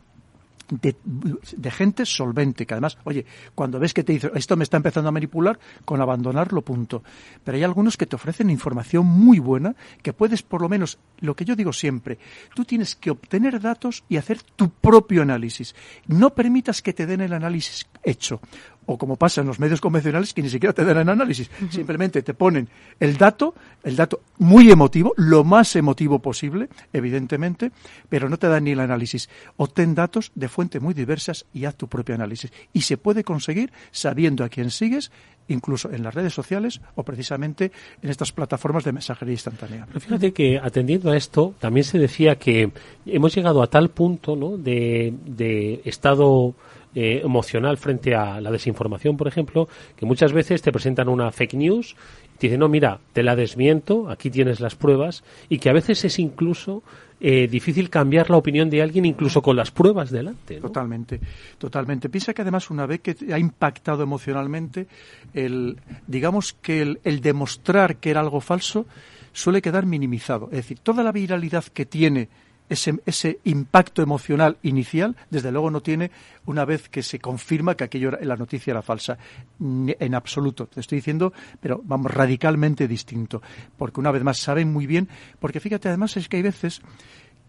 de, 0.71 1.71
gente 1.71 2.07
solvente, 2.07 2.67
que 2.67 2.75
además, 2.75 2.99
oye, 3.05 3.25
cuando 3.55 3.79
ves 3.79 3.95
que 3.95 4.05
te 4.05 4.13
dice, 4.13 4.31
esto 4.35 4.57
me 4.57 4.65
está 4.65 4.77
empezando 4.77 5.09
a 5.09 5.13
manipular, 5.13 5.59
con 5.85 6.01
abandonarlo, 6.01 6.63
punto. 6.63 7.03
Pero 7.43 7.57
hay 7.57 7.65
algunos 7.65 7.97
que 7.97 8.07
te 8.07 8.17
ofrecen 8.17 8.51
información 8.51 9.07
muy 9.07 9.39
buena, 9.39 9.75
que 10.03 10.13
puedes, 10.13 10.43
por 10.43 10.63
lo 10.63 10.69
menos, 10.69 10.99
lo 11.21 11.35
que 11.35 11.45
yo 11.45 11.57
digo 11.57 11.73
siempre, 11.73 12.19
tú 12.55 12.65
tienes 12.65 12.95
que 12.95 13.11
obtener 13.11 13.61
datos 13.61 14.05
y 14.09 14.17
hacer 14.17 14.43
tu 14.43 14.71
propio 14.71 15.23
análisis. 15.23 15.75
No 16.07 16.35
permitas 16.35 16.83
que 16.83 16.93
te 16.93 17.07
den 17.07 17.21
el 17.21 17.33
análisis 17.33 17.87
hecho 18.03 18.41
o 18.87 18.99
como 18.99 19.17
pasa 19.17 19.41
en 19.41 19.47
los 19.47 19.59
medios 19.59 19.81
convencionales 19.81 20.35
que 20.35 20.43
ni 20.43 20.51
siquiera 20.51 20.73
te 20.73 20.85
dan 20.85 20.99
el 20.99 21.09
análisis, 21.09 21.51
simplemente 21.71 22.23
te 22.23 22.35
ponen 22.35 22.69
el 23.01 23.17
dato, 23.17 23.55
el 23.83 23.97
dato 23.97 24.21
muy 24.39 24.71
emotivo, 24.71 25.13
lo 25.17 25.45
más 25.45 25.77
emotivo 25.77 26.19
posible, 26.19 26.69
evidentemente, 26.93 27.73
pero 28.09 28.29
no 28.29 28.39
te 28.39 28.49
dan 28.49 28.65
ni 28.65 28.73
el 28.73 28.81
análisis. 28.81 29.29
Obtén 29.57 29.95
datos 29.95 30.33
de 30.35 30.49
fuentes 30.49 30.81
muy 30.81 30.95
diversas 30.95 31.47
y 31.53 31.65
haz 31.65 31.77
tu 31.77 31.89
propio 31.89 32.15
análisis. 32.15 32.53
Y 32.73 32.83
se 32.83 32.97
puede 32.97 33.25
conseguir 33.25 33.73
sabiendo 33.91 34.45
a 34.45 34.49
quién 34.49 34.71
sigues, 34.71 35.11
incluso 35.49 35.91
en 35.91 36.03
las 36.03 36.15
redes 36.15 36.33
sociales 36.33 36.81
o 36.95 37.03
precisamente 37.03 37.73
en 38.03 38.11
estas 38.11 38.33
plataformas 38.33 38.85
de 38.85 38.93
mensajería 38.93 39.35
instantánea. 39.35 39.87
Pero 39.87 40.01
fíjate 40.01 40.33
que 40.33 40.59
atendiendo 40.59 41.11
a 41.11 41.17
esto, 41.17 41.55
también 41.59 41.85
se 41.85 41.99
decía 41.99 42.37
que 42.37 42.73
hemos 43.07 43.35
llegado 43.35 43.63
a 43.63 43.67
tal 43.69 43.91
punto 43.91 44.37
¿no? 44.37 44.57
de, 44.57 45.15
de 45.27 45.83
estado 45.85 46.55
eh, 46.95 47.21
emocional 47.25 47.77
frente 47.77 48.15
a 48.15 48.41
la 48.41 48.51
desinformación, 48.51 49.17
por 49.17 49.29
ejemplo, 49.29 49.69
que 49.97 50.07
muchas 50.07 50.33
veces 50.33 50.63
te 50.63 50.73
presentan 50.73 51.09
una 51.09 51.31
fake 51.31 51.55
news 51.55 51.97
y 52.35 52.39
te 52.39 52.47
dicen, 52.47 52.61
no, 52.61 52.69
mira, 52.69 53.01
te 53.13 53.23
la 53.23 53.37
desmiento, 53.37 54.09
aquí 54.09 54.31
tienes 54.31 54.61
las 54.61 54.75
pruebas, 54.75 55.25
y 55.49 55.59
que 55.59 55.71
a 55.71 55.73
veces 55.73 56.05
es 56.05 56.19
incluso 56.19 56.83
eh, 57.21 57.49
difícil 57.49 57.91
cambiar 57.91 58.29
la 58.29 58.37
opinión 58.37 58.69
de 58.71 58.83
alguien 58.83 59.05
incluso 59.05 59.41
con 59.41 59.57
las 59.57 59.71
pruebas 59.71 60.11
delante. 60.11 60.61
Totalmente, 60.61 61.21
totalmente. 61.59 62.09
Piensa 62.09 62.35
que 62.35 62.43
además 62.43 62.71
una 62.71 62.87
vez 62.87 63.01
que 63.01 63.17
ha 63.33 63.39
impactado 63.39 64.03
emocionalmente, 64.03 64.87
el, 65.33 65.79
digamos 66.07 66.53
que 66.53 66.83
el, 66.83 67.01
el 67.05 67.21
demostrar 67.21 67.97
que 67.97 68.11
era 68.11 68.21
algo 68.21 68.41
falso 68.41 68.87
suele 69.33 69.63
quedar 69.63 69.87
minimizado. 69.87 70.47
Es 70.47 70.59
decir, 70.59 70.79
toda 70.81 71.03
la 71.03 71.13
viralidad 71.13 71.65
que 71.65 71.87
tiene 71.87 72.29
ese, 72.69 73.01
ese, 73.05 73.41
impacto 73.45 74.03
emocional 74.03 74.57
inicial, 74.63 75.17
desde 75.31 75.53
luego 75.53 75.71
no 75.71 75.83
tiene 75.83 76.11
una 76.47 76.65
vez 76.65 76.89
que 76.89 77.03
se 77.03 77.19
confirma 77.19 77.77
que 77.77 77.85
aquello 77.85 78.13
la 78.23 78.37
noticia 78.37 78.73
era 78.73 78.83
falsa. 78.83 79.19
En 79.61 80.15
absoluto, 80.15 80.67
te 80.67 80.81
estoy 80.81 80.97
diciendo, 80.97 81.33
pero 81.61 81.81
vamos, 81.85 82.11
radicalmente 82.11 82.89
distinto. 82.89 83.43
Porque 83.77 84.01
una 84.01 84.11
vez 84.11 84.23
más 84.23 84.39
saben 84.39 84.73
muy 84.73 84.87
bien, 84.87 85.09
porque 85.39 85.61
fíjate, 85.61 85.89
además 85.89 86.17
es 86.17 86.29
que 86.29 86.37
hay 86.37 86.43
veces 86.43 86.81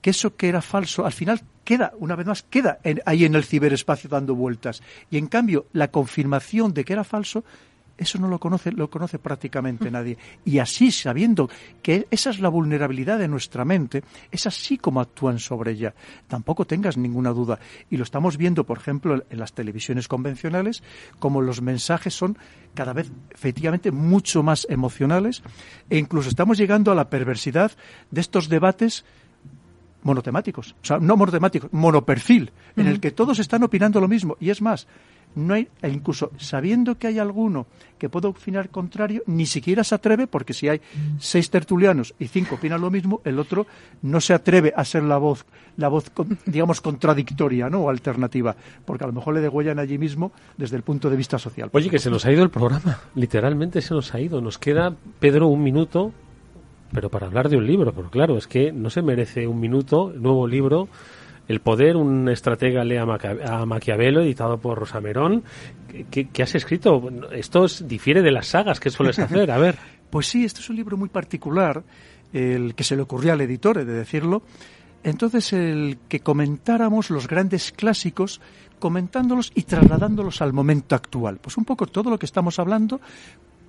que 0.01 0.11
eso 0.11 0.35
que 0.35 0.49
era 0.49 0.61
falso, 0.61 1.05
al 1.05 1.13
final 1.13 1.41
queda, 1.63 1.93
una 1.97 2.15
vez 2.15 2.27
más, 2.27 2.43
queda 2.43 2.77
ahí 3.05 3.25
en 3.25 3.33
el 3.33 3.43
ciberespacio 3.43 4.07
dando 4.09 4.35
vueltas. 4.35 4.83
Y 5.09 5.17
en 5.17 5.27
cambio, 5.27 5.65
la 5.73 5.89
confirmación 5.89 6.73
de 6.73 6.85
que 6.85 6.93
era 6.93 7.03
falso 7.03 7.43
eso 7.97 8.19
no 8.19 8.27
lo 8.27 8.39
conoce, 8.39 8.71
lo 8.71 8.89
conoce 8.89 9.19
prácticamente 9.19 9.89
nadie. 9.89 10.17
Y 10.43 10.59
así, 10.59 10.91
sabiendo 10.91 11.49
que 11.81 12.07
esa 12.11 12.29
es 12.29 12.39
la 12.39 12.49
vulnerabilidad 12.49 13.19
de 13.19 13.27
nuestra 13.27 13.65
mente, 13.65 14.03
es 14.31 14.45
así 14.47 14.77
como 14.77 14.99
actúan 14.99 15.39
sobre 15.39 15.71
ella. 15.71 15.93
Tampoco 16.27 16.65
tengas 16.65 16.97
ninguna 16.97 17.31
duda. 17.31 17.59
Y 17.89 17.97
lo 17.97 18.03
estamos 18.03 18.37
viendo, 18.37 18.65
por 18.65 18.77
ejemplo, 18.77 19.23
en 19.29 19.39
las 19.39 19.53
televisiones 19.53 20.07
convencionales, 20.07 20.83
como 21.19 21.41
los 21.41 21.61
mensajes 21.61 22.13
son 22.13 22.37
cada 22.73 22.93
vez 22.93 23.11
efectivamente 23.33 23.91
mucho 23.91 24.43
más 24.43 24.67
emocionales 24.69 25.41
e 25.89 25.97
incluso 25.97 26.29
estamos 26.29 26.57
llegando 26.57 26.91
a 26.91 26.95
la 26.95 27.09
perversidad 27.09 27.71
de 28.11 28.21
estos 28.21 28.49
debates 28.49 29.05
monotemáticos, 30.03 30.75
o 30.83 30.85
sea, 30.85 30.99
no 30.99 31.17
monotemáticos, 31.17 31.73
monoperfil, 31.73 32.51
en 32.75 32.87
el 32.87 32.99
que 32.99 33.09
todos 33.09 33.39
están 33.39 33.63
opinando 33.63 33.99
lo 33.99 34.07
mismo. 34.07 34.37
Y 34.39 34.51
es 34.51 34.61
más, 34.61 34.87
no 35.35 35.53
hay, 35.53 35.67
e 35.81 35.89
incluso 35.89 36.31
sabiendo 36.37 36.95
que 36.97 37.07
hay 37.07 37.19
alguno 37.19 37.67
que 37.97 38.09
puede 38.09 38.27
opinar 38.27 38.69
contrario, 38.69 39.23
ni 39.27 39.45
siquiera 39.45 39.83
se 39.83 39.95
atreve, 39.95 40.27
porque 40.27 40.53
si 40.53 40.67
hay 40.67 40.81
seis 41.19 41.49
tertulianos 41.49 42.13
y 42.19 42.27
cinco 42.27 42.55
opinan 42.55 42.81
lo 42.81 42.91
mismo, 42.91 43.21
el 43.23 43.39
otro 43.39 43.67
no 44.01 44.19
se 44.19 44.33
atreve 44.33 44.73
a 44.75 44.83
ser 44.83 45.03
la 45.03 45.17
voz, 45.17 45.45
la 45.77 45.87
voz 45.87 46.11
digamos, 46.45 46.81
contradictoria, 46.81 47.69
¿no? 47.69 47.83
O 47.83 47.89
alternativa, 47.89 48.55
porque 48.85 49.03
a 49.03 49.07
lo 49.07 49.13
mejor 49.13 49.35
le 49.35 49.41
degüellan 49.41 49.79
allí 49.79 49.97
mismo 49.97 50.31
desde 50.57 50.75
el 50.77 50.83
punto 50.83 51.09
de 51.09 51.15
vista 51.15 51.39
social. 51.39 51.69
Oye, 51.71 51.89
que 51.89 51.99
se 51.99 52.09
nos 52.09 52.25
ha 52.25 52.31
ido 52.31 52.43
el 52.43 52.49
programa, 52.49 52.99
literalmente 53.15 53.81
se 53.81 53.93
nos 53.93 54.13
ha 54.13 54.19
ido. 54.19 54.41
Nos 54.41 54.57
queda, 54.57 54.95
Pedro, 55.19 55.47
un 55.47 55.63
minuto, 55.63 56.11
pero 56.91 57.09
para 57.09 57.27
hablar 57.27 57.49
de 57.49 57.57
un 57.57 57.65
libro, 57.65 57.93
pero 57.93 58.09
claro, 58.09 58.37
es 58.37 58.47
que 58.47 58.71
no 58.71 58.89
se 58.89 59.01
merece 59.01 59.47
un 59.47 59.59
minuto, 59.59 60.11
nuevo 60.15 60.47
libro 60.47 60.87
el 61.47 61.59
poder, 61.59 61.95
un 61.95 62.27
estratega 62.29 62.83
lee 62.83 62.97
a, 62.97 63.65
Maquiavelo, 63.65 64.21
editado 64.21 64.57
por 64.57 64.79
Rosa 64.79 64.99
Merón. 64.99 65.43
¿Qué, 66.09 66.29
has 66.41 66.55
escrito? 66.55 67.09
Esto 67.31 67.67
difiere 67.83 68.21
de 68.21 68.31
las 68.31 68.47
sagas 68.47 68.79
que 68.79 68.89
sueles 68.89 69.19
hacer. 69.19 69.51
A 69.51 69.57
ver. 69.57 69.77
Pues 70.07 70.27
sí, 70.27 70.45
este 70.45 70.61
es 70.61 70.69
un 70.69 70.77
libro 70.77 70.95
muy 70.95 71.09
particular, 71.09 71.83
el 72.31 72.73
que 72.73 72.85
se 72.85 72.95
le 72.95 73.01
ocurrió 73.01 73.33
al 73.33 73.41
editor, 73.41 73.83
de 73.83 73.85
decirlo. 73.85 74.43
Entonces, 75.03 75.51
el 75.51 75.97
que 76.07 76.21
comentáramos 76.21 77.09
los 77.09 77.27
grandes 77.27 77.73
clásicos, 77.73 78.39
comentándolos 78.79 79.51
y 79.55 79.63
trasladándolos 79.63 80.41
al 80.41 80.53
momento 80.53 80.95
actual. 80.95 81.39
Pues 81.41 81.57
un 81.57 81.65
poco 81.65 81.87
todo 81.87 82.09
lo 82.09 82.17
que 82.17 82.25
estamos 82.25 82.59
hablando, 82.59 83.01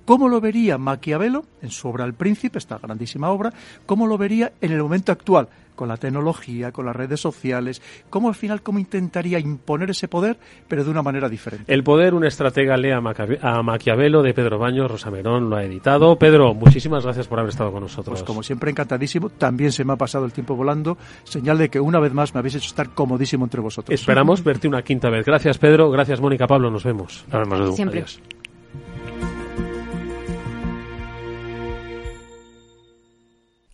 ¿Cómo 0.07 0.29
lo 0.29 0.39
vería 0.39 0.77
Maquiavelo 0.77 1.43
en 1.61 1.69
su 1.69 1.89
obra 1.89 2.05
El 2.05 2.13
Príncipe, 2.13 2.59
esta 2.59 2.77
grandísima 2.77 3.29
obra? 3.29 3.51
¿Cómo 3.85 4.07
lo 4.07 4.17
vería 4.17 4.53
en 4.61 4.71
el 4.71 4.81
momento 4.81 5.11
actual? 5.11 5.49
con 5.75 5.89
la 5.89 5.97
tecnología, 5.97 6.71
con 6.71 6.87
las 6.87 6.95
redes 6.95 7.19
sociales, 7.19 7.83
cómo 8.09 8.29
al 8.29 8.33
final 8.33 8.63
cómo 8.63 8.79
intentaría 8.79 9.37
imponer 9.37 9.91
ese 9.91 10.07
poder, 10.07 10.39
pero 10.67 10.83
de 10.83 10.89
una 10.89 11.03
manera 11.03 11.29
diferente. 11.29 11.71
El 11.71 11.83
poder, 11.83 12.15
un 12.15 12.25
estratega 12.25 12.75
lea 12.77 12.97
a 12.97 13.61
Maquiavelo 13.61 14.23
de 14.23 14.33
Pedro 14.33 14.57
Baños, 14.57 14.89
Rosamerón 14.89 15.51
lo 15.51 15.55
ha 15.55 15.63
editado. 15.63 16.17
Pedro, 16.17 16.55
muchísimas 16.55 17.03
gracias 17.03 17.27
por 17.27 17.37
haber 17.37 17.49
estado 17.49 17.71
con 17.71 17.83
nosotros. 17.83 18.21
Pues 18.21 18.23
como 18.23 18.41
siempre 18.41 18.71
encantadísimo, 18.71 19.29
también 19.29 19.71
se 19.71 19.85
me 19.85 19.93
ha 19.93 19.97
pasado 19.97 20.25
el 20.25 20.33
tiempo 20.33 20.55
volando, 20.55 20.97
señal 21.25 21.59
de 21.59 21.69
que 21.69 21.79
una 21.79 21.99
vez 21.99 22.11
más 22.11 22.33
me 22.33 22.39
habéis 22.39 22.55
hecho 22.55 22.69
estar 22.69 22.89
comodísimo 22.89 23.45
entre 23.45 23.61
vosotros. 23.61 23.93
Esperamos 23.93 24.43
verte 24.43 24.67
una 24.67 24.81
quinta 24.81 25.11
vez. 25.11 25.27
Gracias 25.27 25.59
Pedro, 25.59 25.91
gracias 25.91 26.19
Mónica 26.19 26.47
Pablo, 26.47 26.71
nos 26.71 26.83
vemos. 26.83 27.23
Nos 27.31 27.47
vemos, 27.47 27.75
Siempre. 27.75 27.99
Adiós. 27.99 28.19